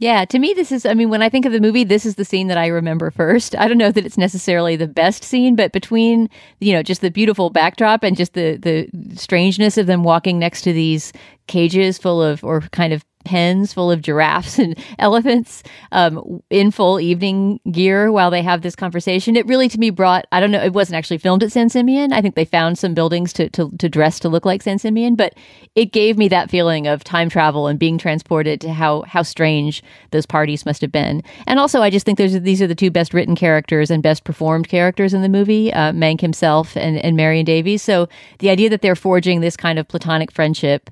Yeah, 0.00 0.24
to 0.24 0.38
me, 0.38 0.54
this 0.54 0.72
is, 0.72 0.86
I 0.86 0.94
mean, 0.94 1.10
when 1.10 1.20
I 1.20 1.28
think 1.28 1.44
of 1.44 1.52
the 1.52 1.60
movie, 1.60 1.84
this 1.84 2.06
is 2.06 2.14
the 2.14 2.24
scene 2.24 2.46
that 2.46 2.56
I 2.56 2.68
remember 2.68 3.10
first. 3.10 3.54
I 3.56 3.68
don't 3.68 3.76
know 3.76 3.92
that 3.92 4.06
it's 4.06 4.16
necessarily 4.16 4.74
the 4.74 4.88
best 4.88 5.22
scene, 5.22 5.56
but 5.56 5.72
between, 5.72 6.30
you 6.58 6.72
know, 6.72 6.82
just 6.82 7.02
the 7.02 7.10
beautiful 7.10 7.50
backdrop 7.50 8.02
and 8.02 8.16
just 8.16 8.32
the, 8.32 8.56
the 8.56 8.88
strangeness 9.14 9.76
of 9.76 9.86
them 9.86 10.02
walking 10.02 10.38
next 10.38 10.62
to 10.62 10.72
these 10.72 11.12
cages 11.48 11.98
full 11.98 12.22
of, 12.22 12.42
or 12.42 12.62
kind 12.72 12.94
of 12.94 13.04
pens 13.30 13.72
full 13.72 13.92
of 13.92 14.02
giraffes 14.02 14.58
and 14.64 14.76
elephants 14.98 15.62
um, 15.92 16.42
in 16.50 16.72
full 16.72 16.98
evening 16.98 17.60
gear 17.70 18.10
while 18.10 18.28
they 18.28 18.42
have 18.42 18.62
this 18.62 18.74
conversation. 18.74 19.36
It 19.36 19.46
really, 19.46 19.68
to 19.68 19.78
me, 19.78 19.90
brought, 19.90 20.26
I 20.32 20.40
don't 20.40 20.50
know, 20.50 20.60
it 20.60 20.72
wasn't 20.72 20.96
actually 20.96 21.18
filmed 21.18 21.44
at 21.44 21.52
San 21.52 21.68
Simeon. 21.68 22.12
I 22.12 22.22
think 22.22 22.34
they 22.34 22.44
found 22.44 22.76
some 22.76 22.92
buildings 22.92 23.32
to, 23.34 23.48
to, 23.50 23.70
to 23.78 23.88
dress 23.88 24.18
to 24.20 24.28
look 24.28 24.44
like 24.44 24.62
San 24.62 24.80
Simeon, 24.80 25.14
but 25.14 25.34
it 25.76 25.92
gave 25.92 26.18
me 26.18 26.26
that 26.26 26.50
feeling 26.50 26.88
of 26.88 27.04
time 27.04 27.28
travel 27.28 27.68
and 27.68 27.78
being 27.78 27.98
transported 27.98 28.60
to 28.62 28.72
how, 28.72 29.02
how 29.02 29.22
strange 29.22 29.80
those 30.10 30.26
parties 30.26 30.66
must 30.66 30.80
have 30.80 30.90
been. 30.90 31.22
And 31.46 31.60
also, 31.60 31.82
I 31.82 31.90
just 31.90 32.04
think 32.04 32.18
there's, 32.18 32.40
these 32.40 32.60
are 32.60 32.66
the 32.66 32.74
two 32.74 32.90
best 32.90 33.14
written 33.14 33.36
characters 33.36 33.92
and 33.92 34.02
best 34.02 34.24
performed 34.24 34.68
characters 34.68 35.14
in 35.14 35.22
the 35.22 35.28
movie, 35.28 35.72
uh, 35.72 35.92
Mank 35.92 36.20
himself 36.20 36.76
and, 36.76 36.98
and 36.98 37.16
Marion 37.16 37.44
Davies. 37.44 37.80
So 37.80 38.08
the 38.40 38.50
idea 38.50 38.68
that 38.70 38.82
they're 38.82 38.96
forging 38.96 39.40
this 39.40 39.56
kind 39.56 39.78
of 39.78 39.86
platonic 39.86 40.32
friendship 40.32 40.90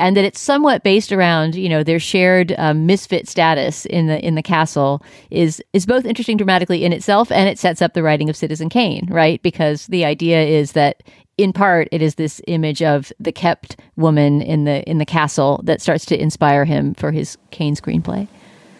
and 0.00 0.16
that 0.16 0.24
it's 0.24 0.40
somewhat 0.40 0.82
based 0.82 1.12
around 1.12 1.54
you 1.54 1.68
know 1.68 1.84
their 1.84 2.00
shared 2.00 2.54
um, 2.58 2.86
misfit 2.86 3.28
status 3.28 3.86
in 3.86 4.06
the 4.06 4.24
in 4.26 4.34
the 4.34 4.42
castle 4.42 5.02
is 5.30 5.62
is 5.72 5.86
both 5.86 6.04
interesting 6.04 6.36
dramatically 6.36 6.84
in 6.84 6.92
itself 6.92 7.30
and 7.30 7.48
it 7.48 7.58
sets 7.58 7.80
up 7.80 7.94
the 7.94 8.02
writing 8.02 8.28
of 8.28 8.36
Citizen 8.36 8.68
Kane 8.68 9.06
right 9.10 9.40
because 9.42 9.86
the 9.86 10.04
idea 10.04 10.42
is 10.42 10.72
that 10.72 11.02
in 11.38 11.52
part 11.52 11.88
it 11.92 12.02
is 12.02 12.16
this 12.16 12.40
image 12.48 12.82
of 12.82 13.12
the 13.20 13.32
kept 13.32 13.78
woman 13.96 14.42
in 14.42 14.64
the 14.64 14.82
in 14.90 14.98
the 14.98 15.06
castle 15.06 15.60
that 15.64 15.80
starts 15.80 16.04
to 16.06 16.20
inspire 16.20 16.64
him 16.64 16.94
for 16.94 17.12
his 17.12 17.38
Kane 17.50 17.76
screenplay. 17.76 18.26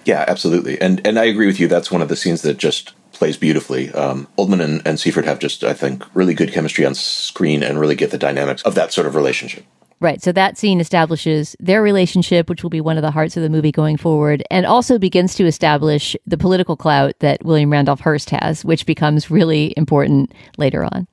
Yeah, 0.06 0.24
absolutely. 0.26 0.80
And 0.80 1.06
and 1.06 1.18
I 1.18 1.24
agree 1.24 1.46
with 1.46 1.60
you. 1.60 1.68
That's 1.68 1.90
one 1.90 2.02
of 2.02 2.08
the 2.08 2.16
scenes 2.16 2.42
that 2.42 2.56
just 2.56 2.94
plays 3.12 3.36
beautifully. 3.36 3.90
Um, 3.92 4.26
Oldman 4.38 4.62
and, 4.62 4.82
and 4.86 5.26
have 5.26 5.38
just, 5.38 5.62
I 5.62 5.74
think, 5.74 6.02
really 6.14 6.32
good 6.32 6.52
chemistry 6.52 6.86
on 6.86 6.94
screen 6.94 7.62
and 7.62 7.78
really 7.78 7.94
get 7.94 8.10
the 8.10 8.18
dynamics 8.18 8.62
of 8.62 8.74
that 8.76 8.94
sort 8.94 9.06
of 9.06 9.14
relationship. 9.14 9.64
Right. 10.02 10.22
So 10.22 10.32
that 10.32 10.56
scene 10.56 10.80
establishes 10.80 11.54
their 11.60 11.82
relationship, 11.82 12.48
which 12.48 12.62
will 12.62 12.70
be 12.70 12.80
one 12.80 12.96
of 12.96 13.02
the 13.02 13.10
hearts 13.10 13.36
of 13.36 13.42
the 13.42 13.50
movie 13.50 13.70
going 13.70 13.98
forward, 13.98 14.42
and 14.50 14.64
also 14.64 14.98
begins 14.98 15.34
to 15.34 15.44
establish 15.44 16.16
the 16.26 16.38
political 16.38 16.74
clout 16.74 17.12
that 17.18 17.44
William 17.44 17.70
Randolph 17.70 18.00
Hearst 18.00 18.30
has, 18.30 18.64
which 18.64 18.86
becomes 18.86 19.30
really 19.30 19.74
important 19.76 20.32
later 20.56 20.84
on. 20.84 21.06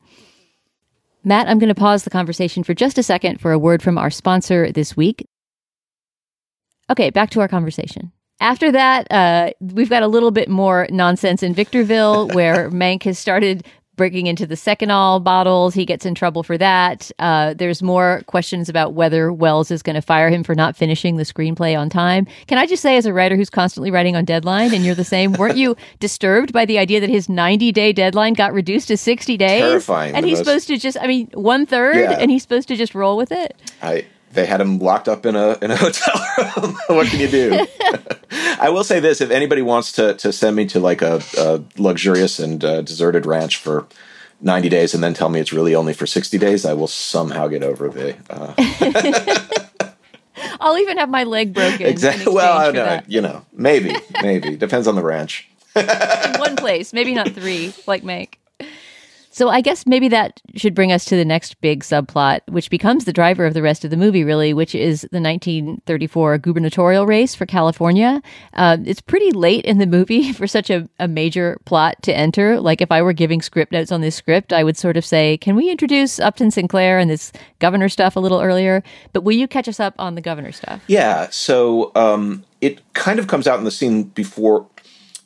Matt, 1.26 1.50
I'm 1.50 1.60
going 1.60 1.68
to 1.68 1.76
pause 1.76 2.06
the 2.06 2.10
conversation 2.10 2.64
for 2.64 2.74
just 2.74 2.98
a 2.98 3.04
second 3.04 3.42
for 3.42 3.52
a 3.52 3.60
word 3.60 3.84
from 3.84 3.98
our 3.98 4.10
sponsor 4.10 4.72
this 4.72 4.96
week. 4.96 5.28
Okay, 6.90 7.10
back 7.10 7.30
to 7.32 7.42
our 7.42 7.50
conversation. 7.50 8.14
After 8.40 8.72
that, 8.72 9.12
uh, 9.12 9.50
we've 9.60 9.90
got 9.90 10.04
a 10.04 10.08
little 10.08 10.32
bit 10.32 10.48
more 10.48 10.88
nonsense 10.90 11.44
in 11.44 11.54
Victorville, 11.54 12.28
where 12.34 12.70
Mank 12.70 13.04
has 13.04 13.20
started 13.20 13.66
breaking 13.98 14.28
into 14.28 14.46
the 14.48 14.56
Seconal 14.56 15.22
bottles. 15.22 15.74
He 15.74 15.86
gets 15.86 16.06
in 16.06 16.16
trouble 16.16 16.44
for 16.44 16.58
that. 16.58 17.12
Uh, 17.20 17.54
there's 17.54 17.84
more 17.84 18.22
questions 18.28 18.70
about 18.70 18.94
whether 18.94 19.34
Welles 19.34 19.70
is 19.72 19.84
going 19.84 19.96
to 19.96 20.02
fire 20.02 20.30
him 20.30 20.44
for 20.44 20.56
not 20.56 20.78
finishing 20.78 21.18
the 21.18 21.24
screenplay 21.24 21.78
on 21.78 21.90
time. 21.90 22.26
Can 22.48 22.58
I 22.58 22.66
just 22.66 22.82
say, 22.82 22.96
as 22.96 23.06
a 23.06 23.12
writer 23.12 23.36
who's 23.36 23.50
constantly 23.50 23.92
writing 23.92 24.16
on 24.16 24.24
deadline, 24.24 24.74
and 24.74 24.86
you're 24.86 24.96
the 24.96 25.04
same, 25.04 25.34
weren't 25.34 25.58
you 25.58 25.76
disturbed 26.00 26.54
by 26.54 26.64
the 26.66 26.78
idea 26.78 27.02
that 27.02 27.10
his 27.10 27.28
90 27.28 27.72
day 27.74 27.92
deadline 27.92 28.34
got 28.34 28.54
reduced 28.54 28.88
to 28.88 28.96
60 28.96 29.36
days? 29.36 29.62
Terrifying. 29.62 30.16
And 30.16 30.26
he's 30.26 30.38
most- 30.40 30.46
supposed 30.46 30.68
to 30.70 30.78
just, 30.78 30.98
I 31.02 31.08
mean, 31.08 31.30
one 31.34 31.66
third, 31.66 31.96
Yeah. 31.98 32.12
and 32.20 32.32
he's 32.32 32.44
supposed 32.44 32.70
to 32.70 32.76
just 32.78 32.96
roll 32.96 33.18
with 33.18 33.32
it. 33.32 33.56
I 33.82 34.06
they 34.38 34.46
had 34.46 34.62
him 34.62 34.78
locked 34.78 35.10
up 35.10 35.26
in 35.26 35.36
a 35.36 35.58
in 35.64 35.72
a 35.72 35.76
hotel 35.84 36.14
room. 36.38 36.78
what 36.88 37.08
can 37.08 37.20
you 37.20 37.28
do? 37.28 37.66
I 38.62 38.70
will 38.70 38.84
say 38.84 39.00
this: 39.00 39.20
if 39.20 39.32
anybody 39.32 39.62
wants 39.62 39.92
to 39.94 40.14
to 40.14 40.32
send 40.32 40.56
me 40.56 40.68
to 40.68 40.80
like 40.80 41.02
a, 41.02 41.22
a 41.38 41.62
luxurious 41.78 42.40
and 42.40 42.64
uh, 42.64 42.82
deserted 42.82 43.26
ranch 43.26 43.58
for 43.58 43.88
ninety 44.40 44.70
days 44.70 44.94
and 44.94 45.04
then 45.04 45.16
tell 45.16 45.30
me 45.30 45.40
it's 45.40 45.52
really 45.52 45.74
only 45.76 45.94
for 45.94 46.06
sixty 46.06 46.38
days, 46.38 46.66
I 46.66 46.74
will 46.74 46.88
somehow 46.88 47.48
get 47.48 47.64
over 47.64 47.90
the 47.90 48.16
uh, 48.30 48.54
I'll 50.60 50.78
even 50.78 50.98
have 50.98 51.10
my 51.10 51.24
leg 51.24 51.54
broken. 51.54 51.88
exactly. 51.88 52.32
Well, 52.32 52.58
I 52.58 52.66
don't 52.66 52.76
know. 52.76 53.02
You 53.08 53.22
know, 53.22 53.46
maybe, 53.54 53.96
maybe 54.22 54.56
depends 54.56 54.88
on 54.88 54.96
the 54.96 55.04
ranch. 55.04 55.50
one 55.74 56.56
place, 56.56 56.94
maybe 56.94 57.14
not 57.14 57.30
three, 57.30 57.74
like 57.88 58.04
Make. 58.04 58.40
So 59.38 59.50
I 59.50 59.62
guess 59.62 59.86
maybe 59.86 60.08
that 60.08 60.42
should 60.56 60.74
bring 60.74 60.92
us 60.92 61.06
to 61.06 61.16
the 61.16 61.24
next 61.24 61.62
big 61.62 61.84
subplot, 61.84 62.40
which 62.48 62.72
becomes 62.72 63.06
the 63.06 63.14
driver 63.14 63.46
of 63.46 63.54
the 63.54 63.62
rest 63.62 63.86
of 63.86 63.92
the 63.92 63.96
movie, 63.96 64.24
really, 64.24 64.52
which 64.52 64.74
is 64.74 65.02
the 65.12 65.22
1934 65.22 66.40
gubernatorial 66.40 67.06
race 67.06 67.36
for 67.36 67.46
California. 67.46 68.20
Uh, 68.54 68.78
it's 68.84 69.00
pretty 69.00 69.30
late 69.30 69.64
in 69.64 69.78
the 69.78 69.86
movie 69.86 70.34
for 70.34 70.48
such 70.48 70.72
a, 70.72 70.90
a 70.98 71.08
major 71.08 71.62
plot 71.66 72.02
to 72.02 72.18
enter. 72.18 72.60
Like 72.60 72.82
if 72.82 72.92
I 72.92 73.04
were 73.04 73.14
giving 73.14 73.44
script 73.44 73.72
notes 73.72 73.92
on 73.92 74.02
this 74.02 74.16
script, 74.16 74.52
I 74.52 74.64
would 74.64 74.76
sort 74.76 74.98
of 74.98 75.06
say, 75.06 75.38
"Can 75.38 75.56
we 75.56 75.70
introduce 75.70 76.20
Upton 76.20 76.50
Sinclair 76.50 76.98
and 76.98 77.08
this 77.08 77.32
governor 77.60 77.90
stuff 77.90 78.16
a 78.16 78.20
little 78.20 78.42
earlier?" 78.42 78.82
But 79.14 79.22
will 79.22 79.36
you 79.36 79.48
catch 79.48 79.68
us 79.68 79.80
up 79.80 79.94
on 80.00 80.16
the 80.16 80.22
governor 80.22 80.52
stuff? 80.52 80.82
Yeah, 80.88 81.28
so 81.30 81.92
um, 81.94 82.44
it 82.60 82.82
kind 82.94 83.20
of 83.20 83.28
comes 83.28 83.48
out 83.48 83.60
in 83.60 83.66
the 83.66 83.72
scene 83.72 84.06
before. 84.06 84.66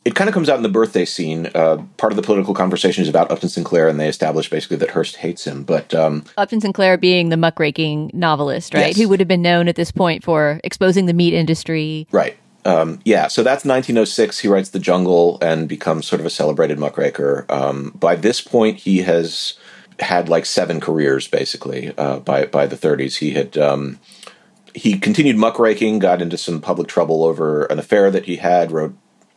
It 0.04 0.16
kind 0.16 0.28
of 0.28 0.34
comes 0.34 0.50
out 0.50 0.58
in 0.58 0.64
the 0.64 0.70
birthday 0.70 1.06
scene. 1.06 1.50
Uh, 1.54 1.84
part 1.98 2.12
of 2.12 2.16
the 2.16 2.24
political 2.24 2.56
conversation 2.56 3.04
is 3.04 3.10
about 3.10 3.30
Upton 3.30 3.50
Sinclair, 3.50 3.88
and 3.88 4.00
they 4.00 4.08
establish 4.08 4.50
basically 4.50 4.78
that 4.78 4.90
Hearst 4.90 5.18
hates 5.18 5.46
him. 5.46 5.64
But 5.64 5.94
um, 5.94 6.24
Upton 6.38 6.60
Sinclair 6.60 6.98
being 6.98 7.30
the 7.30 7.36
muckraking 7.36 8.12
novelist, 8.14 8.74
right? 8.74 8.88
Yes. 8.88 8.98
Who 8.98 9.10
would 9.10 9.20
have 9.20 9.28
been 9.28 9.44
known 9.44 9.68
at 9.68 9.76
this 9.76 9.92
point 9.92 10.24
for 10.24 10.60
exposing 10.64 11.06
the 11.06 11.14
meat 11.14 11.36
industry. 11.36 12.08
Right. 12.12 12.36
Um, 12.66 13.00
yeah, 13.06 13.28
so 13.28 13.44
that's 13.44 13.66
1906. 13.66 14.40
He 14.40 14.48
writes 14.48 14.70
The 14.70 14.80
Jungle 14.80 15.38
and 15.42 15.68
becomes 15.68 16.08
sort 16.08 16.20
of 16.20 16.26
a 16.26 16.32
celebrated 16.32 16.80
muckraker. 16.80 17.46
Um, 17.50 17.92
by 17.96 18.16
this 18.16 18.42
point, 18.42 18.78
he 18.78 19.00
has 19.00 19.54
had 20.00 20.30
like 20.30 20.46
seven 20.46 20.80
careers, 20.80 21.28
basically. 21.28 21.94
Uh, 21.98 22.20
by 22.20 22.46
by 22.46 22.66
the 22.68 22.76
30s, 22.76 23.18
he 23.18 23.32
had 23.32 23.58
um, 23.58 24.00
he 24.74 24.98
continued 24.98 25.38
muckraking, 25.38 26.00
got 26.00 26.22
into 26.22 26.38
some 26.38 26.62
public 26.62 26.88
trouble 26.88 27.24
over 27.24 27.66
an 27.66 27.80
affair 27.80 28.12
that 28.12 28.26
he 28.26 28.38
had, 28.38 28.72
wrote 28.72 28.96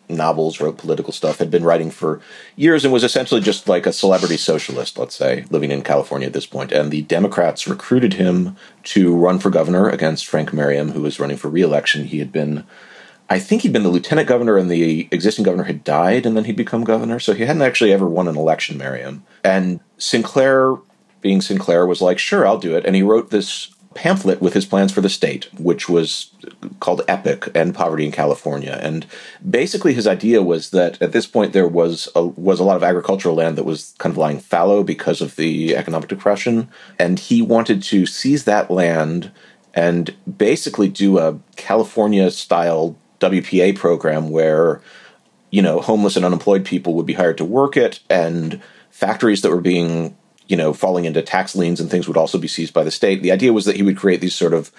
novels, 0.09 0.61
wrote 0.61 0.79
political 0.79 1.13
stuff, 1.13 1.39
had 1.39 1.51
been 1.51 1.65
writing 1.65 1.91
for 1.91 2.21
years, 2.57 2.85
and 2.85 2.93
was 2.93 3.05
essentially 3.05 3.41
just 3.41 3.69
like 3.69 3.87
a 3.87 3.93
celebrity 3.93 4.37
socialist, 4.37 4.99
let's 4.99 5.17
say, 5.17 5.45
living 5.51 5.71
in 5.71 5.83
California 5.83 6.27
at 6.27 6.33
this 6.33 6.47
point. 6.47 6.73
And 6.73 6.91
the 6.91 7.03
Democrats 7.03 7.67
recruited 7.67 8.15
him 8.15 8.57
to 8.85 9.15
run 9.15 9.39
for 9.39 9.51
governor 9.51 9.89
against 9.89 10.27
Frank 10.27 10.53
Merriam, 10.53 10.91
who 10.91 11.03
was 11.03 11.19
running 11.19 11.37
for 11.37 11.49
reelection. 11.49 12.05
He 12.05 12.19
had 12.19 12.33
been, 12.33 12.65
I 13.31 13.39
think 13.39 13.63
he'd 13.63 13.73
been 13.73 13.83
the 13.83 13.89
lieutenant 13.89 14.29
governor, 14.29 14.57
and 14.57 14.71
the 14.71 15.09
existing 15.11 15.45
governor 15.45 15.65
had 15.65 15.85
died, 15.85 16.27
and 16.27 16.37
then 16.37 16.45
he'd 16.45 16.57
become 16.57 16.85
governor. 16.85 17.19
So 17.19 17.33
he 17.33 17.45
hadn't 17.45 17.63
actually 17.63 17.93
ever 17.93 18.07
won 18.07 18.29
an 18.29 18.37
election, 18.37 18.77
Merriam. 18.77 19.25
And 19.43 19.81
Sinclair, 19.99 20.77
being 21.21 21.41
Sinclair, 21.41 21.87
was 21.87 22.03
like, 22.03 22.19
sure, 22.19 22.47
I'll 22.47 22.59
do 22.59 22.77
it. 22.77 22.85
And 22.85 22.95
he 22.95 23.03
wrote 23.03 23.31
this 23.31 23.71
pamphlet 23.95 24.41
with 24.41 24.55
his 24.55 24.67
plans 24.67 24.93
for 24.93 25.01
the 25.01 25.09
state, 25.09 25.49
which 25.59 25.89
was 25.89 26.31
called 26.81 27.03
Epic 27.09 27.49
End 27.55 27.75
Poverty 27.75 28.05
in 28.05 28.13
California. 28.13 28.79
And 28.83 29.07
basically, 29.49 29.95
his 29.95 30.07
idea 30.07 30.43
was 30.43 30.71
that 30.71 31.01
at 31.01 31.13
this 31.13 31.27
point 31.27 31.53
there 31.53 31.69
was 31.69 32.09
a, 32.15 32.25
was 32.25 32.61
a 32.61 32.65
lot 32.65 32.77
of 32.77 32.83
agricultural 32.83 33.37
land 33.37 33.57
that 33.57 33.65
was 33.65 33.95
kind 33.99 34.13
of 34.13 34.19
lying 34.19 34.41
fallow 34.41 34.83
because 34.83 35.21
of 35.21 35.37
the 35.37 35.77
economic 35.77 36.09
depression, 36.09 36.69
and 36.99 37.19
he 37.19 37.41
wanted 37.41 37.83
to 37.85 38.07
seize 38.07 38.45
that 38.45 38.71
land 38.71 39.31
and 39.75 40.15
basically 40.37 40.89
do 40.89 41.19
a 41.19 41.39
California 41.57 42.31
style 42.31 42.97
WPA 43.21 43.77
program 43.77 44.31
where 44.31 44.81
you 45.51 45.63
know 45.63 45.81
homeless 45.81 46.17
and 46.17 46.25
unemployed 46.25 46.65
people 46.65 46.95
would 46.95 47.07
be 47.07 47.15
hired 47.15 47.39
to 47.39 47.45
work 47.45 47.77
it 47.77 48.01
and 48.11 48.61
factories 48.91 49.43
that 49.43 49.51
were 49.51 49.61
being 49.61 50.17
you 50.49 50.57
know 50.57 50.73
falling 50.73 51.05
into 51.05 51.23
tax 51.23 51.55
liens 51.55 51.81
and 51.81 51.91
things 51.91 52.07
would 52.07 52.17
also 52.17 52.39
be 52.39 52.49
seized 52.49 52.75
by 52.75 52.85
the 52.85 52.91
state 52.91 53.23
the 53.23 53.33
idea 53.33 53.53
was 53.53 53.65
that 53.65 53.77
he 53.77 53.83
would 53.83 53.97
create 53.97 54.21
these 54.21 54.35
sort 54.35 54.55
of 54.55 54.71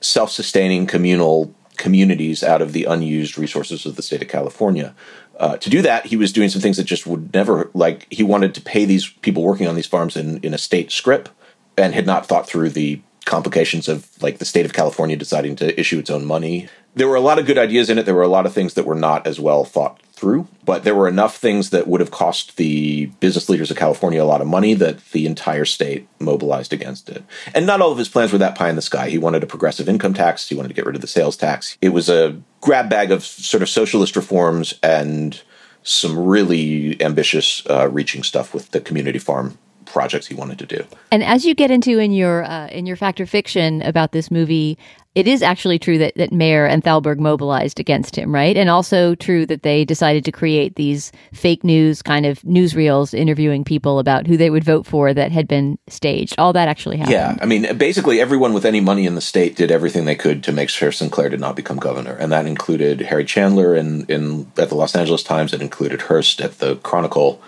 self-sustaining 0.00 0.86
communal 0.86 1.54
communities 1.76 2.42
out 2.42 2.62
of 2.62 2.72
the 2.72 2.84
unused 2.84 3.38
resources 3.38 3.86
of 3.86 3.96
the 3.96 4.02
state 4.02 4.22
of 4.22 4.28
california 4.28 4.94
uh, 5.38 5.56
to 5.58 5.70
do 5.70 5.80
that 5.82 6.06
he 6.06 6.16
was 6.16 6.32
doing 6.32 6.48
some 6.48 6.60
things 6.60 6.76
that 6.76 6.84
just 6.84 7.06
would 7.06 7.32
never 7.32 7.70
like 7.74 8.06
he 8.10 8.22
wanted 8.22 8.54
to 8.54 8.60
pay 8.60 8.84
these 8.84 9.08
people 9.08 9.42
working 9.42 9.68
on 9.68 9.76
these 9.76 9.86
farms 9.86 10.16
in, 10.16 10.38
in 10.38 10.52
a 10.52 10.58
state 10.58 10.90
scrip 10.90 11.28
and 11.76 11.94
had 11.94 12.06
not 12.06 12.26
thought 12.26 12.48
through 12.48 12.68
the 12.70 13.00
complications 13.28 13.88
of 13.88 14.10
like 14.22 14.38
the 14.38 14.44
state 14.44 14.64
of 14.64 14.72
California 14.72 15.16
deciding 15.16 15.54
to 15.56 15.78
issue 15.78 15.98
its 15.98 16.10
own 16.10 16.24
money. 16.24 16.68
There 16.94 17.08
were 17.08 17.14
a 17.14 17.20
lot 17.20 17.38
of 17.38 17.46
good 17.46 17.58
ideas 17.58 17.90
in 17.90 17.98
it. 17.98 18.06
There 18.06 18.14
were 18.14 18.22
a 18.22 18.28
lot 18.28 18.46
of 18.46 18.52
things 18.52 18.74
that 18.74 18.86
were 18.86 18.94
not 18.94 19.26
as 19.26 19.38
well 19.38 19.64
thought 19.64 20.00
through, 20.18 20.48
but 20.64 20.84
there 20.84 20.94
were 20.94 21.08
enough 21.08 21.36
things 21.36 21.70
that 21.70 21.86
would 21.86 22.00
have 22.00 22.10
cost 22.10 22.56
the 22.56 23.06
business 23.20 23.48
leaders 23.48 23.70
of 23.70 23.76
California 23.76 24.22
a 24.22 24.24
lot 24.24 24.40
of 24.40 24.46
money 24.46 24.74
that 24.74 25.04
the 25.12 25.26
entire 25.26 25.64
state 25.64 26.08
mobilized 26.18 26.72
against 26.72 27.08
it. 27.08 27.22
And 27.54 27.66
not 27.66 27.80
all 27.80 27.92
of 27.92 27.98
his 27.98 28.08
plans 28.08 28.32
were 28.32 28.38
that 28.38 28.56
pie 28.56 28.68
in 28.68 28.76
the 28.76 28.82
sky. 28.82 29.08
He 29.08 29.18
wanted 29.18 29.42
a 29.42 29.46
progressive 29.46 29.88
income 29.88 30.14
tax. 30.14 30.48
He 30.48 30.54
wanted 30.54 30.68
to 30.68 30.74
get 30.74 30.86
rid 30.86 30.96
of 30.96 31.00
the 31.00 31.06
sales 31.06 31.36
tax. 31.36 31.78
It 31.80 31.90
was 31.90 32.08
a 32.08 32.40
grab 32.60 32.90
bag 32.90 33.10
of 33.10 33.24
sort 33.24 33.62
of 33.62 33.68
socialist 33.68 34.16
reforms 34.16 34.74
and 34.82 35.40
some 35.82 36.18
really 36.18 37.00
ambitious 37.00 37.62
uh, 37.70 37.88
reaching 37.88 38.22
stuff 38.22 38.52
with 38.52 38.72
the 38.72 38.80
community 38.80 39.18
farm 39.18 39.58
projects 39.92 40.26
he 40.26 40.34
wanted 40.34 40.58
to 40.58 40.66
do. 40.66 40.84
And 41.10 41.22
as 41.22 41.44
you 41.44 41.54
get 41.54 41.70
into 41.70 41.98
in 41.98 42.12
your 42.12 42.44
uh, 42.44 42.68
in 42.68 42.86
your 42.86 42.96
fact 42.96 43.20
or 43.20 43.26
fiction 43.26 43.82
about 43.82 44.12
this 44.12 44.30
movie, 44.30 44.78
it 45.14 45.26
is 45.26 45.42
actually 45.42 45.78
true 45.78 45.98
that 45.98 46.14
that 46.14 46.32
Mayer 46.32 46.64
and 46.66 46.84
Thalberg 46.84 47.18
mobilized 47.18 47.80
against 47.80 48.16
him, 48.16 48.32
right? 48.32 48.56
And 48.56 48.70
also 48.70 49.14
true 49.14 49.46
that 49.46 49.62
they 49.62 49.84
decided 49.84 50.24
to 50.26 50.32
create 50.32 50.76
these 50.76 51.10
fake 51.32 51.64
news 51.64 52.02
kind 52.02 52.24
of 52.24 52.40
newsreels 52.42 53.14
interviewing 53.14 53.64
people 53.64 53.98
about 53.98 54.26
who 54.26 54.36
they 54.36 54.50
would 54.50 54.64
vote 54.64 54.86
for 54.86 55.12
that 55.12 55.32
had 55.32 55.48
been 55.48 55.78
staged. 55.88 56.36
All 56.38 56.52
that 56.52 56.68
actually 56.68 56.98
happened. 56.98 57.14
Yeah, 57.14 57.36
I 57.40 57.46
mean, 57.46 57.76
basically 57.76 58.20
everyone 58.20 58.52
with 58.52 58.64
any 58.64 58.80
money 58.80 59.06
in 59.06 59.14
the 59.16 59.20
state 59.20 59.56
did 59.56 59.70
everything 59.70 60.04
they 60.04 60.14
could 60.14 60.44
to 60.44 60.52
make 60.52 60.68
sure 60.68 60.92
Sinclair 60.92 61.28
did 61.28 61.40
not 61.40 61.56
become 61.56 61.78
governor, 61.78 62.14
and 62.14 62.30
that 62.30 62.46
included 62.46 63.00
Harry 63.00 63.24
Chandler 63.24 63.74
in, 63.74 64.04
in 64.06 64.52
at 64.56 64.68
the 64.68 64.76
Los 64.76 64.94
Angeles 64.94 65.22
Times. 65.22 65.52
It 65.52 65.62
included 65.62 66.02
Hearst 66.02 66.40
at 66.40 66.58
the 66.58 66.76
Chronicle. 66.76 67.42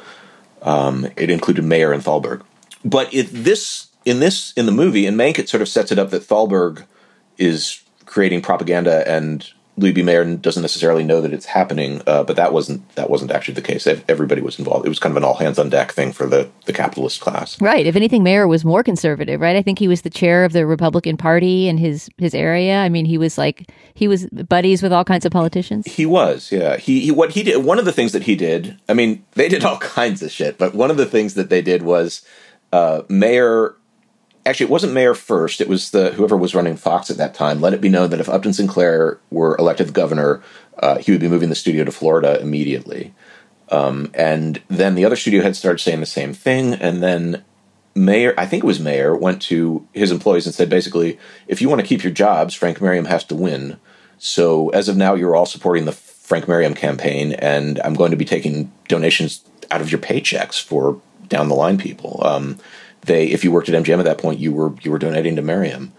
Um, 0.63 1.07
it 1.17 1.31
included 1.31 1.65
Mayer 1.65 1.93
and 1.93 2.03
Thalberg. 2.03 2.43
But 2.85 3.13
it, 3.13 3.29
this 3.31 3.89
in 4.05 4.21
this 4.21 4.53
in 4.55 4.67
the 4.67 4.73
movie 4.73 5.07
in 5.07 5.17
Mank, 5.17 5.39
it 5.39 5.49
sort 5.49 5.63
of 5.63 5.69
sets 5.69 5.93
it 5.93 5.99
up 5.99 6.11
that 6.11 6.23
Thalberg 6.23 6.85
is 7.39 7.83
creating 8.07 8.43
propaganda 8.43 9.09
and 9.09 9.51
Louis 9.81 9.93
B. 9.93 10.03
Mayer 10.03 10.25
doesn't 10.37 10.61
necessarily 10.61 11.05
know 11.05 11.21
that 11.23 11.33
it's 11.33 11.47
happening, 11.47 12.03
uh, 12.07 12.23
but 12.23 12.37
that 12.37 12.53
wasn't 12.53 12.87
that 12.97 13.09
wasn't 13.09 13.31
actually 13.31 13.55
the 13.55 13.63
case. 13.63 13.87
Everybody 13.87 14.43
was 14.43 14.59
involved. 14.59 14.85
It 14.85 14.91
was 14.91 14.99
kind 14.99 15.13
of 15.13 15.17
an 15.17 15.25
all 15.25 15.35
hands 15.35 15.59
on 15.59 15.71
deck 15.71 15.93
thing 15.93 16.13
for 16.13 16.27
the 16.27 16.51
the 16.67 16.73
capitalist 16.73 17.21
class. 17.21 17.61
Right. 17.61 17.87
If 17.87 17.97
anything, 17.97 18.23
Mayer 18.23 18.47
was 18.47 18.65
more 18.65 18.83
conservative, 18.83 19.41
right? 19.41 19.57
I 19.57 19.63
think 19.63 19.79
he 19.79 19.89
was 19.89 20.03
the 20.03 20.11
chair 20.11 20.45
of 20.45 20.53
the 20.53 20.67
Republican 20.67 21.17
Party 21.17 21.67
in 21.67 21.79
his 21.79 22.11
his 22.19 22.35
area. 22.35 22.79
I 22.79 22.91
mean, 22.91 23.07
he 23.07 23.17
was 23.17 23.39
like 23.39 23.71
he 23.95 24.07
was 24.07 24.27
buddies 24.27 24.83
with 24.83 24.93
all 24.93 25.05
kinds 25.05 25.25
of 25.25 25.33
politicians. 25.33 25.87
He 25.87 26.05
was, 26.05 26.53
yeah. 26.53 26.77
He, 26.77 27.01
he 27.01 27.11
what 27.11 27.31
he 27.31 27.43
did. 27.43 27.65
One 27.65 27.79
of 27.79 27.87
the 27.87 27.93
things 27.93 28.13
that 28.13 28.25
he 28.25 28.37
did. 28.37 28.79
I 28.89 28.95
mean, 28.95 29.25
they 29.33 29.49
did 29.49 29.65
all 29.65 29.79
kinds 29.79 30.23
of 30.23 30.31
shit, 30.31 30.59
but 30.59 30.75
one 30.75 30.91
of 30.91 30.99
the 30.99 31.07
things 31.07 31.35
that 31.35 31.49
they 31.49 31.63
did 31.63 31.83
was 31.83 32.23
uh, 32.73 33.03
Mayer. 33.09 33.75
Actually, 34.47 34.67
it 34.67 34.71
wasn't 34.71 34.95
Mayer 34.95 35.15
first. 35.15 35.61
It 35.61 35.69
was 35.69 35.91
the 35.91 36.13
whoever 36.13 36.37
was 36.37 36.55
running 36.55 36.77
Fox 36.77 37.11
at 37.11 37.19
that 37.19 37.35
time. 37.35 37.61
Let 37.61 37.75
it 37.75 37.81
be 37.81 37.91
known 37.91 38.11
that 38.11 38.21
if 38.21 38.29
Upton 38.29 38.55
Sinclair 38.55 39.19
were 39.31 39.57
elected 39.59 39.93
governor, 39.93 40.43
uh, 40.79 40.99
he 40.99 41.13
would 41.13 41.21
be 41.21 41.29
moving 41.29 41.51
the 41.51 41.55
studio 41.55 41.85
to 41.85 41.93
Florida 41.93 42.41
immediately. 42.41 43.13
Um, 43.69 44.11
and 44.15 44.61
then 44.69 44.95
the 44.95 45.05
other 45.05 45.17
studio 45.17 45.43
head 45.43 45.57
started 45.57 45.79
saying 45.79 46.01
the 46.01 46.07
same 46.07 46.33
thing, 46.33 46.75
and 46.75 47.03
then 47.03 47.45
Mayer, 47.95 48.35
I 48.39 48.47
think 48.47 48.65
it 48.65 48.67
was 48.67 48.81
Mayer, 48.81 49.15
went 49.15 49.43
to 49.43 49.87
his 49.93 50.11
employees 50.11 50.47
and 50.47 50.55
said 50.55 50.71
basically, 50.71 51.19
if 51.47 51.61
you 51.61 51.69
want 51.69 51.81
to 51.81 51.87
keep 51.87 52.03
your 52.03 52.13
jobs, 52.13 52.55
Frank 52.55 52.81
Merriam 52.81 53.05
has 53.05 53.25
to 53.25 53.35
win. 53.35 53.79
So 54.19 54.71
as 54.71 54.89
of 54.89 54.97
now, 54.97 55.15
you're 55.15 55.37
all 55.37 55.47
supporting 55.47 55.85
the 55.85 55.93
Frank 55.93 56.49
Merriam 56.49 56.75
campaign, 56.75 57.33
and 57.33 57.81
I'm 57.81 57.95
going 57.95 58.11
to 58.11 58.17
be 58.17 58.25
taking 58.25 58.73
donations 58.89 59.43
out 59.71 59.81
of 59.81 59.91
your 59.91 60.01
paychecks 60.01 60.63
for 60.63 61.01
down 61.29 61.49
the 61.49 61.55
line 61.55 61.79
people. 61.79 62.21
Um, 62.25 62.59
they, 63.03 63.27
if 63.27 63.45
you 63.45 63.51
worked 63.51 63.69
at 63.69 63.83
MGM 63.83 63.99
at 63.99 64.05
that 64.05 64.19
point, 64.19 64.39
you 64.39 64.53
were 64.53 64.75
you 64.83 64.91
were 64.91 64.99
donating 64.99 65.37
to 65.37 65.43
Merriam. 65.43 65.93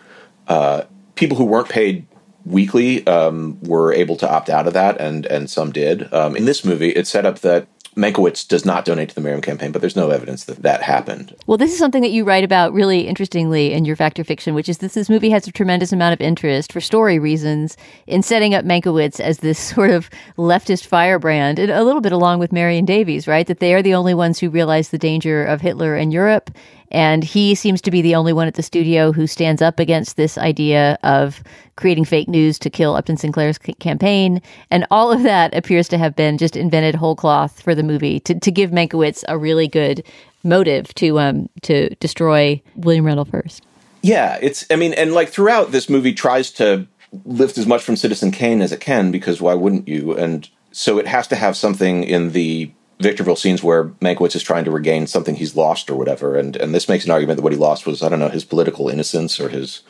Uh, 0.47 0.83
people 1.15 1.37
who 1.37 1.45
weren't 1.45 1.69
paid 1.69 2.05
weekly 2.45 3.05
um, 3.07 3.59
were 3.61 3.93
able 3.93 4.15
to 4.17 4.29
opt 4.29 4.49
out 4.49 4.67
of 4.67 4.73
that, 4.73 4.99
and 4.99 5.25
and 5.25 5.49
some 5.49 5.71
did. 5.71 6.11
Um, 6.13 6.35
in 6.35 6.45
this 6.45 6.63
movie, 6.65 6.89
it's 6.89 7.09
set 7.09 7.25
up 7.25 7.39
that 7.39 7.67
Mankiewicz 7.95 8.47
does 8.47 8.65
not 8.65 8.85
donate 8.85 9.09
to 9.09 9.15
the 9.15 9.21
Merriam 9.21 9.41
campaign, 9.41 9.73
but 9.73 9.81
there's 9.81 9.97
no 9.97 10.11
evidence 10.11 10.45
that 10.45 10.61
that 10.61 10.81
happened. 10.81 11.35
Well, 11.45 11.57
this 11.57 11.73
is 11.73 11.77
something 11.77 12.01
that 12.01 12.11
you 12.11 12.23
write 12.23 12.45
about 12.45 12.71
really 12.71 13.01
interestingly 13.01 13.73
in 13.73 13.83
your 13.83 13.97
Fact 13.97 14.17
or 14.17 14.23
Fiction, 14.23 14.55
which 14.55 14.69
is 14.69 14.77
that 14.77 14.93
this 14.93 15.09
movie 15.09 15.29
has 15.29 15.45
a 15.45 15.51
tremendous 15.51 15.91
amount 15.91 16.13
of 16.13 16.21
interest 16.21 16.71
for 16.71 16.79
story 16.79 17.19
reasons 17.19 17.75
in 18.07 18.23
setting 18.23 18.55
up 18.55 18.63
Mankiewicz 18.63 19.19
as 19.19 19.39
this 19.39 19.59
sort 19.73 19.91
of 19.91 20.09
leftist 20.37 20.85
firebrand, 20.85 21.59
and 21.59 21.71
a 21.71 21.83
little 21.83 22.01
bit 22.01 22.13
along 22.13 22.39
with 22.39 22.53
Marion 22.53 22.85
Davies, 22.85 23.27
right? 23.27 23.45
That 23.47 23.59
they 23.59 23.73
are 23.73 23.81
the 23.81 23.95
only 23.95 24.13
ones 24.13 24.39
who 24.39 24.49
realize 24.49 24.89
the 24.89 24.97
danger 24.97 25.43
of 25.43 25.59
Hitler 25.59 25.97
in 25.97 26.11
Europe. 26.11 26.49
And 26.91 27.23
he 27.23 27.55
seems 27.55 27.81
to 27.81 27.91
be 27.91 28.01
the 28.01 28.15
only 28.15 28.33
one 28.33 28.47
at 28.47 28.55
the 28.55 28.63
studio 28.63 29.11
who 29.11 29.27
stands 29.27 29.61
up 29.61 29.79
against 29.79 30.17
this 30.17 30.37
idea 30.37 30.97
of 31.03 31.43
creating 31.75 32.05
fake 32.05 32.27
news 32.27 32.59
to 32.59 32.69
kill 32.69 32.95
Upton 32.95 33.17
Sinclair's 33.17 33.57
c- 33.63 33.73
campaign. 33.73 34.41
And 34.69 34.85
all 34.91 35.11
of 35.11 35.23
that 35.23 35.55
appears 35.55 35.87
to 35.89 35.97
have 35.97 36.15
been 36.15 36.37
just 36.37 36.55
invented 36.55 36.95
whole 36.95 37.15
cloth 37.15 37.61
for 37.61 37.73
the 37.73 37.83
movie 37.83 38.19
to, 38.21 38.39
to 38.39 38.51
give 38.51 38.71
Mankiewicz 38.71 39.23
a 39.27 39.37
really 39.37 39.67
good 39.67 40.03
motive 40.43 40.93
to 40.95 41.19
um 41.19 41.47
to 41.61 41.93
destroy 41.95 42.61
William 42.75 43.05
Randolph 43.05 43.29
Hearst. 43.29 43.63
Yeah, 44.01 44.39
it's. 44.41 44.65
I 44.71 44.75
mean, 44.75 44.93
and 44.93 45.13
like 45.13 45.29
throughout 45.29 45.71
this 45.71 45.89
movie 45.89 46.13
tries 46.13 46.51
to 46.53 46.87
lift 47.25 47.57
as 47.57 47.67
much 47.67 47.83
from 47.83 47.95
Citizen 47.95 48.31
Kane 48.31 48.61
as 48.61 48.71
it 48.71 48.79
can 48.79 49.11
because 49.11 49.41
why 49.41 49.53
wouldn't 49.53 49.87
you? 49.87 50.15
And 50.15 50.49
so 50.71 50.97
it 50.97 51.07
has 51.07 51.27
to 51.27 51.35
have 51.35 51.55
something 51.55 52.03
in 52.03 52.31
the 52.31 52.71
Victorville 53.01 53.35
scenes 53.35 53.63
where 53.63 53.85
Mankiewicz 53.85 54.35
is 54.35 54.43
trying 54.43 54.65
to 54.65 54.71
regain 54.71 55.07
something 55.07 55.35
he's 55.35 55.55
lost 55.55 55.89
or 55.89 55.95
whatever, 55.95 56.37
and 56.37 56.55
and 56.55 56.73
this 56.73 56.89
makes 56.89 57.05
an 57.05 57.11
argument 57.11 57.37
that 57.37 57.43
what 57.43 57.53
he 57.53 57.57
lost 57.57 57.85
was 57.85 58.01
I 58.01 58.09
don't 58.09 58.19
know 58.19 58.29
his 58.29 58.45
political 58.45 58.89
innocence 58.89 59.39
or 59.39 59.49
his 59.49 59.81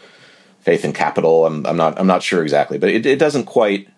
faith 0.60 0.86
in 0.86 0.94
capital. 0.94 1.46
I'm 1.46 1.66
I'm 1.66 1.78
not 1.78 2.00
I'm 2.00 2.08
not 2.08 2.24
sure 2.24 2.42
exactly, 2.44 2.78
but 2.78 2.90
it, 2.90 3.06
it 3.06 3.20
doesn't 3.20 3.46
quite. 3.46 3.90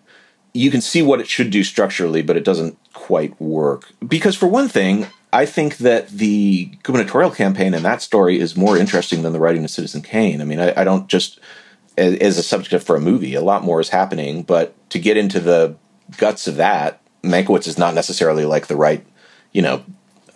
You 0.56 0.70
can 0.70 0.80
see 0.80 1.02
what 1.02 1.20
it 1.20 1.26
should 1.26 1.50
do 1.50 1.64
structurally, 1.64 2.22
but 2.22 2.36
it 2.36 2.44
doesn't 2.44 2.78
quite 2.92 3.40
work 3.40 3.90
because 4.06 4.36
for 4.36 4.46
one 4.46 4.68
thing, 4.68 5.08
I 5.32 5.46
think 5.46 5.78
that 5.78 6.08
the 6.10 6.66
gubernatorial 6.84 7.32
campaign 7.32 7.74
in 7.74 7.82
that 7.82 8.02
story 8.02 8.38
is 8.38 8.56
more 8.56 8.76
interesting 8.76 9.22
than 9.22 9.32
the 9.32 9.40
writing 9.40 9.64
of 9.64 9.70
Citizen 9.70 10.00
Kane. 10.00 10.40
I 10.40 10.44
mean, 10.44 10.60
I, 10.60 10.72
I 10.80 10.84
don't 10.84 11.08
just 11.08 11.40
as, 11.98 12.16
as 12.18 12.38
a 12.38 12.42
subject 12.42 12.86
for 12.86 12.94
a 12.94 13.00
movie. 13.00 13.34
A 13.34 13.40
lot 13.40 13.64
more 13.64 13.80
is 13.80 13.88
happening, 13.88 14.42
but 14.44 14.74
to 14.90 15.00
get 15.00 15.16
into 15.16 15.40
the 15.40 15.76
guts 16.18 16.46
of 16.46 16.56
that, 16.56 17.00
Mankiewicz 17.24 17.66
is 17.66 17.78
not 17.78 17.94
necessarily 17.94 18.44
like 18.44 18.66
the 18.66 18.76
right, 18.76 19.04
you 19.52 19.62
know, 19.62 19.84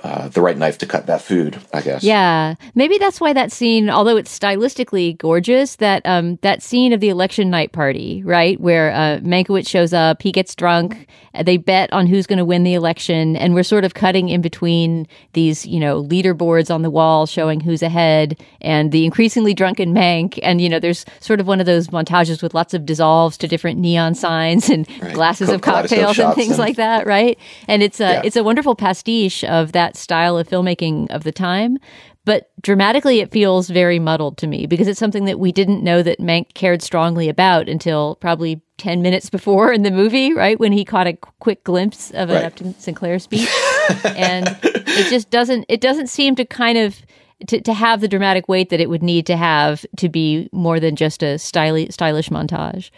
uh, 0.05 0.29
the 0.29 0.41
right 0.41 0.57
knife 0.57 0.79
to 0.79 0.87
cut 0.87 1.07
that 1.07 1.21
food. 1.23 1.61
I 1.73 1.81
guess. 1.83 2.03
Yeah, 2.05 2.55
maybe 2.75 2.99
that's 2.99 3.21
why 3.21 3.33
that 3.33 3.51
scene, 3.53 3.91
although 3.91 4.17
it's 4.17 4.37
stylistically 4.37 5.17
gorgeous, 5.19 5.77
that 5.77 6.03
um 6.07 6.37
that 6.43 6.63
scene 6.63 6.93
of 6.93 7.01
the 7.01 7.09
election 7.09 7.51
night 7.51 7.73
party, 7.73 8.23
right, 8.25 8.61
where 8.61 8.91
uh, 8.93 9.19
Mankiewicz 9.23 9.69
shows 9.69 9.93
up, 9.93 10.23
he 10.23 10.33
gets 10.33 10.55
drunk, 10.55 11.07
they 11.45 11.57
bet 11.57 11.93
on 11.93 12.07
who's 12.07 12.27
going 12.27 12.39
to 12.39 12.45
win 12.45 12.63
the 12.65 12.75
election, 12.75 13.37
and 13.37 13.55
we're 13.55 13.63
sort 13.63 13.85
of 13.85 13.95
cutting 13.95 14.29
in 14.29 14.41
between 14.41 15.07
these, 15.33 15.67
you 15.67 15.81
know, 15.81 16.03
leaderboards 16.03 16.73
on 16.75 16.83
the 16.83 16.91
wall 16.91 17.27
showing 17.27 17.61
who's 17.61 17.83
ahead, 17.83 18.41
and 18.61 18.93
the 18.93 19.05
increasingly 19.05 19.55
drunken 19.55 19.93
Mank, 19.95 20.39
and 20.43 20.61
you 20.61 20.69
know, 20.69 20.79
there's 20.79 21.05
sort 21.21 21.41
of 21.41 21.47
one 21.47 21.61
of 21.61 21.67
those 21.67 21.89
montages 21.89 22.43
with 22.43 22.55
lots 22.55 22.75
of 22.75 22.87
dissolves 22.87 23.37
to 23.39 23.49
different 23.49 23.79
neon 23.79 24.15
signs 24.15 24.69
and 24.69 24.87
Right. 25.01 25.15
glasses 25.15 25.49
Co- 25.49 25.55
of 25.57 25.61
cocktails 25.63 26.19
and 26.19 26.35
things 26.35 26.51
and- 26.53 26.59
like 26.59 26.77
that, 26.77 27.07
right? 27.07 27.39
And 27.67 27.83
it's 27.83 28.01
a 28.01 28.05
Yeah. 28.15 28.23
it's 28.25 28.37
a 28.37 28.45
wonderful 28.45 28.75
pastiche 28.75 29.45
of 29.45 29.73
that 29.73 29.88
style 29.97 30.39
of 30.39 30.49
filmmaking 30.49 31.11
of 31.11 31.25
the 31.25 31.33
time. 31.33 31.79
But 32.25 32.51
dramatically, 32.61 33.21
it 33.21 33.31
feels 33.31 33.71
very 33.71 33.99
muddled 33.99 34.37
to 34.39 34.47
me 34.47 34.67
because 34.67 34.87
it's 34.87 35.01
something 35.01 35.25
that 35.25 35.39
we 35.39 35.51
didn't 35.51 35.83
know 35.83 36.03
that 36.03 36.19
Mank 36.19 36.53
cared 36.53 36.83
strongly 36.83 37.29
about 37.31 37.71
until 37.71 38.17
probably 38.17 38.61
10 38.77 39.01
minutes 39.01 39.31
before 39.31 39.73
in 39.73 39.83
the 39.83 39.91
movie, 39.91 40.35
right? 40.35 40.61
When 40.61 40.73
he 40.73 40.85
caught 40.85 41.07
a 41.07 41.15
quick 41.15 41.65
glimpse 41.65 42.11
of 42.11 42.29
an 42.29 42.37
Right. 42.37 42.45
Upton 42.45 42.79
Sinclair 42.79 43.19
speech. 43.19 43.49
and 44.05 44.59
it 44.63 45.09
just 45.09 45.31
doesn't, 45.31 45.65
it 45.71 45.81
doesn't 45.81 46.09
seem 46.09 46.35
to 46.35 46.45
kind 46.45 46.77
of, 46.77 47.01
to, 47.47 47.63
to 47.63 47.73
have 47.73 48.03
the 48.03 48.09
dramatic 48.09 48.47
weight 48.47 48.69
that 48.69 48.81
it 48.81 48.91
would 48.91 49.03
need 49.03 49.25
to 49.27 49.37
have 49.37 49.87
to 49.97 50.11
be 50.11 50.51
more 50.53 50.79
than 50.79 50.97
just 50.97 51.23
a 51.23 51.39
stylish, 51.39 51.95
stylish 51.95 52.29
montage. 52.29 52.91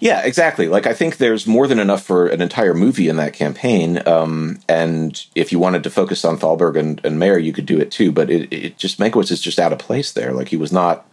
Yeah, 0.00 0.22
exactly. 0.22 0.68
Like 0.68 0.86
I 0.86 0.92
think 0.94 1.16
there's 1.16 1.46
more 1.46 1.66
than 1.66 1.78
enough 1.78 2.04
for 2.04 2.26
an 2.28 2.40
entire 2.40 2.74
movie 2.74 3.08
in 3.08 3.16
that 3.16 3.32
campaign. 3.32 4.00
Um, 4.06 4.60
and 4.68 5.24
if 5.34 5.50
you 5.50 5.58
wanted 5.58 5.82
to 5.84 5.90
focus 5.90 6.24
on 6.24 6.38
Thalberg 6.38 6.76
and, 6.76 7.00
and 7.04 7.18
Mayer, 7.18 7.38
you 7.38 7.52
could 7.52 7.66
do 7.66 7.80
it 7.80 7.90
too. 7.90 8.12
But 8.12 8.30
it, 8.30 8.52
it 8.52 8.78
just 8.78 8.98
Mankiewicz 8.98 9.32
is 9.32 9.40
just 9.40 9.58
out 9.58 9.72
of 9.72 9.78
place 9.78 10.12
there. 10.12 10.32
Like 10.32 10.48
he 10.48 10.56
was 10.56 10.72
not, 10.72 11.06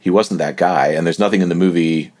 he 0.00 0.10
wasn't 0.10 0.38
that 0.38 0.56
guy. 0.56 0.88
And 0.88 1.06
there's 1.06 1.18
nothing 1.18 1.42
in 1.42 1.48
the 1.48 1.54
movie 1.54 2.12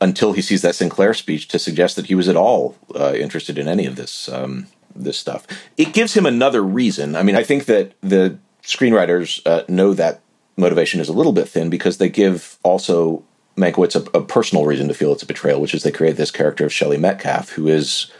until 0.00 0.32
he 0.32 0.42
sees 0.42 0.62
that 0.62 0.74
Sinclair 0.74 1.14
speech 1.14 1.46
to 1.48 1.58
suggest 1.58 1.94
that 1.96 2.06
he 2.06 2.16
was 2.16 2.28
at 2.28 2.36
all 2.36 2.76
uh, 2.94 3.14
interested 3.14 3.56
in 3.56 3.68
any 3.68 3.86
of 3.86 3.94
this 3.94 4.28
um, 4.28 4.66
this 4.94 5.16
stuff. 5.16 5.46
It 5.76 5.92
gives 5.92 6.14
him 6.14 6.26
another 6.26 6.62
reason. 6.62 7.14
I 7.14 7.22
mean, 7.22 7.36
I 7.36 7.44
think 7.44 7.66
that 7.66 7.92
the 8.00 8.38
screenwriters 8.62 9.40
uh, 9.46 9.62
know 9.68 9.94
that 9.94 10.20
motivation 10.56 11.00
is 11.00 11.08
a 11.08 11.12
little 11.12 11.32
bit 11.32 11.48
thin 11.48 11.70
because 11.70 11.98
they 11.98 12.08
give 12.08 12.58
also 12.62 13.24
Mankiewicz 13.56 13.96
a, 13.96 14.18
a 14.18 14.22
personal 14.22 14.66
reason 14.66 14.88
to 14.88 14.94
feel 14.94 15.12
it's 15.12 15.22
a 15.22 15.26
betrayal, 15.26 15.60
which 15.60 15.74
is 15.74 15.82
they 15.82 15.90
create 15.90 16.16
this 16.16 16.30
character 16.30 16.64
of 16.64 16.72
Shelley 16.72 16.98
Metcalf, 16.98 17.50
who 17.50 17.68
is 17.68 18.10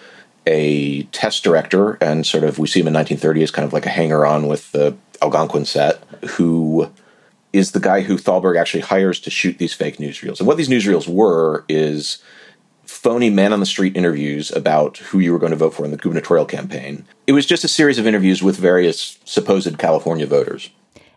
a 0.47 1.05
test 1.05 1.45
director 1.45 1.93
and 2.01 2.27
sort 2.27 2.45
of 2.45 2.59
we 2.59 2.67
see 2.67 2.81
him 2.81 2.89
in 2.89 2.95
1930 2.95 3.43
as 3.43 3.51
kind 3.51 3.65
of 3.65 3.73
like 3.73 3.87
a 3.87 3.91
hanger 3.91 4.27
on 4.27 4.49
with 4.49 4.73
the 4.73 4.97
Algonquin 5.21 5.65
set, 5.65 6.03
who 6.31 6.91
is 7.53 7.73
the 7.73 7.81
guy 7.81 8.01
who 8.01 8.17
Thalberg 8.17 8.57
actually 8.57 8.81
hires 8.81 9.21
to 9.21 9.31
shoot 9.31 9.59
these 9.59 9.75
fake 9.75 9.99
newsreels. 9.99 10.39
And 10.39 10.47
what 10.47 10.57
these 10.57 10.69
newsreels 10.69 11.07
were 11.07 11.65
is 11.69 12.23
phony 12.85 13.31
man 13.31 13.53
on 13.53 13.61
the 13.61 13.67
street 13.67 13.97
interviews 13.97 14.51
about 14.51 14.99
who 14.99 15.19
you 15.19 15.33
were 15.33 15.39
going 15.39 15.51
to 15.51 15.57
vote 15.57 15.75
for 15.75 15.85
in 15.85 15.91
the 15.91 15.97
gubernatorial 15.97 16.47
campaign. 16.47 17.05
It 17.27 17.33
was 17.33 17.47
just 17.47 17.65
a 17.65 17.69
series 17.69 17.99
of 17.99 18.07
interviews 18.07 18.43
with 18.43 18.57
various 18.57 19.19
supposed 19.25 19.79
California 19.79 20.27
voters. 20.27 20.71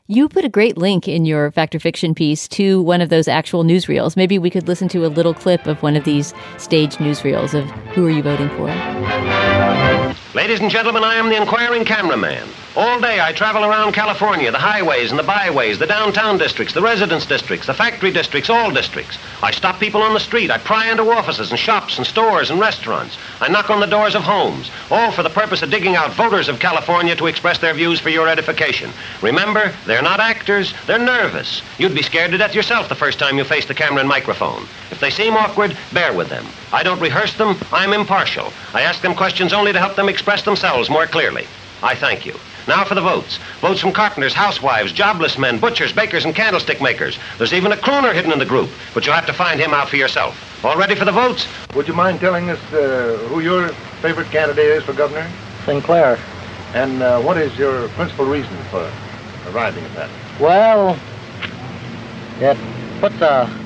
You 0.07 0.29
put 0.29 0.45
a 0.45 0.49
great 0.49 0.77
link 0.77 1.07
in 1.07 1.25
your 1.25 1.49
Fact 1.49 1.73
or 1.73 1.79
Fiction 1.79 2.13
piece 2.13 2.47
to 2.49 2.79
one 2.83 3.01
of 3.01 3.09
those 3.09 3.27
actual 3.27 3.63
newsreels. 3.63 4.15
Maybe 4.15 4.37
we 4.37 4.51
could 4.51 4.67
listen 4.67 4.87
to 4.89 5.03
a 5.03 5.07
little 5.07 5.33
clip 5.33 5.65
of 5.65 5.81
one 5.81 5.95
of 5.95 6.03
these 6.03 6.31
staged 6.59 6.99
newsreels 6.99 7.55
of 7.55 7.67
who 7.95 8.05
are 8.05 8.11
you 8.11 8.21
voting 8.21 8.49
for? 8.49 8.67
Ladies 10.35 10.59
and 10.59 10.69
gentlemen, 10.69 11.03
I 11.03 11.15
am 11.15 11.29
the 11.29 11.41
inquiring 11.41 11.85
cameraman. 11.85 12.47
All 12.75 12.99
day 12.99 13.21
I 13.21 13.31
travel 13.31 13.63
around 13.63 13.93
California, 13.93 14.51
the 14.51 14.59
highways 14.59 15.09
and 15.09 15.17
the 15.17 15.23
byways, 15.23 15.79
the 15.79 15.87
downtown 15.87 16.37
districts, 16.37 16.73
the 16.73 16.81
residence 16.81 17.25
districts, 17.25 17.67
the 17.67 17.73
factory 17.73 18.11
districts, 18.11 18.49
all 18.49 18.69
districts. 18.69 19.17
I 19.41 19.51
stop 19.51 19.79
people 19.79 20.01
on 20.01 20.13
the 20.13 20.19
street. 20.19 20.51
I 20.51 20.57
pry 20.57 20.91
into 20.91 21.09
offices 21.09 21.51
and 21.51 21.59
shops 21.59 21.97
and 21.97 22.05
stores 22.05 22.51
and 22.51 22.59
restaurants. 22.59 23.17
I 23.39 23.47
knock 23.47 23.69
on 23.69 23.79
the 23.79 23.85
doors 23.85 24.13
of 24.13 24.23
homes, 24.23 24.69
all 24.91 25.09
for 25.13 25.23
the 25.23 25.29
purpose 25.29 25.61
of 25.61 25.71
digging 25.71 25.95
out 25.95 26.11
voters 26.11 26.49
of 26.49 26.59
California 26.59 27.15
to 27.15 27.27
express 27.27 27.59
their 27.59 27.73
views 27.73 28.01
for 28.01 28.09
your 28.09 28.27
edification. 28.27 28.91
Remember, 29.21 29.73
they're 29.95 30.03
not 30.03 30.19
actors, 30.19 30.73
they're 30.87 30.99
nervous. 30.99 31.61
You'd 31.77 31.95
be 31.95 32.01
scared 32.01 32.31
to 32.31 32.37
death 32.37 32.53
yourself 32.53 32.89
the 32.89 32.95
first 32.95 33.17
time 33.17 33.37
you 33.37 33.45
face 33.45 33.65
the 33.65 33.73
camera 33.73 34.01
and 34.01 34.09
microphone. 34.09 34.63
If 34.91 34.99
they 34.99 35.09
seem 35.09 35.37
awkward, 35.37 35.77
bear 35.93 36.11
with 36.11 36.27
them. 36.27 36.45
I 36.73 36.83
don't 36.83 36.99
rehearse 36.99 37.33
them, 37.37 37.55
I'm 37.71 37.93
impartial. 37.93 38.51
I 38.73 38.81
ask 38.81 39.01
them 39.01 39.15
questions 39.15 39.53
only 39.53 39.71
to 39.71 39.79
help 39.79 39.95
them 39.95 40.09
express 40.09 40.41
themselves 40.41 40.89
more 40.89 41.07
clearly. 41.07 41.47
I 41.81 41.95
thank 41.95 42.25
you. 42.25 42.35
Now 42.67 42.83
for 42.83 42.93
the 42.93 42.99
votes. 42.99 43.39
Votes 43.61 43.79
from 43.79 43.93
carpenters, 43.93 44.33
housewives, 44.33 44.91
jobless 44.91 45.37
men, 45.37 45.59
butchers, 45.59 45.93
bakers, 45.93 46.25
and 46.25 46.35
candlestick 46.35 46.81
makers. 46.81 47.17
There's 47.37 47.53
even 47.53 47.71
a 47.71 47.77
crooner 47.77 48.13
hidden 48.13 48.33
in 48.33 48.39
the 48.39 48.45
group, 48.45 48.71
but 48.93 49.05
you'll 49.05 49.15
have 49.15 49.27
to 49.27 49.33
find 49.33 49.61
him 49.61 49.73
out 49.73 49.87
for 49.87 49.95
yourself. 49.95 50.35
All 50.65 50.75
ready 50.75 50.95
for 50.95 51.05
the 51.05 51.13
votes? 51.13 51.47
Would 51.73 51.87
you 51.87 51.93
mind 51.93 52.19
telling 52.19 52.49
us 52.49 52.59
uh, 52.73 53.15
who 53.29 53.39
your 53.39 53.69
favorite 54.01 54.29
candidate 54.29 54.65
is 54.65 54.83
for 54.83 54.91
governor? 54.91 55.31
Sinclair. 55.63 56.19
And 56.73 57.01
uh, 57.01 57.21
what 57.21 57.37
is 57.37 57.57
your 57.57 57.87
principal 57.89 58.25
reason 58.25 58.57
for 58.69 58.91
arriving 59.47 59.83
at 59.83 59.95
that? 59.95 60.09
Well, 60.39 60.99
it 62.39 62.57
puts 62.99 63.21
a 63.21 63.64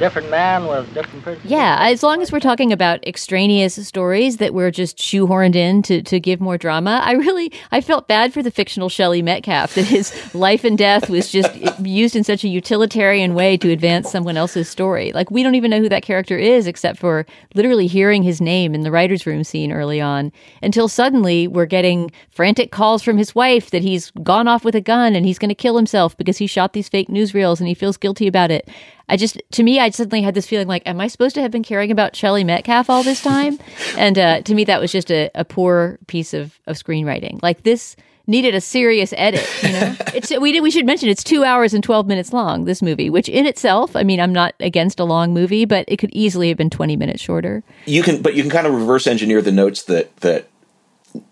different 0.00 0.30
man 0.30 0.66
with 0.66 0.92
different 0.94 1.22
principles. 1.22 1.52
Yeah, 1.52 1.76
as 1.78 2.02
long 2.02 2.22
as 2.22 2.32
we're 2.32 2.40
talking 2.40 2.72
about 2.72 3.06
extraneous 3.06 3.74
stories 3.86 4.38
that 4.38 4.54
we're 4.54 4.70
just 4.70 4.96
shoehorned 4.96 5.54
in 5.54 5.82
to, 5.82 6.02
to 6.02 6.18
give 6.18 6.40
more 6.40 6.56
drama, 6.56 7.00
I 7.04 7.12
really 7.12 7.52
I 7.70 7.82
felt 7.82 8.08
bad 8.08 8.32
for 8.32 8.42
the 8.42 8.50
fictional 8.50 8.88
Shelley 8.88 9.20
Metcalf 9.20 9.74
that 9.74 9.84
his 9.84 10.12
life 10.34 10.64
and 10.64 10.76
death 10.76 11.10
was 11.10 11.30
just 11.30 11.54
used 11.80 12.16
in 12.16 12.24
such 12.24 12.42
a 12.42 12.48
utilitarian 12.48 13.34
way 13.34 13.58
to 13.58 13.70
advance 13.70 14.10
someone 14.10 14.38
else's 14.38 14.68
story. 14.68 15.12
Like 15.12 15.30
we 15.30 15.42
don't 15.42 15.54
even 15.54 15.70
know 15.70 15.80
who 15.80 15.90
that 15.90 16.02
character 16.02 16.38
is 16.38 16.66
except 16.66 16.98
for 16.98 17.26
literally 17.54 17.86
hearing 17.86 18.22
his 18.22 18.40
name 18.40 18.74
in 18.74 18.80
the 18.80 18.90
writers' 18.90 19.26
room 19.26 19.44
scene 19.44 19.70
early 19.70 20.00
on 20.00 20.32
until 20.62 20.88
suddenly 20.88 21.46
we're 21.46 21.66
getting 21.66 22.10
frantic 22.30 22.72
calls 22.72 23.02
from 23.02 23.18
his 23.18 23.34
wife 23.34 23.70
that 23.70 23.82
he's 23.82 24.10
gone 24.22 24.48
off 24.48 24.64
with 24.64 24.74
a 24.74 24.80
gun 24.80 25.14
and 25.14 25.26
he's 25.26 25.38
going 25.38 25.50
to 25.50 25.54
kill 25.54 25.76
himself 25.76 26.16
because 26.16 26.38
he 26.38 26.46
shot 26.46 26.72
these 26.72 26.88
fake 26.88 27.08
newsreels 27.08 27.60
and 27.60 27.68
he 27.68 27.74
feels 27.74 27.98
guilty 27.98 28.26
about 28.26 28.50
it. 28.50 28.66
I 29.10 29.16
just, 29.16 29.42
to 29.52 29.62
me, 29.62 29.80
I 29.80 29.90
suddenly 29.90 30.22
had 30.22 30.34
this 30.34 30.46
feeling 30.46 30.68
like, 30.68 30.84
am 30.86 31.00
I 31.00 31.08
supposed 31.08 31.34
to 31.34 31.42
have 31.42 31.50
been 31.50 31.64
caring 31.64 31.90
about 31.90 32.14
Shelley 32.14 32.44
Metcalf 32.44 32.88
all 32.88 33.02
this 33.02 33.20
time? 33.20 33.58
and 33.98 34.18
uh, 34.18 34.42
to 34.42 34.54
me, 34.54 34.64
that 34.64 34.80
was 34.80 34.92
just 34.92 35.10
a, 35.10 35.30
a 35.34 35.44
poor 35.44 35.98
piece 36.06 36.32
of, 36.32 36.58
of 36.66 36.76
screenwriting. 36.76 37.42
Like 37.42 37.64
this 37.64 37.96
needed 38.26 38.54
a 38.54 38.60
serious 38.60 39.12
edit. 39.16 39.46
You 39.62 39.72
know, 39.72 39.96
it's 40.14 40.30
we 40.38 40.52
did, 40.52 40.62
we 40.62 40.70
should 40.70 40.86
mention 40.86 41.08
it's 41.08 41.24
two 41.24 41.42
hours 41.44 41.74
and 41.74 41.82
twelve 41.82 42.06
minutes 42.06 42.32
long. 42.32 42.64
This 42.64 42.80
movie, 42.80 43.10
which 43.10 43.28
in 43.28 43.44
itself, 43.44 43.96
I 43.96 44.04
mean, 44.04 44.20
I'm 44.20 44.32
not 44.32 44.54
against 44.60 45.00
a 45.00 45.04
long 45.04 45.34
movie, 45.34 45.64
but 45.64 45.84
it 45.88 45.96
could 45.98 46.10
easily 46.12 46.48
have 46.48 46.56
been 46.56 46.70
twenty 46.70 46.96
minutes 46.96 47.20
shorter. 47.20 47.62
You 47.86 48.02
can, 48.02 48.22
but 48.22 48.34
you 48.34 48.42
can 48.42 48.50
kind 48.50 48.66
of 48.66 48.72
reverse 48.74 49.06
engineer 49.06 49.42
the 49.42 49.52
notes 49.52 49.82
that 49.84 50.16
that 50.18 50.48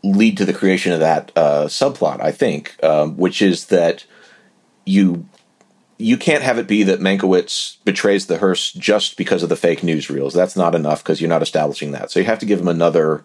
lead 0.02 0.36
to 0.38 0.44
the 0.44 0.52
creation 0.52 0.92
of 0.92 1.00
that 1.00 1.30
uh, 1.36 1.66
subplot. 1.66 2.20
I 2.20 2.32
think, 2.32 2.82
um, 2.82 3.16
which 3.16 3.40
is 3.40 3.66
that 3.66 4.04
you 4.84 5.26
you 5.98 6.16
can't 6.16 6.44
have 6.44 6.58
it 6.58 6.68
be 6.68 6.84
that 6.84 7.00
Mankiewicz 7.00 7.76
betrays 7.84 8.26
the 8.26 8.38
hearse 8.38 8.72
just 8.72 9.16
because 9.16 9.42
of 9.42 9.48
the 9.48 9.56
fake 9.56 9.80
newsreels. 9.80 10.32
That's 10.32 10.56
not 10.56 10.74
enough 10.74 11.02
because 11.02 11.20
you're 11.20 11.28
not 11.28 11.42
establishing 11.42 11.90
that. 11.90 12.10
So 12.10 12.20
you 12.20 12.26
have 12.26 12.38
to 12.38 12.46
give 12.46 12.60
him 12.60 12.68
another 12.68 13.24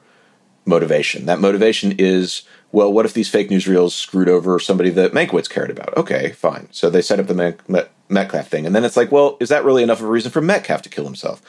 motivation. 0.66 1.28
That 1.28 1.40
motivation 1.40 1.94
is, 2.00 2.42
well, 2.72 2.92
what 2.92 3.06
if 3.06 3.14
these 3.14 3.30
fake 3.30 3.50
newsreels 3.50 3.92
screwed 3.92 4.28
over 4.30 4.60
somebody 4.60 4.90
that 4.92 5.14
Mankiewicz 5.14 5.50
cared 5.50 5.70
about? 5.70 5.96
Okay, 5.96 6.32
fine. 6.32 6.68
So 6.72 6.90
they 6.90 7.04
set 7.04 7.20
up 7.20 7.28
the 7.28 7.60
Met- 7.68 7.92
Metcalf 8.10 8.48
thing, 8.48 8.66
and 8.66 8.76
then 8.76 8.84
it's 8.84 8.98
like, 8.98 9.12
well, 9.12 9.38
is 9.40 9.50
that 9.50 9.64
really 9.64 9.84
enough 9.84 10.00
of 10.00 10.06
a 10.06 10.10
reason 10.10 10.32
for 10.32 10.42
Metcalf 10.42 10.82
to 10.82 10.90
kill 10.90 11.06
himself? 11.06 11.42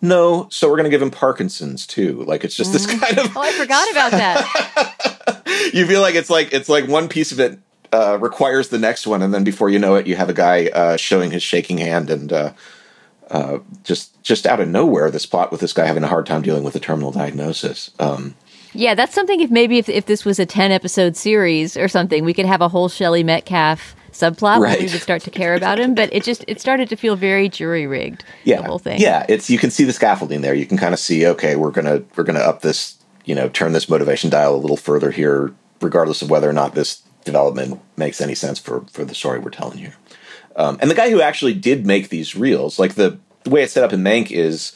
No, 0.00 0.46
so 0.50 0.68
we're 0.68 0.76
going 0.76 0.84
to 0.84 0.90
give 0.90 1.02
him 1.02 1.10
Parkinson's 1.10 1.84
too. 1.84 2.22
Like 2.22 2.44
it's 2.44 2.54
just 2.54 2.72
this 2.72 2.86
mm. 2.86 3.00
kind 3.00 3.18
of 3.18 3.36
Oh, 3.36 3.40
I 3.40 3.50
forgot 3.52 3.90
about 3.90 4.12
that. 4.12 5.70
you 5.74 5.86
feel 5.86 6.00
like 6.00 6.14
it's 6.14 6.30
like 6.30 6.52
it's 6.52 6.68
like 6.68 6.86
one 6.86 7.08
piece 7.08 7.32
of 7.32 7.40
it 7.40 7.58
uh, 7.92 8.18
requires 8.20 8.68
the 8.68 8.78
next 8.78 9.06
one, 9.06 9.22
and 9.22 9.32
then 9.32 9.44
before 9.44 9.70
you 9.70 9.78
know 9.78 9.94
it, 9.94 10.06
you 10.06 10.16
have 10.16 10.28
a 10.28 10.34
guy 10.34 10.66
uh, 10.68 10.96
showing 10.96 11.30
his 11.30 11.42
shaking 11.42 11.78
hand, 11.78 12.10
and 12.10 12.32
uh, 12.32 12.52
uh, 13.30 13.58
just 13.84 14.22
just 14.22 14.46
out 14.46 14.60
of 14.60 14.68
nowhere, 14.68 15.10
this 15.10 15.26
plot 15.26 15.50
with 15.50 15.60
this 15.60 15.72
guy 15.72 15.86
having 15.86 16.04
a 16.04 16.08
hard 16.08 16.26
time 16.26 16.42
dealing 16.42 16.64
with 16.64 16.74
a 16.76 16.80
terminal 16.80 17.10
diagnosis. 17.12 17.90
Um, 17.98 18.34
yeah, 18.74 18.94
that's 18.94 19.14
something. 19.14 19.40
If 19.40 19.50
maybe 19.50 19.78
if 19.78 19.88
if 19.88 20.06
this 20.06 20.24
was 20.24 20.38
a 20.38 20.46
ten 20.46 20.70
episode 20.72 21.16
series 21.16 21.76
or 21.76 21.88
something, 21.88 22.24
we 22.24 22.34
could 22.34 22.46
have 22.46 22.60
a 22.60 22.68
whole 22.68 22.88
Shelley 22.88 23.22
Metcalf 23.22 23.94
subplot 24.12 24.58
where 24.60 24.70
we 24.70 24.76
Right. 24.84 24.92
would 24.92 25.02
start 25.02 25.22
to 25.22 25.30
care 25.30 25.54
about 25.54 25.78
him. 25.78 25.94
But 25.94 26.12
it 26.12 26.24
just 26.24 26.44
it 26.48 26.60
started 26.60 26.88
to 26.90 26.96
feel 26.96 27.14
very 27.16 27.48
jury 27.48 27.86
rigged. 27.86 28.24
yeah, 28.44 28.58
the 28.62 28.68
whole 28.68 28.78
thing. 28.78 29.00
yeah, 29.00 29.24
it's 29.28 29.48
you 29.50 29.58
can 29.58 29.70
see 29.70 29.84
the 29.84 29.92
scaffolding 29.92 30.40
there. 30.42 30.54
You 30.54 30.66
can 30.66 30.76
kind 30.78 30.92
of 30.94 31.00
see, 31.00 31.26
okay, 31.26 31.56
we're 31.56 31.70
gonna 31.70 32.02
we're 32.16 32.24
gonna 32.24 32.40
up 32.40 32.62
this, 32.62 32.96
you 33.24 33.34
know, 33.34 33.48
turn 33.48 33.72
this 33.72 33.88
motivation 33.88 34.28
dial 34.30 34.54
a 34.54 34.58
little 34.58 34.76
further 34.76 35.10
here, 35.10 35.52
regardless 35.80 36.20
of 36.22 36.30
whether 36.30 36.48
or 36.48 36.52
not 36.54 36.74
this 36.74 37.02
development 37.28 37.80
makes 37.96 38.20
any 38.20 38.34
sense 38.34 38.58
for 38.58 38.84
for 38.90 39.04
the 39.04 39.14
story 39.14 39.38
we're 39.38 39.50
telling 39.50 39.78
here. 39.78 39.94
Um, 40.56 40.78
and 40.80 40.90
the 40.90 40.94
guy 40.94 41.10
who 41.10 41.20
actually 41.20 41.54
did 41.54 41.86
make 41.86 42.08
these 42.08 42.34
reels, 42.34 42.80
like 42.80 42.94
the, 42.94 43.18
the 43.44 43.50
way 43.50 43.62
it's 43.62 43.72
set 43.72 43.84
up 43.84 43.92
in 43.92 44.02
Mank 44.02 44.32
is 44.32 44.72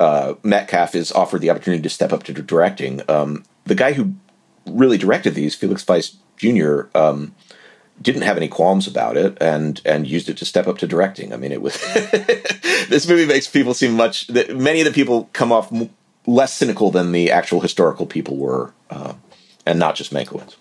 uh, 0.00 0.34
Metcalf 0.42 0.96
is 0.96 1.12
offered 1.12 1.40
the 1.40 1.50
opportunity 1.50 1.82
to 1.82 1.88
step 1.88 2.12
up 2.12 2.24
to 2.24 2.32
directing. 2.32 3.02
Um, 3.08 3.44
the 3.64 3.76
guy 3.76 3.92
who 3.92 4.14
really 4.66 4.98
directed 4.98 5.34
these, 5.34 5.54
Felix 5.54 5.84
Feist 5.84 6.16
Jr., 6.36 6.88
um, 6.98 7.34
didn't 8.00 8.22
have 8.22 8.36
any 8.36 8.48
qualms 8.48 8.88
about 8.88 9.16
it 9.16 9.38
and 9.40 9.80
and 9.84 10.08
used 10.08 10.28
it 10.28 10.36
to 10.38 10.44
step 10.44 10.66
up 10.66 10.78
to 10.78 10.88
directing. 10.88 11.32
I 11.32 11.36
mean, 11.36 11.52
it 11.52 11.62
was 11.62 11.74
this 12.88 13.08
movie 13.08 13.26
makes 13.26 13.46
people 13.46 13.74
seem 13.74 13.92
much. 13.94 14.28
Many 14.28 14.80
of 14.80 14.86
the 14.86 14.92
people 14.92 15.30
come 15.32 15.52
off 15.52 15.72
less 16.26 16.52
cynical 16.52 16.90
than 16.90 17.12
the 17.12 17.30
actual 17.30 17.60
historical 17.60 18.06
people 18.06 18.36
were, 18.36 18.72
uh, 18.90 19.14
and 19.66 19.78
not 19.78 19.94
just 19.94 20.12
Mankiewicz. 20.12 20.56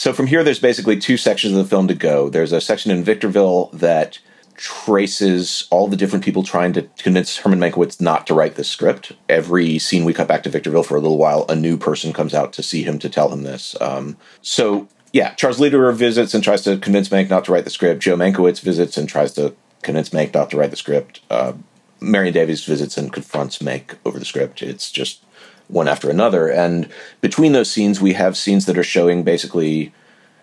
So 0.00 0.14
from 0.14 0.28
here, 0.28 0.42
there's 0.42 0.58
basically 0.58 0.98
two 0.98 1.18
sections 1.18 1.54
of 1.54 1.62
the 1.62 1.68
film 1.68 1.86
to 1.88 1.94
go. 1.94 2.30
There's 2.30 2.52
a 2.52 2.60
section 2.62 2.90
in 2.90 3.04
Victorville 3.04 3.66
that 3.74 4.18
traces 4.56 5.68
all 5.70 5.88
the 5.88 5.96
different 5.96 6.24
people 6.24 6.42
trying 6.42 6.72
to 6.72 6.88
convince 6.96 7.36
Herman 7.36 7.58
Mankiewicz 7.58 8.00
not 8.00 8.26
to 8.26 8.32
write 8.32 8.54
this 8.54 8.70
script. 8.70 9.12
Every 9.28 9.78
scene 9.78 10.06
we 10.06 10.14
cut 10.14 10.26
back 10.26 10.42
to 10.44 10.48
Victorville 10.48 10.84
for 10.84 10.96
a 10.96 11.00
little 11.00 11.18
while, 11.18 11.44
a 11.50 11.54
new 11.54 11.76
person 11.76 12.14
comes 12.14 12.32
out 12.32 12.54
to 12.54 12.62
see 12.62 12.82
him 12.82 12.98
to 12.98 13.10
tell 13.10 13.30
him 13.30 13.42
this. 13.42 13.76
Um, 13.78 14.16
so 14.40 14.88
yeah, 15.12 15.34
Charles 15.34 15.60
Lederer 15.60 15.92
visits 15.92 16.32
and 16.32 16.42
tries 16.42 16.62
to 16.62 16.78
convince 16.78 17.10
Mank 17.10 17.28
not 17.28 17.44
to 17.44 17.52
write 17.52 17.64
the 17.64 17.70
script. 17.70 18.00
Joe 18.00 18.16
Mankiewicz 18.16 18.62
visits 18.62 18.96
and 18.96 19.06
tries 19.06 19.34
to 19.34 19.54
convince 19.82 20.08
Mank 20.08 20.32
not 20.32 20.48
to 20.52 20.56
write 20.56 20.70
the 20.70 20.78
script. 20.78 21.20
Uh, 21.28 21.52
Marion 22.00 22.32
Davies 22.32 22.64
visits 22.64 22.96
and 22.96 23.12
confronts 23.12 23.58
Mank 23.58 23.96
over 24.06 24.18
the 24.18 24.24
script. 24.24 24.62
It's 24.62 24.90
just 24.90 25.22
one 25.70 25.88
after 25.88 26.10
another. 26.10 26.48
And 26.48 26.88
between 27.20 27.52
those 27.52 27.70
scenes, 27.70 28.00
we 28.00 28.14
have 28.14 28.36
scenes 28.36 28.66
that 28.66 28.78
are 28.78 28.84
showing 28.84 29.22
basically 29.22 29.92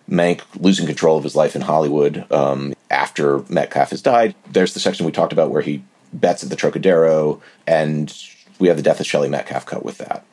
Mank 0.10 0.42
losing 0.60 0.86
control 0.86 1.18
of 1.18 1.24
his 1.24 1.36
life 1.36 1.56
in 1.56 1.62
Hollywood 1.62 2.30
um, 2.32 2.74
after 2.90 3.44
Metcalf 3.50 3.90
has 3.90 4.02
died. 4.02 4.36
There's 4.50 4.74
the 4.74 4.80
section 4.80 5.06
we 5.06 5.12
talked 5.12 5.34
about 5.34 5.52
where 5.52 5.62
he 5.62 5.84
bets 6.14 6.44
at 6.44 6.50
the 6.50 6.56
Trocadero, 6.56 7.42
and 7.66 8.16
we 8.60 8.70
have 8.70 8.78
the 8.78 8.84
death 8.84 9.00
of 9.00 9.06
Shelley 9.06 9.30
Metcalf 9.30 9.66
cut 9.66 9.84
with 9.84 9.98
that. 9.98 10.26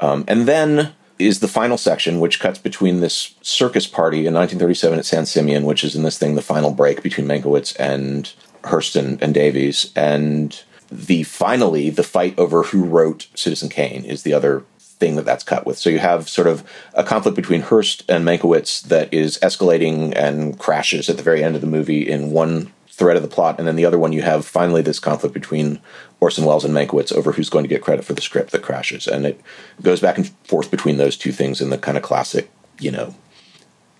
Um, 0.00 0.24
and 0.26 0.48
then 0.48 0.92
is 1.18 1.40
the 1.40 1.48
final 1.48 1.78
section, 1.78 2.18
which 2.18 2.40
cuts 2.40 2.58
between 2.58 3.00
this 3.00 3.34
circus 3.42 3.86
party 3.86 4.26
in 4.26 4.34
1937 4.34 4.98
at 4.98 5.04
San 5.04 5.24
Simeon, 5.26 5.64
which 5.64 5.84
is 5.84 5.94
in 5.94 6.02
this 6.02 6.18
thing, 6.18 6.34
the 6.34 6.42
final 6.42 6.72
break 6.72 7.02
between 7.02 7.28
Mankiewicz 7.28 7.76
and 7.78 8.32
Hurston 8.64 9.20
and 9.22 9.32
Davies, 9.32 9.92
and 9.94 10.62
the 10.92 11.22
finally 11.22 11.90
the 11.90 12.02
fight 12.02 12.38
over 12.38 12.64
who 12.64 12.84
wrote 12.84 13.28
Citizen 13.34 13.68
Kane 13.68 14.04
is 14.04 14.22
the 14.22 14.34
other 14.34 14.64
thing 14.78 15.16
that 15.16 15.24
that's 15.24 15.42
cut 15.42 15.66
with. 15.66 15.78
So 15.78 15.90
you 15.90 15.98
have 15.98 16.28
sort 16.28 16.46
of 16.46 16.62
a 16.94 17.02
conflict 17.02 17.34
between 17.34 17.62
Hearst 17.62 18.08
and 18.08 18.24
Mankiewicz 18.24 18.82
that 18.82 19.12
is 19.12 19.38
escalating 19.42 20.12
and 20.14 20.58
crashes 20.58 21.08
at 21.08 21.16
the 21.16 21.22
very 21.22 21.42
end 21.42 21.54
of 21.54 21.60
the 21.60 21.66
movie 21.66 22.08
in 22.08 22.30
one 22.30 22.72
thread 22.88 23.16
of 23.16 23.22
the 23.22 23.28
plot, 23.28 23.58
and 23.58 23.66
then 23.66 23.74
the 23.74 23.86
other 23.86 23.98
one 23.98 24.12
you 24.12 24.22
have 24.22 24.44
finally 24.44 24.82
this 24.82 25.00
conflict 25.00 25.32
between 25.32 25.80
Orson 26.20 26.44
Welles 26.44 26.64
and 26.64 26.74
Mankiewicz 26.74 27.12
over 27.12 27.32
who's 27.32 27.48
going 27.48 27.64
to 27.64 27.68
get 27.68 27.82
credit 27.82 28.04
for 28.04 28.12
the 28.12 28.20
script 28.20 28.52
that 28.52 28.62
crashes, 28.62 29.08
and 29.08 29.24
it 29.24 29.40
goes 29.80 29.98
back 29.98 30.18
and 30.18 30.28
forth 30.44 30.70
between 30.70 30.98
those 30.98 31.16
two 31.16 31.32
things 31.32 31.60
in 31.60 31.70
the 31.70 31.78
kind 31.78 31.96
of 31.96 32.02
classic, 32.02 32.50
you 32.78 32.90
know, 32.90 33.14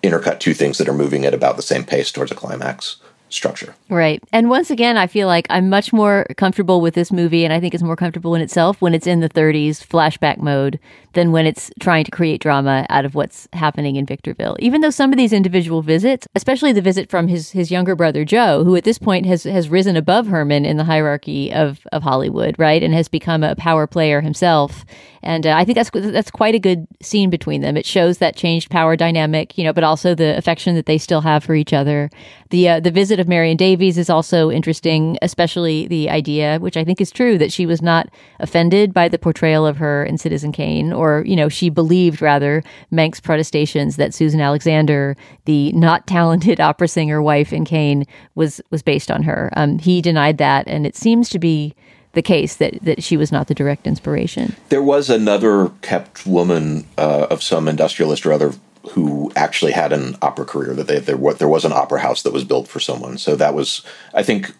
intercut 0.03 0.41
two 0.41 0.53
things 0.53 0.79
that 0.79 0.89
are 0.89 0.95
moving 0.95 1.25
at 1.25 1.35
about 1.35 1.57
the 1.57 1.63
same 1.63 1.85
pace 1.85 2.13
towards 2.13 2.31
a 2.31 2.35
climax 2.35 2.97
structure. 3.35 3.75
Right. 3.89 4.23
And 4.33 4.49
once 4.51 4.71
again, 4.71 4.97
I 4.97 5.07
feel 5.07 5.27
like 5.27 5.47
I'm 5.51 5.69
much 5.69 5.93
more 5.93 6.27
comfortable 6.37 6.81
with 6.81 6.95
this 6.95 7.11
movie, 7.11 7.45
and 7.45 7.53
I 7.53 7.61
think 7.61 7.75
it's 7.75 7.83
more 7.83 7.97
comfortable 7.97 8.35
in 8.35 8.43
itself 8.43 8.81
when 8.81 8.95
it's 8.95 9.07
in 9.07 9.21
the 9.21 9.29
30s 9.29 9.85
flashback 9.87 10.39
mode 10.39 10.79
than 11.15 11.33
when 11.33 11.47
it's 11.47 11.71
trying 11.81 12.05
to 12.05 12.11
create 12.11 12.41
drama 12.41 12.87
out 12.89 13.05
of 13.05 13.15
what's 13.15 13.49
happening 13.53 13.97
in 13.97 14.07
Victorville. 14.07 14.57
Even 14.59 14.81
though 14.81 14.91
some 14.91 15.13
of 15.13 15.17
these 15.17 15.33
individual 15.33 15.83
visits, 15.83 16.27
especially 16.35 16.73
the 16.73 16.81
visit 16.81 17.11
from 17.11 17.29
his, 17.29 17.51
his 17.51 17.71
younger 17.71 17.95
brother 17.95 18.25
Joe, 18.25 18.65
who 18.65 18.77
at 18.77 18.85
this 18.85 18.99
point 18.99 19.27
has, 19.27 19.45
has 19.45 19.69
risen 19.69 19.97
above 19.97 20.27
Herman 20.27 20.65
in 20.65 20.77
the 20.77 20.85
hierarchy 20.85 21.53
of, 21.53 21.87
of 21.93 22.03
Hollywood, 22.03 22.57
right, 22.59 22.83
and 22.83 22.95
has 22.95 23.09
become 23.09 23.43
a 23.43 23.57
power 23.57 23.87
player 23.87 24.21
himself. 24.21 24.85
And 25.23 25.47
uh, 25.47 25.55
I 25.57 25.65
think 25.65 25.77
that's 25.77 25.91
that's 25.91 26.31
quite 26.31 26.55
a 26.55 26.59
good 26.59 26.87
scene 27.01 27.31
between 27.31 27.61
them. 27.61 27.77
It 27.77 27.87
shows 27.87 28.19
that 28.19 28.35
changed 28.35 28.71
power 28.71 28.97
dynamic, 28.97 29.57
you 29.57 29.63
know, 29.63 29.73
but 29.73 29.85
also 29.85 30.15
the 30.15 30.37
affection 30.37 30.75
that 30.75 30.87
they 30.87 30.99
still 30.99 31.21
have 31.21 31.45
for 31.45 31.55
each 31.55 31.73
other. 31.73 32.11
The 32.51 32.69
uh, 32.69 32.81
the 32.81 32.91
visit 32.91 33.21
of 33.23 33.29
Marion 33.29 33.57
Davies 33.57 33.97
is 33.97 34.11
also 34.11 34.51
interesting, 34.51 35.17
especially 35.23 35.87
the 35.87 36.11
idea, 36.11 36.59
which 36.59 36.77
I 36.77 36.85
think 36.85 37.01
is 37.01 37.11
true, 37.11 37.39
that 37.39 37.51
she 37.51 37.65
was 37.65 37.81
not 37.81 38.11
offended 38.41 38.93
by 38.93 39.09
the 39.09 39.19
portrayal 39.19 39.67
of 39.67 39.79
her 39.79 40.05
in 40.05 40.19
Citizen 40.19 40.53
Kane, 40.53 40.93
or 40.93 41.23
you 41.27 41.35
know, 41.35 41.49
she 41.49 41.71
believed 41.71 42.21
rather 42.21 42.63
Mank's 42.91 43.21
protestations 43.21 43.97
that 43.97 44.13
Susan 44.13 44.43
Alexander, 44.43 45.17
the 45.47 45.73
not 45.73 46.07
talented 46.07 46.61
opera 46.69 46.89
singer 46.89 47.23
wife 47.23 47.53
in 47.55 47.65
Kane, 47.65 48.05
was 48.35 48.61
was 48.71 48.83
based 48.83 49.11
on 49.11 49.23
her. 49.23 49.51
Um, 49.57 49.79
he 49.79 50.03
denied 50.03 50.37
that, 50.37 50.69
and 50.69 50.87
it 50.87 50.97
seems 50.97 51.31
to 51.31 51.39
be 51.39 51.75
the 52.13 52.23
case 52.23 52.57
that 52.57 52.79
that 52.83 53.03
she 53.03 53.17
was 53.17 53.33
not 53.33 53.47
the 53.47 53.55
direct 53.55 53.87
inspiration. 53.87 54.55
There 54.69 54.83
was 54.83 55.09
another 55.09 55.71
kept 55.81 56.27
woman 56.27 56.87
uh, 56.99 57.29
of 57.31 57.43
some 57.43 57.69
industrialist 57.69 58.27
or 58.27 58.33
other 58.33 58.53
who 58.91 59.31
actually 59.37 59.73
had 59.73 59.93
an 59.93 60.17
opera 60.23 60.45
career. 60.45 60.75
That 60.75 60.87
they, 60.89 60.99
there, 60.99 61.17
there 61.35 61.49
was 61.49 61.65
an 61.65 61.73
opera 61.73 62.01
house 62.01 62.23
that 62.23 62.33
was 62.33 62.45
built 62.45 62.69
for 62.69 62.81
someone. 62.81 63.19
So 63.19 63.37
that 63.37 63.55
was, 63.55 63.83
I 64.13 64.23
think, 64.23 64.53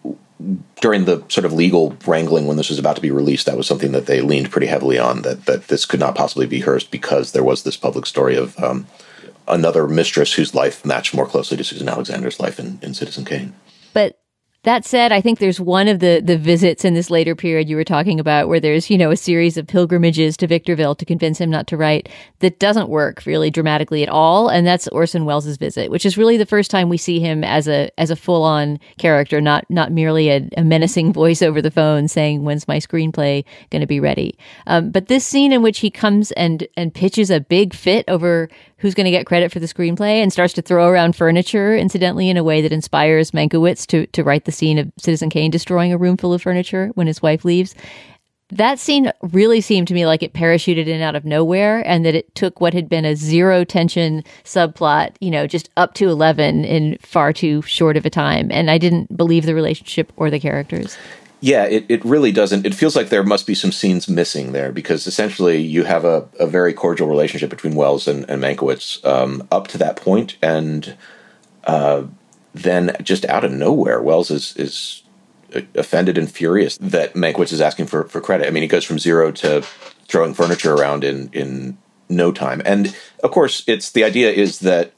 during 0.81 1.05
the 1.05 1.23
sort 1.29 1.45
of 1.45 1.53
legal 1.53 1.95
wrangling 2.05 2.47
when 2.47 2.57
this 2.57 2.69
was 2.69 2.79
about 2.79 2.95
to 2.95 3.01
be 3.01 3.11
released, 3.11 3.45
that 3.45 3.57
was 3.57 3.67
something 3.67 3.91
that 3.91 4.05
they 4.05 4.21
leaned 4.21 4.51
pretty 4.51 4.67
heavily 4.67 4.97
on. 4.97 5.21
That 5.21 5.45
that 5.45 5.67
this 5.67 5.85
could 5.85 5.99
not 5.99 6.15
possibly 6.15 6.47
be 6.47 6.61
hers 6.61 6.83
because 6.83 7.31
there 7.31 7.43
was 7.43 7.63
this 7.63 7.77
public 7.77 8.05
story 8.05 8.35
of 8.35 8.57
um, 8.61 8.87
another 9.47 9.87
mistress 9.87 10.33
whose 10.33 10.55
life 10.55 10.85
matched 10.85 11.13
more 11.13 11.27
closely 11.27 11.57
to 11.57 11.63
Susan 11.63 11.89
Alexander's 11.89 12.39
life 12.39 12.59
in, 12.59 12.79
in 12.81 12.93
Citizen 12.93 13.25
Kane. 13.25 13.53
But 13.93 14.19
that 14.63 14.85
said, 14.85 15.11
I 15.11 15.19
think 15.19 15.39
there's 15.39 15.59
one 15.59 15.87
of 15.87 15.99
the 15.99 16.21
the 16.23 16.37
visits 16.37 16.85
in 16.85 16.93
this 16.93 17.09
later 17.09 17.35
period 17.35 17.67
you 17.67 17.75
were 17.75 17.83
talking 17.83 18.19
about 18.19 18.47
where 18.47 18.59
there's, 18.59 18.89
you 18.89 18.97
know, 18.97 19.11
a 19.11 19.17
series 19.17 19.57
of 19.57 19.67
pilgrimages 19.67 20.37
to 20.37 20.47
Victorville 20.47 20.95
to 20.95 21.05
convince 21.05 21.37
him 21.37 21.49
not 21.49 21.67
to 21.67 21.77
write 21.77 22.07
that 22.39 22.59
doesn't 22.59 22.89
work 22.89 23.25
really 23.25 23.51
dramatically 23.51 24.03
at 24.03 24.09
all, 24.09 24.47
and 24.47 24.65
that's 24.65 24.87
Orson 24.89 25.25
Welles' 25.25 25.57
visit, 25.57 25.91
which 25.91 26.05
is 26.05 26.17
really 26.17 26.37
the 26.37 26.45
first 26.45 26.71
time 26.71 26.87
we 26.87 26.97
see 26.97 27.19
him 27.19 27.43
as 27.43 27.67
a 27.67 27.89
as 27.99 28.09
a 28.09 28.15
full-on 28.15 28.79
character, 28.97 29.41
not 29.41 29.69
not 29.69 29.91
merely 29.91 30.29
a, 30.29 30.47
a 30.55 30.63
menacing 30.63 31.11
voice 31.21 31.41
over 31.41 31.61
the 31.61 31.71
phone 31.71 32.07
saying 32.07 32.43
when's 32.43 32.67
my 32.67 32.77
screenplay 32.77 33.43
going 33.69 33.81
to 33.81 33.87
be 33.87 33.99
ready. 33.99 34.37
Um, 34.67 34.91
but 34.91 35.07
this 35.07 35.25
scene 35.25 35.51
in 35.51 35.61
which 35.61 35.79
he 35.79 35.91
comes 35.91 36.31
and 36.33 36.67
and 36.77 36.93
pitches 36.93 37.29
a 37.29 37.41
big 37.41 37.73
fit 37.73 38.05
over 38.07 38.49
who's 38.83 38.93
going 38.93 39.05
to 39.05 39.11
get 39.11 39.25
credit 39.25 39.49
for 39.49 39.59
the 39.59 39.65
screenplay 39.65 40.21
and 40.21 40.31
starts 40.33 40.51
to 40.51 40.61
throw 40.61 40.89
around 40.89 41.15
furniture, 41.15 41.73
incidentally, 41.73 42.29
in 42.29 42.35
a 42.35 42.43
way 42.43 42.61
that 42.61 42.73
inspires 42.73 43.31
Mankiewicz 43.31 43.87
to, 43.87 44.05
to 44.07 44.25
write 44.25 44.43
the 44.43 44.51
scene 44.53 44.77
of 44.77 44.91
Citizen 44.97 45.29
Kane 45.29 45.51
destroying 45.51 45.91
a 45.91 45.97
room 45.97 46.17
full 46.17 46.33
of 46.33 46.41
furniture 46.41 46.91
when 46.95 47.07
his 47.07 47.21
wife 47.21 47.43
leaves. 47.43 47.75
That 48.49 48.77
scene 48.77 49.11
really 49.21 49.61
seemed 49.61 49.87
to 49.87 49.93
me 49.93 50.05
like 50.05 50.21
it 50.21 50.33
parachuted 50.33 50.85
in 50.85 51.01
out 51.01 51.15
of 51.15 51.25
nowhere 51.25 51.81
and 51.87 52.05
that 52.05 52.13
it 52.13 52.35
took 52.35 52.61
what 52.61 52.73
had 52.73 52.87
been 52.87 53.03
a 53.03 53.15
zero 53.15 53.63
tension 53.63 54.23
subplot, 54.43 55.15
you 55.19 55.31
know, 55.31 55.47
just 55.47 55.69
up 55.75 55.95
to 55.95 56.09
11 56.09 56.63
in 56.63 56.97
far 57.01 57.33
too 57.33 57.63
short 57.63 57.97
of 57.97 58.05
a 58.05 58.11
time. 58.11 58.51
And 58.51 58.69
I 58.69 58.77
didn't 58.77 59.15
believe 59.17 59.45
the 59.45 59.55
relationship 59.55 60.13
or 60.17 60.29
the 60.29 60.39
characters. 60.39 60.97
Yeah, 61.43 61.65
it, 61.65 61.85
it 61.89 62.05
really 62.05 62.31
doesn't. 62.31 62.65
It 62.65 62.73
feels 62.73 62.95
like 62.95 63.09
there 63.09 63.21
must 63.21 63.45
be 63.45 63.53
some 63.53 63.73
scenes 63.73 64.07
missing 64.07 64.53
there 64.53 64.71
because 64.71 65.07
essentially 65.07 65.57
you 65.57 65.83
have 65.83 66.05
a, 66.05 66.25
a 66.39 66.47
very 66.47 66.71
cordial 66.73 67.09
relationship 67.09 67.49
between 67.49 67.75
Welles 67.75 68.07
and, 68.07 68.23
and 68.29 68.41
Mankiewicz 68.41 69.03
um, 69.05 69.45
up 69.51 69.67
to 69.67 69.77
that 69.79 69.97
point, 69.97 70.37
and 70.41 70.95
uh, 71.65 72.03
then 72.53 72.95
just 73.01 73.25
out 73.25 73.43
of 73.43 73.51
nowhere, 73.51 74.01
Welles 74.01 74.31
is 74.31 74.55
is 74.57 75.03
uh, 75.55 75.61
offended 75.75 76.17
and 76.17 76.31
furious 76.31 76.77
that 76.77 77.13
Mankiewicz 77.13 77.51
is 77.51 77.61
asking 77.61 77.87
for, 77.87 78.05
for 78.05 78.21
credit. 78.21 78.47
I 78.47 78.51
mean, 78.51 78.63
he 78.63 78.67
goes 78.67 78.85
from 78.85 78.99
zero 78.99 79.31
to 79.31 79.61
throwing 80.07 80.33
furniture 80.33 80.73
around 80.73 81.03
in 81.03 81.29
in 81.33 81.77
no 82.09 82.31
time, 82.31 82.61
and 82.65 82.95
of 83.23 83.31
course, 83.31 83.63
it's 83.67 83.91
the 83.91 84.03
idea 84.03 84.31
is 84.31 84.59
that 84.59 84.93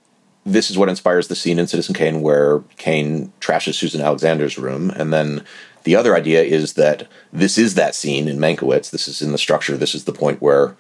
this 0.46 0.70
is 0.70 0.78
what 0.78 0.90
inspires 0.90 1.28
the 1.28 1.36
scene 1.36 1.58
in 1.58 1.68
Citizen 1.68 1.96
Kane 1.96 2.22
where 2.22 2.60
Kane 2.78 3.34
trashes 3.40 3.76
Susan 3.76 4.02
Alexander's 4.02 4.58
room, 4.58 4.92
and 4.92 5.12
then 5.12 5.44
the 5.84 5.96
other 5.96 6.16
idea 6.16 6.44
is 6.44 6.74
that 6.74 7.08
this 7.32 7.58
is 7.58 7.76
that 7.76 7.96
scene 7.96 8.28
in 8.28 8.38
Mankiewicz. 8.38 8.92
This 8.92 9.08
is 9.08 9.22
in 9.22 9.32
the 9.32 9.38
structure. 9.38 9.78
This 9.78 9.96
is 9.96 10.04
the 10.04 10.14
point 10.14 10.42
where 10.42 10.76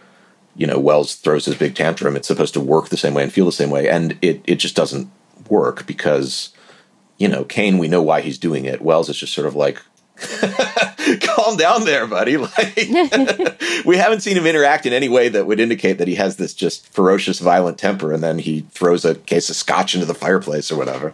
you 0.55 0.67
know 0.67 0.79
Welles 0.79 1.15
throws 1.15 1.45
his 1.45 1.55
big 1.55 1.75
tantrum. 1.75 2.15
It's 2.15 2.27
supposed 2.27 2.53
to 2.55 2.59
work 2.59 2.89
the 2.89 2.97
same 2.97 3.13
way 3.13 3.23
and 3.23 3.31
feel 3.31 3.45
the 3.45 3.51
same 3.51 3.69
way, 3.69 3.87
and 3.87 4.17
it 4.21 4.41
it 4.45 4.55
just 4.55 4.75
doesn't 4.75 5.09
work 5.49 5.85
because 5.85 6.51
you 7.17 7.27
know 7.27 7.43
Kane. 7.43 7.77
We 7.77 7.87
know 7.87 8.01
why 8.01 8.21
he's 8.21 8.37
doing 8.37 8.65
it. 8.65 8.81
Welles 8.81 9.09
is 9.09 9.17
just 9.17 9.33
sort 9.33 9.47
of 9.47 9.55
like. 9.55 9.81
calm 11.21 11.57
down 11.57 11.83
there 11.83 12.07
buddy 12.07 12.37
like 12.57 12.75
we 13.85 13.97
haven't 13.97 14.21
seen 14.21 14.37
him 14.37 14.47
interact 14.47 14.85
in 14.85 14.93
any 14.93 15.09
way 15.09 15.27
that 15.27 15.45
would 15.45 15.59
indicate 15.59 15.97
that 15.97 16.07
he 16.07 16.15
has 16.15 16.37
this 16.37 16.53
just 16.53 16.87
ferocious 16.87 17.39
violent 17.39 17.77
temper 17.77 18.13
and 18.13 18.23
then 18.23 18.39
he 18.39 18.61
throws 18.71 19.03
a 19.03 19.15
case 19.15 19.49
of 19.49 19.57
scotch 19.57 19.93
into 19.93 20.05
the 20.05 20.13
fireplace 20.13 20.71
or 20.71 20.77
whatever 20.77 21.13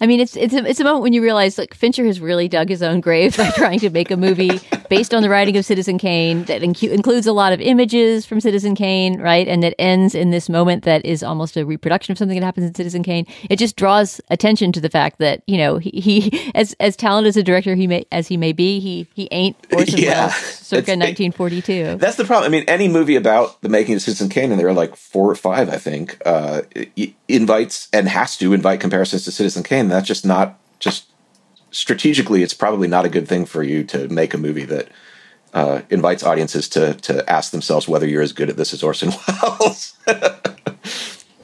I 0.00 0.06
mean, 0.06 0.20
it's 0.20 0.36
it's 0.36 0.54
a, 0.54 0.64
it's 0.64 0.80
a 0.80 0.84
moment 0.84 1.02
when 1.02 1.12
you 1.12 1.22
realize 1.22 1.58
like 1.58 1.74
Fincher 1.74 2.04
has 2.06 2.20
really 2.20 2.48
dug 2.48 2.68
his 2.68 2.82
own 2.82 3.00
grave 3.00 3.36
by 3.36 3.50
trying 3.50 3.78
to 3.80 3.90
make 3.90 4.10
a 4.10 4.16
movie 4.16 4.60
based 4.88 5.12
on 5.12 5.22
the 5.22 5.28
writing 5.28 5.56
of 5.56 5.64
Citizen 5.64 5.98
Kane 5.98 6.44
that 6.44 6.62
inc- 6.62 6.90
includes 6.90 7.26
a 7.26 7.32
lot 7.32 7.52
of 7.52 7.60
images 7.60 8.24
from 8.24 8.40
Citizen 8.40 8.74
Kane, 8.74 9.20
right, 9.20 9.46
and 9.48 9.62
that 9.62 9.74
ends 9.78 10.14
in 10.14 10.30
this 10.30 10.48
moment 10.48 10.84
that 10.84 11.04
is 11.04 11.22
almost 11.22 11.56
a 11.56 11.64
reproduction 11.64 12.12
of 12.12 12.18
something 12.18 12.38
that 12.38 12.44
happens 12.44 12.66
in 12.66 12.74
Citizen 12.74 13.02
Kane. 13.02 13.26
It 13.50 13.58
just 13.58 13.76
draws 13.76 14.20
attention 14.30 14.72
to 14.72 14.80
the 14.80 14.90
fact 14.90 15.18
that 15.18 15.42
you 15.46 15.58
know 15.58 15.78
he, 15.78 15.90
he 15.90 16.50
as 16.54 16.74
as 16.80 16.96
talented 16.96 17.28
as 17.28 17.36
a 17.36 17.42
director 17.42 17.74
he 17.74 17.86
may 17.86 18.06
as 18.12 18.28
he 18.28 18.36
may 18.36 18.52
be, 18.52 18.80
he 18.80 19.06
he 19.14 19.28
ain't 19.30 19.56
Orson 19.72 19.98
Yeah. 19.98 20.26
Welles 20.28 20.58
circa 20.68 20.92
1942. 20.92 21.96
That's 21.96 22.16
the 22.16 22.24
problem. 22.24 22.50
I 22.50 22.50
mean, 22.50 22.64
any 22.68 22.88
movie 22.88 23.16
about 23.16 23.60
the 23.62 23.68
making 23.68 23.94
of 23.94 24.02
Citizen 24.02 24.28
Kane, 24.28 24.50
and 24.50 24.60
there 24.60 24.68
are 24.68 24.74
like 24.74 24.96
four 24.96 25.30
or 25.30 25.34
five, 25.34 25.70
I 25.70 25.78
think, 25.78 26.20
uh, 26.26 26.62
invites 27.26 27.88
and 27.92 28.08
has 28.08 28.36
to 28.38 28.52
invite 28.52 28.80
comparisons 28.80 29.24
to 29.24 29.32
Citizen 29.32 29.62
Kane. 29.62 29.87
That's 29.88 30.06
just 30.06 30.24
not 30.24 30.58
just 30.78 31.06
strategically. 31.70 32.42
It's 32.42 32.54
probably 32.54 32.88
not 32.88 33.04
a 33.04 33.08
good 33.08 33.28
thing 33.28 33.44
for 33.44 33.62
you 33.62 33.84
to 33.84 34.08
make 34.08 34.34
a 34.34 34.38
movie 34.38 34.64
that 34.64 34.88
uh, 35.54 35.82
invites 35.90 36.22
audiences 36.22 36.68
to 36.70 36.94
to 36.94 37.28
ask 37.30 37.52
themselves 37.52 37.88
whether 37.88 38.06
you're 38.06 38.22
as 38.22 38.32
good 38.32 38.50
at 38.50 38.56
this 38.56 38.72
as 38.74 38.82
Orson 38.82 39.12
Welles. 39.42 39.96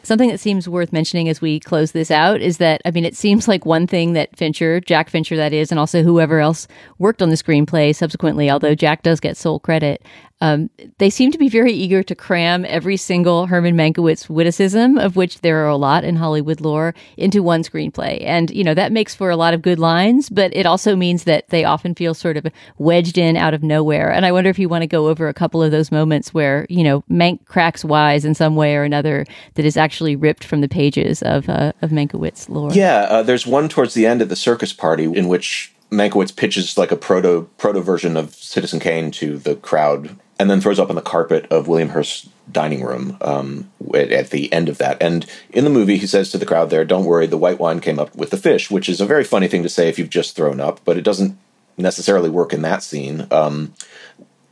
Something 0.05 0.29
that 0.29 0.39
seems 0.39 0.69
worth 0.69 0.93
mentioning 0.93 1.29
as 1.29 1.41
we 1.41 1.59
close 1.59 1.93
this 1.93 2.11
out 2.11 2.41
is 2.41 2.59
that, 2.59 2.83
I 2.85 2.91
mean, 2.91 3.05
it 3.05 3.17
seems 3.17 3.49
like 3.49 3.65
one 3.65 3.87
thing 3.87 4.13
that 4.13 4.37
Fincher, 4.37 4.81
Jack 4.81 5.09
Fincher, 5.09 5.37
that 5.37 5.53
is, 5.53 5.73
and 5.73 5.79
also 5.79 6.03
whoever 6.03 6.41
else 6.41 6.69
worked 6.99 7.23
on 7.23 7.31
the 7.31 7.37
screenplay 7.37 7.95
subsequently, 7.95 8.51
although 8.51 8.75
Jack 8.75 9.03
does 9.03 9.19
get 9.19 9.37
sole 9.37 9.59
credit, 9.59 10.05
um, 10.45 10.69
they 10.99 11.09
seem 11.09 11.33
to 11.33 11.39
be 11.39 11.49
very 11.49 11.73
eager 11.73 12.03
to 12.03 12.15
cram 12.15 12.67
every 12.69 12.99
single 12.99 13.47
Herman 13.47 13.77
Mankiewicz 13.77 14.29
witticism, 14.29 14.99
of 14.99 15.17
which 15.17 15.41
there 15.41 15.65
are 15.65 15.69
a 15.69 15.77
lot 15.77 16.05
in 16.05 16.17
Hollywood 16.17 16.61
lore, 16.61 16.95
into 17.17 17.43
one 17.43 17.63
screenplay. 17.63 18.23
And, 18.23 18.51
you 18.51 18.63
know, 18.63 18.75
that 18.75 18.93
makes 18.93 19.15
for 19.15 19.31
a 19.31 19.37
lot 19.37 19.55
of 19.55 19.63
good 19.63 19.79
lines, 19.79 20.29
but 20.29 20.55
it 20.55 20.67
also 20.67 20.97
means 20.97 21.25
that 21.25 21.49
they 21.49 21.65
often 21.65 21.95
feel 21.95 22.13
sort 22.13 22.37
of 22.37 22.47
wedged 22.77 23.17
in 23.17 23.39
out 23.39 23.55
of 23.55 23.63
nowhere. 23.63 24.13
And 24.13 24.27
I 24.27 24.33
wonder 24.33 24.51
if 24.51 24.59
you 24.59 24.69
want 24.69 24.83
to 24.83 24.87
go 24.87 25.09
over 25.09 25.29
a 25.29 25.35
couple 25.35 25.63
of 25.63 25.71
those 25.71 25.91
moments 25.91 26.35
where, 26.35 26.67
you 26.69 26.85
know, 26.85 27.03
Mank 27.11 27.47
cracks 27.47 27.83
wise 27.83 28.27
in 28.27 28.35
some 28.35 28.55
way 28.55 28.77
or 28.77 28.83
another 28.83 29.25
that 29.55 29.65
is 29.65 29.79
actually 29.79 29.94
ripped 30.01 30.45
from 30.45 30.61
the 30.61 30.69
pages 30.69 31.23
of, 31.23 31.49
uh, 31.49 31.73
of 31.83 31.91
Mankiewicz 31.91 32.49
lore. 32.49 32.73
Yeah, 32.73 33.07
uh, 33.09 33.23
there's 33.23 33.47
one 33.47 33.69
towards 33.69 33.95
the 33.95 34.07
end 34.07 34.23
at 34.23 34.29
the 34.29 34.37
circus 34.37 34.73
party 34.73 35.05
in 35.05 35.29
which 35.29 35.75
Mankiewicz 35.91 36.35
pitches 36.35 36.77
like 36.77 36.91
a 36.91 36.97
proto 36.97 37.49
proto 37.59 37.81
version 37.81 38.17
of 38.17 38.35
Citizen 38.35 38.81
Kane 38.81 39.11
to 39.13 39.39
the 39.39 39.57
crowd, 39.57 40.17
and 40.39 40.51
then 40.51 40.61
throws 40.61 40.79
up 40.79 40.91
on 40.91 40.97
the 40.97 41.03
carpet 41.03 41.47
of 41.51 41.69
William 41.69 41.91
Hearst's 41.91 42.29
dining 42.51 42.83
room 42.83 43.17
um, 43.21 43.71
at, 43.95 44.11
at 44.11 44.31
the 44.31 44.53
end 44.53 44.69
of 44.69 44.79
that. 44.79 45.01
And 45.01 45.25
in 45.51 45.65
the 45.65 45.71
movie, 45.71 45.97
he 45.97 46.07
says 46.07 46.31
to 46.31 46.39
the 46.39 46.47
crowd 46.47 46.71
there, 46.71 46.85
"Don't 46.85 47.05
worry, 47.05 47.27
the 47.27 47.39
white 47.39 47.61
wine 47.61 47.81
came 47.81 47.99
up 47.99 48.15
with 48.17 48.31
the 48.31 48.37
fish," 48.37 48.71
which 48.71 48.89
is 48.89 49.01
a 49.01 49.07
very 49.07 49.25
funny 49.25 49.49
thing 49.49 49.63
to 49.63 49.69
say 49.69 49.89
if 49.89 49.99
you've 49.99 50.11
just 50.11 50.37
thrown 50.37 50.61
up, 50.61 50.81
but 50.85 50.99
it 50.99 51.05
doesn't 51.05 51.39
necessarily 51.77 52.31
work 52.31 52.53
in 52.53 52.63
that 52.63 52.83
scene. 52.83 53.27
Um, 53.31 53.75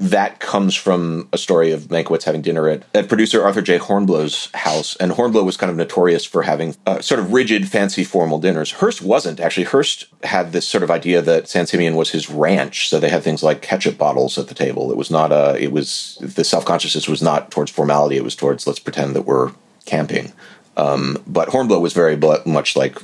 that 0.02 0.40
comes 0.40 0.74
from 0.74 1.28
a 1.32 1.38
story 1.38 1.70
of 1.70 1.82
Mankiewicz 1.82 2.24
having 2.24 2.42
dinner 2.42 2.68
at, 2.68 2.82
at 2.92 3.08
producer 3.08 3.44
Arthur 3.44 3.62
J. 3.62 3.78
Hornblow's 3.78 4.48
house. 4.52 4.96
And 4.96 5.12
Hornblow 5.12 5.44
was 5.44 5.56
kind 5.56 5.70
of 5.70 5.76
notorious 5.76 6.24
for 6.24 6.42
having 6.42 6.74
uh, 6.86 7.00
sort 7.00 7.20
of 7.20 7.32
rigid, 7.32 7.68
fancy, 7.68 8.02
formal 8.02 8.40
dinners. 8.40 8.72
Hearst 8.72 9.00
wasn't. 9.00 9.38
Actually, 9.38 9.66
Hearst 9.66 10.06
had 10.24 10.50
this 10.50 10.66
sort 10.66 10.82
of 10.82 10.90
idea 10.90 11.22
that 11.22 11.48
San 11.48 11.68
Simeon 11.68 11.94
was 11.94 12.10
his 12.10 12.28
ranch. 12.28 12.88
So 12.88 12.98
they 12.98 13.10
had 13.10 13.22
things 13.22 13.44
like 13.44 13.62
ketchup 13.62 13.96
bottles 13.96 14.38
at 14.38 14.48
the 14.48 14.54
table. 14.54 14.90
It 14.90 14.96
was 14.96 15.08
not 15.08 15.30
a, 15.30 15.56
it 15.62 15.70
was, 15.70 16.18
the 16.20 16.42
self 16.42 16.64
consciousness 16.64 17.06
was 17.06 17.22
not 17.22 17.52
towards 17.52 17.70
formality. 17.70 18.16
It 18.16 18.24
was 18.24 18.34
towards 18.34 18.66
let's 18.66 18.80
pretend 18.80 19.14
that 19.14 19.22
we're 19.22 19.52
camping. 19.86 20.32
Um, 20.76 21.22
but 21.28 21.50
Hornblow 21.50 21.80
was 21.80 21.92
very 21.92 22.16
much 22.44 22.74
like, 22.74 22.98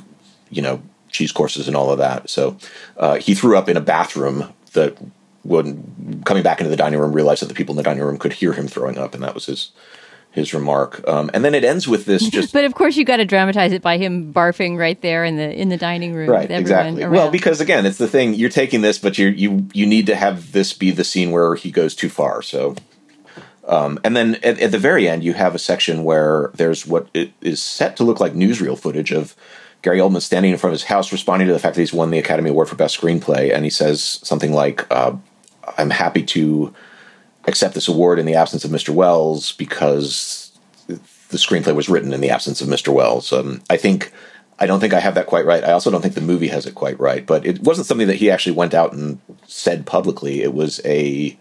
you 0.49 0.61
know, 0.61 0.81
cheese 1.07 1.31
courses 1.31 1.69
and 1.69 1.77
all 1.77 1.91
of 1.91 1.99
that. 1.99 2.29
So 2.29 2.57
uh, 2.97 3.15
he 3.19 3.33
threw 3.35 3.57
up 3.57 3.69
in 3.69 3.77
a 3.77 3.81
bathroom 3.81 4.53
that 4.73 4.97
when 5.43 6.21
coming 6.25 6.43
back 6.43 6.59
into 6.59 6.69
the 6.69 6.75
dining 6.75 6.99
room 6.99 7.13
realized 7.13 7.41
that 7.41 7.47
the 7.47 7.53
people 7.53 7.73
in 7.73 7.77
the 7.77 7.83
dining 7.83 8.03
room 8.03 8.17
could 8.17 8.33
hear 8.33 8.53
him 8.53 8.67
throwing 8.67 8.97
up 8.97 9.13
and 9.13 9.23
that 9.23 9.33
was 9.33 9.45
his 9.45 9.71
his 10.31 10.53
remark 10.53 11.07
um, 11.07 11.29
and 11.33 11.43
then 11.43 11.55
it 11.55 11.63
ends 11.63 11.87
with 11.87 12.05
this 12.05 12.29
just 12.29 12.53
but 12.53 12.63
of 12.63 12.75
course, 12.75 12.95
you 12.97 13.05
got 13.05 13.17
to 13.17 13.25
dramatize 13.25 13.71
it 13.71 13.81
by 13.81 13.97
him 13.97 14.33
barfing 14.33 14.77
right 14.77 15.01
there 15.01 15.25
in 15.25 15.37
the 15.37 15.59
in 15.59 15.69
the 15.69 15.77
dining 15.77 16.13
room 16.13 16.29
right 16.29 16.51
exactly 16.51 17.03
around. 17.03 17.13
well 17.13 17.31
because 17.31 17.59
again 17.61 17.85
it's 17.85 17.97
the 17.97 18.07
thing 18.07 18.33
you're 18.33 18.49
taking 18.49 18.81
this 18.81 18.99
but 18.99 19.17
you 19.17 19.27
you 19.29 19.67
you 19.73 19.85
need 19.85 20.05
to 20.05 20.15
have 20.15 20.51
this 20.51 20.73
be 20.73 20.91
the 20.91 21.03
scene 21.03 21.31
where 21.31 21.55
he 21.55 21.71
goes 21.71 21.95
too 21.95 22.09
far 22.09 22.41
so 22.41 22.75
um, 23.67 23.99
and 24.03 24.17
then 24.17 24.35
at, 24.35 24.59
at 24.59 24.71
the 24.71 24.79
very 24.79 25.07
end 25.07 25.23
you 25.23 25.33
have 25.33 25.55
a 25.55 25.59
section 25.59 26.03
where 26.03 26.51
there's 26.53 26.85
what 26.85 27.07
it 27.13 27.31
is 27.41 27.61
set 27.61 27.95
to 27.97 28.03
look 28.03 28.19
like 28.19 28.33
newsreel 28.33 28.77
footage 28.77 29.11
of 29.11 29.35
Gary 29.81 29.99
Oldman 29.99 30.21
standing 30.21 30.51
in 30.51 30.57
front 30.57 30.73
of 30.73 30.81
his 30.81 30.87
house 30.87 31.11
responding 31.11 31.47
to 31.47 31.53
the 31.53 31.59
fact 31.59 31.75
that 31.75 31.81
he's 31.81 31.93
won 31.93 32.11
the 32.11 32.19
Academy 32.19 32.49
Award 32.49 32.67
for 32.67 32.75
Best 32.75 32.99
Screenplay 32.99 33.53
and 33.53 33.63
he 33.63 33.69
says 33.69 34.19
something 34.23 34.51
like 34.51 34.85
uh, 34.91 35.15
I'm 35.77 35.89
happy 35.89 36.23
to 36.23 36.73
accept 37.45 37.73
this 37.73 37.87
award 37.87 38.19
in 38.19 38.25
the 38.25 38.35
absence 38.35 38.65
of 38.65 38.71
Mr. 38.71 38.89
Welles 38.89 39.53
because 39.53 40.51
the 40.87 41.37
screenplay 41.37 41.75
was 41.75 41.89
written 41.89 42.13
in 42.13 42.21
the 42.21 42.29
absence 42.29 42.61
of 42.61 42.67
Mr. 42.67 42.93
Welles. 42.93 43.31
Um, 43.31 43.61
I 43.69 43.77
think 43.77 44.11
I 44.59 44.65
don't 44.65 44.79
think 44.79 44.93
I 44.93 44.99
have 44.99 45.15
that 45.15 45.27
quite 45.27 45.45
right. 45.45 45.63
I 45.63 45.71
also 45.71 45.89
don't 45.89 46.01
think 46.01 46.15
the 46.15 46.21
movie 46.21 46.49
has 46.49 46.65
it 46.65 46.75
quite 46.75 46.99
right. 46.99 47.25
But 47.25 47.45
it 47.45 47.61
wasn't 47.61 47.87
something 47.87 48.07
that 48.07 48.17
he 48.17 48.29
actually 48.29 48.55
went 48.55 48.73
out 48.73 48.93
and 48.93 49.19
said 49.47 49.85
publicly. 49.85 50.41
It 50.41 50.53
was 50.53 50.81
a 50.83 51.37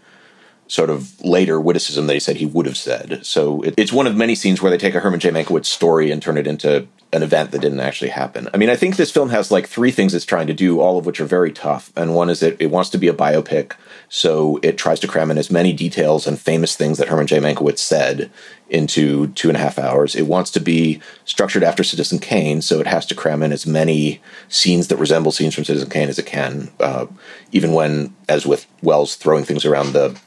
sort 0.68 0.90
of 0.90 1.18
later 1.24 1.58
witticism 1.58 2.06
that 2.06 2.14
he 2.14 2.20
said 2.20 2.36
he 2.36 2.46
would 2.46 2.66
have 2.66 2.76
said. 2.76 3.24
So 3.24 3.62
it, 3.62 3.74
it's 3.76 3.92
one 3.92 4.06
of 4.06 4.14
many 4.14 4.34
scenes 4.34 4.60
where 4.60 4.70
they 4.70 4.76
take 4.76 4.94
a 4.94 5.00
Herman 5.00 5.18
J. 5.18 5.30
Mankiewicz 5.30 5.64
story 5.64 6.10
and 6.10 6.22
turn 6.22 6.36
it 6.36 6.46
into 6.46 6.86
an 7.12 7.22
event 7.22 7.50
that 7.50 7.62
didn't 7.62 7.80
actually 7.80 8.10
happen. 8.10 8.48
I 8.52 8.58
mean, 8.58 8.68
I 8.68 8.76
think 8.76 8.96
this 8.96 9.10
film 9.10 9.30
has 9.30 9.50
like 9.50 9.66
three 9.66 9.90
things 9.90 10.14
it's 10.14 10.26
trying 10.26 10.46
to 10.46 10.54
do, 10.54 10.80
all 10.80 10.98
of 10.98 11.06
which 11.06 11.20
are 11.20 11.26
very 11.26 11.50
tough. 11.50 11.90
And 11.96 12.14
one 12.14 12.28
is 12.28 12.40
that 12.40 12.60
it 12.60 12.70
wants 12.70 12.90
to 12.90 12.98
be 12.98 13.08
a 13.08 13.14
biopic, 13.14 13.72
so 14.08 14.58
it 14.62 14.78
tries 14.78 15.00
to 15.00 15.08
cram 15.08 15.30
in 15.30 15.38
as 15.38 15.50
many 15.50 15.72
details 15.72 16.26
and 16.26 16.40
famous 16.40 16.76
things 16.76 16.98
that 16.98 17.08
Herman 17.08 17.26
J. 17.26 17.38
Mankiewicz 17.38 17.78
said 17.78 18.30
into 18.70 19.28
two 19.28 19.48
and 19.48 19.56
a 19.56 19.60
half 19.60 19.78
hours. 19.78 20.14
It 20.14 20.26
wants 20.26 20.50
to 20.52 20.60
be 20.60 21.00
structured 21.24 21.62
after 21.62 21.84
Citizen 21.84 22.18
Kane, 22.18 22.62
so 22.62 22.80
it 22.80 22.86
has 22.86 23.04
to 23.06 23.14
cram 23.14 23.42
in 23.42 23.52
as 23.52 23.66
many 23.66 24.20
scenes 24.48 24.88
that 24.88 24.96
resemble 24.96 25.32
scenes 25.32 25.54
from 25.54 25.64
Citizen 25.64 25.90
Kane 25.90 26.08
as 26.08 26.18
it 26.18 26.26
can, 26.26 26.70
uh, 26.80 27.06
even 27.52 27.72
when, 27.72 28.14
as 28.28 28.46
with 28.46 28.66
Welles 28.82 29.14
throwing 29.14 29.44
things 29.44 29.64
around 29.64 29.92
the 29.92 30.18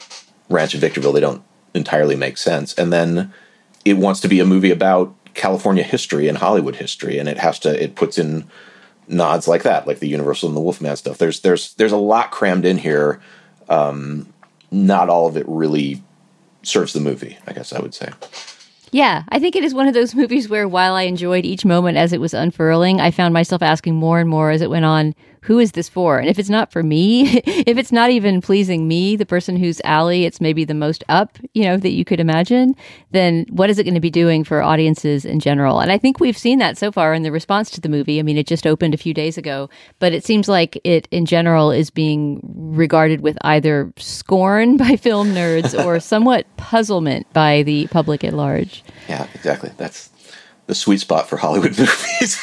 ranch 0.50 0.74
in 0.74 0.80
Victorville, 0.80 1.14
they 1.14 1.20
don't 1.20 1.44
entirely 1.74 2.16
make 2.16 2.38
sense. 2.38 2.74
And 2.76 2.92
then 2.92 3.34
it 3.86 3.98
wants 3.98 4.20
to 4.22 4.28
be 4.28 4.40
a 4.40 4.46
movie 4.46 4.72
about 4.72 5.16
California 5.34 5.84
history 5.84 6.28
and 6.28 6.38
Hollywood 6.38 6.76
history, 6.76 7.18
and 7.18 7.30
it 7.30 7.38
has 7.38 7.60
to 7.60 7.84
it 7.84 7.96
puts 7.96 8.18
in 8.18 8.50
nods 9.08 9.48
like 9.48 9.64
that, 9.64 9.88
like 9.88 10.00
the 10.00 10.08
Universal 10.08 10.50
and 10.50 10.56
the 10.56 10.62
Wolfman 10.62 10.96
stuff. 10.96 11.18
There's 11.18 11.40
there's 11.42 11.74
there's 11.76 11.92
a 11.92 11.98
lot 11.98 12.32
crammed 12.32 12.66
in 12.66 12.78
here. 12.78 13.22
Um, 13.72 14.32
not 14.70 15.10
all 15.10 15.28
of 15.28 15.38
it 15.38 15.46
really 15.48 16.02
serves 16.64 16.94
the 16.94 17.00
movie, 17.00 17.38
I 17.48 17.54
guess 17.54 17.74
I 17.74 17.80
would 17.80 17.94
say. 17.94 18.10
Yeah, 18.92 19.24
I 19.30 19.40
think 19.40 19.56
it 19.56 19.64
is 19.64 19.74
one 19.74 19.88
of 19.88 19.94
those 19.94 20.14
movies 20.14 20.50
where 20.50 20.68
while 20.68 20.96
I 20.96 21.04
enjoyed 21.04 21.46
each 21.46 21.64
moment 21.64 21.98
as 21.98 22.12
it 22.12 22.20
was 22.20 22.34
unfurling, 22.34 23.00
I 23.00 23.12
found 23.12 23.34
myself 23.34 23.62
asking 23.62 23.96
more 23.96 24.20
and 24.20 24.30
more 24.30 24.52
as 24.52 24.62
it 24.62 24.70
went 24.70 24.86
on, 24.86 25.16
who 25.44 25.58
is 25.58 25.72
this 25.72 25.90
for? 25.90 26.20
And 26.20 26.30
if 26.30 26.38
it's 26.38 26.50
not 26.50 26.72
for 26.72 26.84
me, 26.84 27.38
if 27.46 27.78
it's 27.78 27.92
not 27.92 28.12
even 28.12 28.42
pleasing 28.42 28.88
me, 28.88 29.16
the 29.16 29.26
person 29.26 29.58
whose 29.58 29.82
alley 29.84 30.26
it's 30.26 30.40
maybe 30.40 30.64
the 30.66 30.76
most 30.76 31.04
up, 31.10 31.38
you 31.54 31.64
know, 31.64 31.78
that 31.78 31.92
you 31.92 32.06
could 32.06 32.20
imagine, 32.20 32.76
then 33.12 33.46
what 33.50 33.70
is 33.70 33.80
it 33.80 33.84
going 33.84 33.96
to 33.96 34.00
be 34.00 34.12
doing 34.12 34.44
for 34.44 34.62
audiences 34.62 35.26
in 35.26 35.40
general? 35.40 35.80
And 35.80 35.92
I 35.92 35.98
think 35.98 36.20
we've 36.20 36.38
seen 36.38 36.60
that 36.60 36.78
so 36.78 36.92
far 36.92 37.14
in 37.14 37.24
the 37.24 37.32
response 37.32 37.72
to 37.72 37.82
the 37.82 37.90
movie. 37.90 38.20
I 38.20 38.24
mean, 38.24 38.38
it 38.38 38.46
just 38.46 38.68
opened 38.68 38.94
a 38.94 38.98
few 38.98 39.14
days 39.14 39.38
ago, 39.38 39.70
but 39.98 40.14
it 40.14 40.24
seems 40.24 40.48
like 40.48 40.80
it 40.84 41.08
in 41.10 41.26
general 41.26 41.72
is 41.72 41.90
being 41.90 42.40
regarded 42.44 43.22
with 43.22 43.38
either 43.42 43.92
scorn 43.98 44.78
by 44.78 44.96
film 44.96 45.30
nerds 45.30 45.78
or 45.84 46.00
somewhat 46.12 46.46
puzzlement 46.58 47.32
by 47.34 47.64
the 47.64 47.88
public 47.88 48.24
at 48.24 48.34
large. 48.34 48.84
Yeah, 49.10 49.28
exactly. 49.34 49.72
That's 49.78 50.10
the 50.68 50.76
sweet 50.76 51.00
spot 51.00 51.28
for 51.28 51.38
Hollywood 51.38 51.78
movies. 51.80 52.40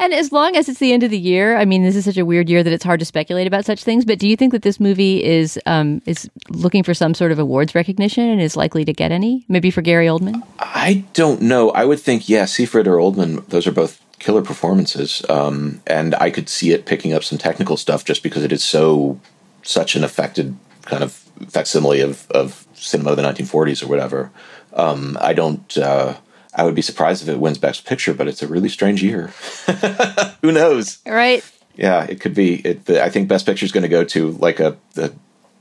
And 0.00 0.12
as 0.12 0.32
long 0.32 0.56
as 0.56 0.68
it's 0.68 0.78
the 0.78 0.92
end 0.92 1.02
of 1.02 1.10
the 1.10 1.18
year, 1.18 1.56
I 1.56 1.64
mean, 1.64 1.82
this 1.82 1.96
is 1.96 2.04
such 2.04 2.16
a 2.16 2.24
weird 2.24 2.48
year 2.48 2.62
that 2.62 2.72
it's 2.72 2.84
hard 2.84 3.00
to 3.00 3.06
speculate 3.06 3.46
about 3.46 3.64
such 3.64 3.84
things. 3.84 4.04
But 4.04 4.18
do 4.18 4.28
you 4.28 4.36
think 4.36 4.52
that 4.52 4.62
this 4.62 4.80
movie 4.80 5.22
is 5.22 5.58
um, 5.66 6.02
is 6.06 6.28
looking 6.48 6.82
for 6.82 6.94
some 6.94 7.14
sort 7.14 7.32
of 7.32 7.38
awards 7.38 7.74
recognition 7.74 8.28
and 8.28 8.40
is 8.40 8.56
likely 8.56 8.84
to 8.84 8.92
get 8.92 9.12
any? 9.12 9.44
Maybe 9.48 9.70
for 9.70 9.82
Gary 9.82 10.06
Oldman. 10.06 10.42
I 10.58 11.04
don't 11.12 11.42
know. 11.42 11.70
I 11.70 11.84
would 11.84 12.00
think, 12.00 12.28
yeah, 12.28 12.44
Seyfried 12.44 12.86
or 12.86 12.96
Oldman. 12.96 13.46
Those 13.48 13.66
are 13.66 13.72
both 13.72 14.00
killer 14.18 14.42
performances, 14.42 15.22
um, 15.28 15.82
and 15.86 16.14
I 16.14 16.30
could 16.30 16.48
see 16.48 16.72
it 16.72 16.86
picking 16.86 17.12
up 17.12 17.22
some 17.22 17.38
technical 17.38 17.76
stuff 17.76 18.04
just 18.04 18.22
because 18.22 18.44
it 18.44 18.52
is 18.52 18.64
so 18.64 19.20
such 19.62 19.96
an 19.96 20.04
affected 20.04 20.56
kind 20.82 21.02
of 21.02 21.12
facsimile 21.48 22.00
of 22.00 22.30
of 22.30 22.66
cinema 22.74 23.10
of 23.10 23.16
the 23.16 23.22
1940s 23.22 23.82
or 23.82 23.88
whatever. 23.88 24.30
Um, 24.72 25.18
I 25.20 25.32
don't. 25.32 25.76
Uh, 25.76 26.16
I 26.56 26.64
would 26.64 26.74
be 26.74 26.82
surprised 26.82 27.22
if 27.22 27.28
it 27.28 27.38
wins 27.38 27.58
Best 27.58 27.84
Picture, 27.84 28.14
but 28.14 28.26
it's 28.26 28.42
a 28.42 28.48
really 28.48 28.70
strange 28.70 29.02
year. 29.02 29.26
Who 30.40 30.50
knows? 30.50 30.98
Right. 31.06 31.44
Yeah, 31.76 32.04
it 32.04 32.20
could 32.20 32.34
be. 32.34 32.56
It, 32.66 32.88
I 32.90 33.10
think 33.10 33.28
Best 33.28 33.44
Picture 33.44 33.66
is 33.66 33.72
going 33.72 33.82
to 33.82 33.88
go 33.88 34.04
to 34.04 34.30
like 34.32 34.58
a, 34.58 34.76
a, 34.96 35.10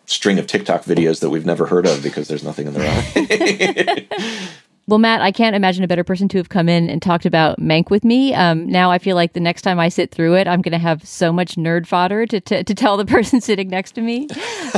string 0.07 0.39
of 0.39 0.47
TikTok 0.47 0.83
videos 0.83 1.19
that 1.19 1.29
we've 1.29 1.45
never 1.45 1.65
heard 1.65 1.85
of 1.85 2.01
because 2.01 2.27
there's 2.27 2.43
nothing 2.43 2.67
in 2.67 2.73
the 2.73 2.87
eye. 2.87 4.47
Well, 4.87 4.99
Matt, 4.99 5.21
I 5.21 5.31
can't 5.31 5.55
imagine 5.55 5.83
a 5.83 5.87
better 5.87 6.03
person 6.03 6.27
to 6.29 6.37
have 6.37 6.49
come 6.49 6.69
in 6.69 6.89
and 6.91 7.01
talked 7.01 7.25
about 7.25 7.59
Mank 7.59 7.89
with 7.89 8.03
me. 8.03 8.35
Um, 8.35 8.67
now 8.67 8.91
I 8.91 8.99
feel 8.99 9.15
like 9.15 9.33
the 9.33 9.39
next 9.39 9.63
time 9.63 9.79
I 9.79 9.89
sit 9.89 10.11
through 10.11 10.35
it, 10.35 10.47
I'm 10.47 10.61
going 10.61 10.73
to 10.73 10.77
have 10.77 11.03
so 11.03 11.33
much 11.33 11.55
nerd 11.55 11.87
fodder 11.87 12.27
to, 12.27 12.39
to, 12.39 12.63
to, 12.63 12.75
tell 12.75 12.95
the 12.95 13.05
person 13.05 13.41
sitting 13.41 13.67
next 13.67 13.93
to 13.93 14.01
me. 14.01 14.27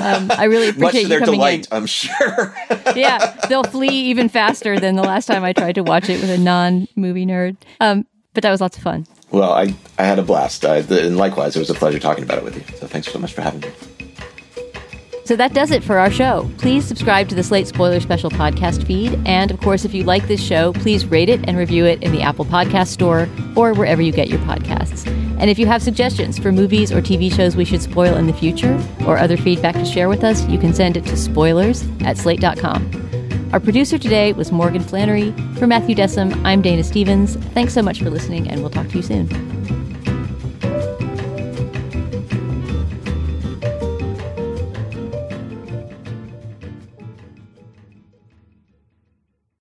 Um, 0.01 0.31
I 0.31 0.45
really 0.45 0.69
appreciate 0.69 1.03
you 1.03 1.07
their 1.09 1.19
coming 1.19 1.33
delight, 1.33 1.67
in. 1.69 1.77
I'm 1.77 1.85
sure. 1.87 2.55
yeah, 2.95 3.35
they'll 3.49 3.65
flee 3.65 3.89
even 3.89 4.29
faster 4.29 4.79
than 4.79 4.95
the 4.95 5.03
last 5.03 5.25
time 5.25 5.43
I 5.43 5.51
tried 5.51 5.75
to 5.75 5.83
watch 5.83 6.09
it 6.09 6.21
with 6.21 6.29
a 6.29 6.37
non-movie 6.37 7.25
nerd. 7.25 7.57
Um, 7.81 8.05
but 8.33 8.43
that 8.43 8.51
was 8.51 8.61
lots 8.61 8.77
of 8.77 8.83
fun. 8.83 9.05
well, 9.31 9.51
I, 9.51 9.73
I 9.97 10.03
had 10.03 10.19
a 10.19 10.23
blast. 10.23 10.63
I, 10.63 10.77
and 10.77 11.17
likewise, 11.17 11.57
it 11.57 11.59
was 11.59 11.69
a 11.69 11.73
pleasure 11.73 11.99
talking 11.99 12.23
about 12.23 12.37
it 12.37 12.45
with 12.45 12.55
you. 12.55 12.77
So 12.77 12.87
thanks 12.87 13.11
so 13.11 13.19
much 13.19 13.33
for 13.33 13.41
having 13.41 13.59
me. 13.59 13.71
So 15.27 15.35
that 15.35 15.53
does 15.53 15.71
it 15.71 15.83
for 15.83 15.97
our 15.97 16.09
show. 16.09 16.49
Please 16.57 16.85
subscribe 16.85 17.27
to 17.27 17.35
the 17.35 17.43
Slate 17.43 17.67
Spoiler 17.67 17.99
Special 17.99 18.29
podcast 18.29 18.87
feed. 18.87 19.19
And 19.25 19.51
of 19.51 19.59
course, 19.59 19.83
if 19.83 19.93
you 19.93 20.05
like 20.05 20.25
this 20.29 20.41
show, 20.41 20.71
please 20.71 21.05
rate 21.05 21.27
it 21.27 21.41
and 21.49 21.57
review 21.57 21.83
it 21.83 22.01
in 22.01 22.13
the 22.13 22.21
Apple 22.21 22.45
Podcast 22.45 22.87
Store 22.87 23.27
or 23.53 23.73
wherever 23.73 24.01
you 24.01 24.13
get 24.13 24.29
your 24.29 24.39
podcasts. 24.39 25.05
And 25.37 25.49
if 25.49 25.59
you 25.59 25.65
have 25.65 25.83
suggestions 25.83 26.39
for 26.39 26.53
movies 26.53 26.93
or 26.93 27.01
TV 27.01 27.29
shows 27.29 27.57
we 27.57 27.65
should 27.65 27.81
spoil 27.81 28.15
in 28.15 28.27
the 28.27 28.31
future 28.31 28.81
or 29.05 29.17
other 29.17 29.35
feedback 29.35 29.75
to 29.75 29.83
share 29.83 30.07
with 30.07 30.23
us, 30.23 30.47
you 30.47 30.57
can 30.57 30.73
send 30.73 30.95
it 30.95 31.03
to 31.07 31.17
spoilers 31.17 31.83
at 32.05 32.17
slate.com. 32.17 33.49
Our 33.51 33.59
producer 33.59 33.97
today 33.97 34.31
was 34.31 34.53
Morgan 34.53 34.81
Flannery. 34.81 35.33
For 35.57 35.67
Matthew 35.67 35.93
Dessem, 35.93 36.41
I'm 36.45 36.61
Dana 36.61 36.85
Stevens. 36.85 37.35
Thanks 37.53 37.73
so 37.73 37.81
much 37.81 37.99
for 37.99 38.09
listening, 38.09 38.47
and 38.47 38.61
we'll 38.61 38.69
talk 38.69 38.87
to 38.87 38.95
you 38.95 39.03
soon. 39.03 39.56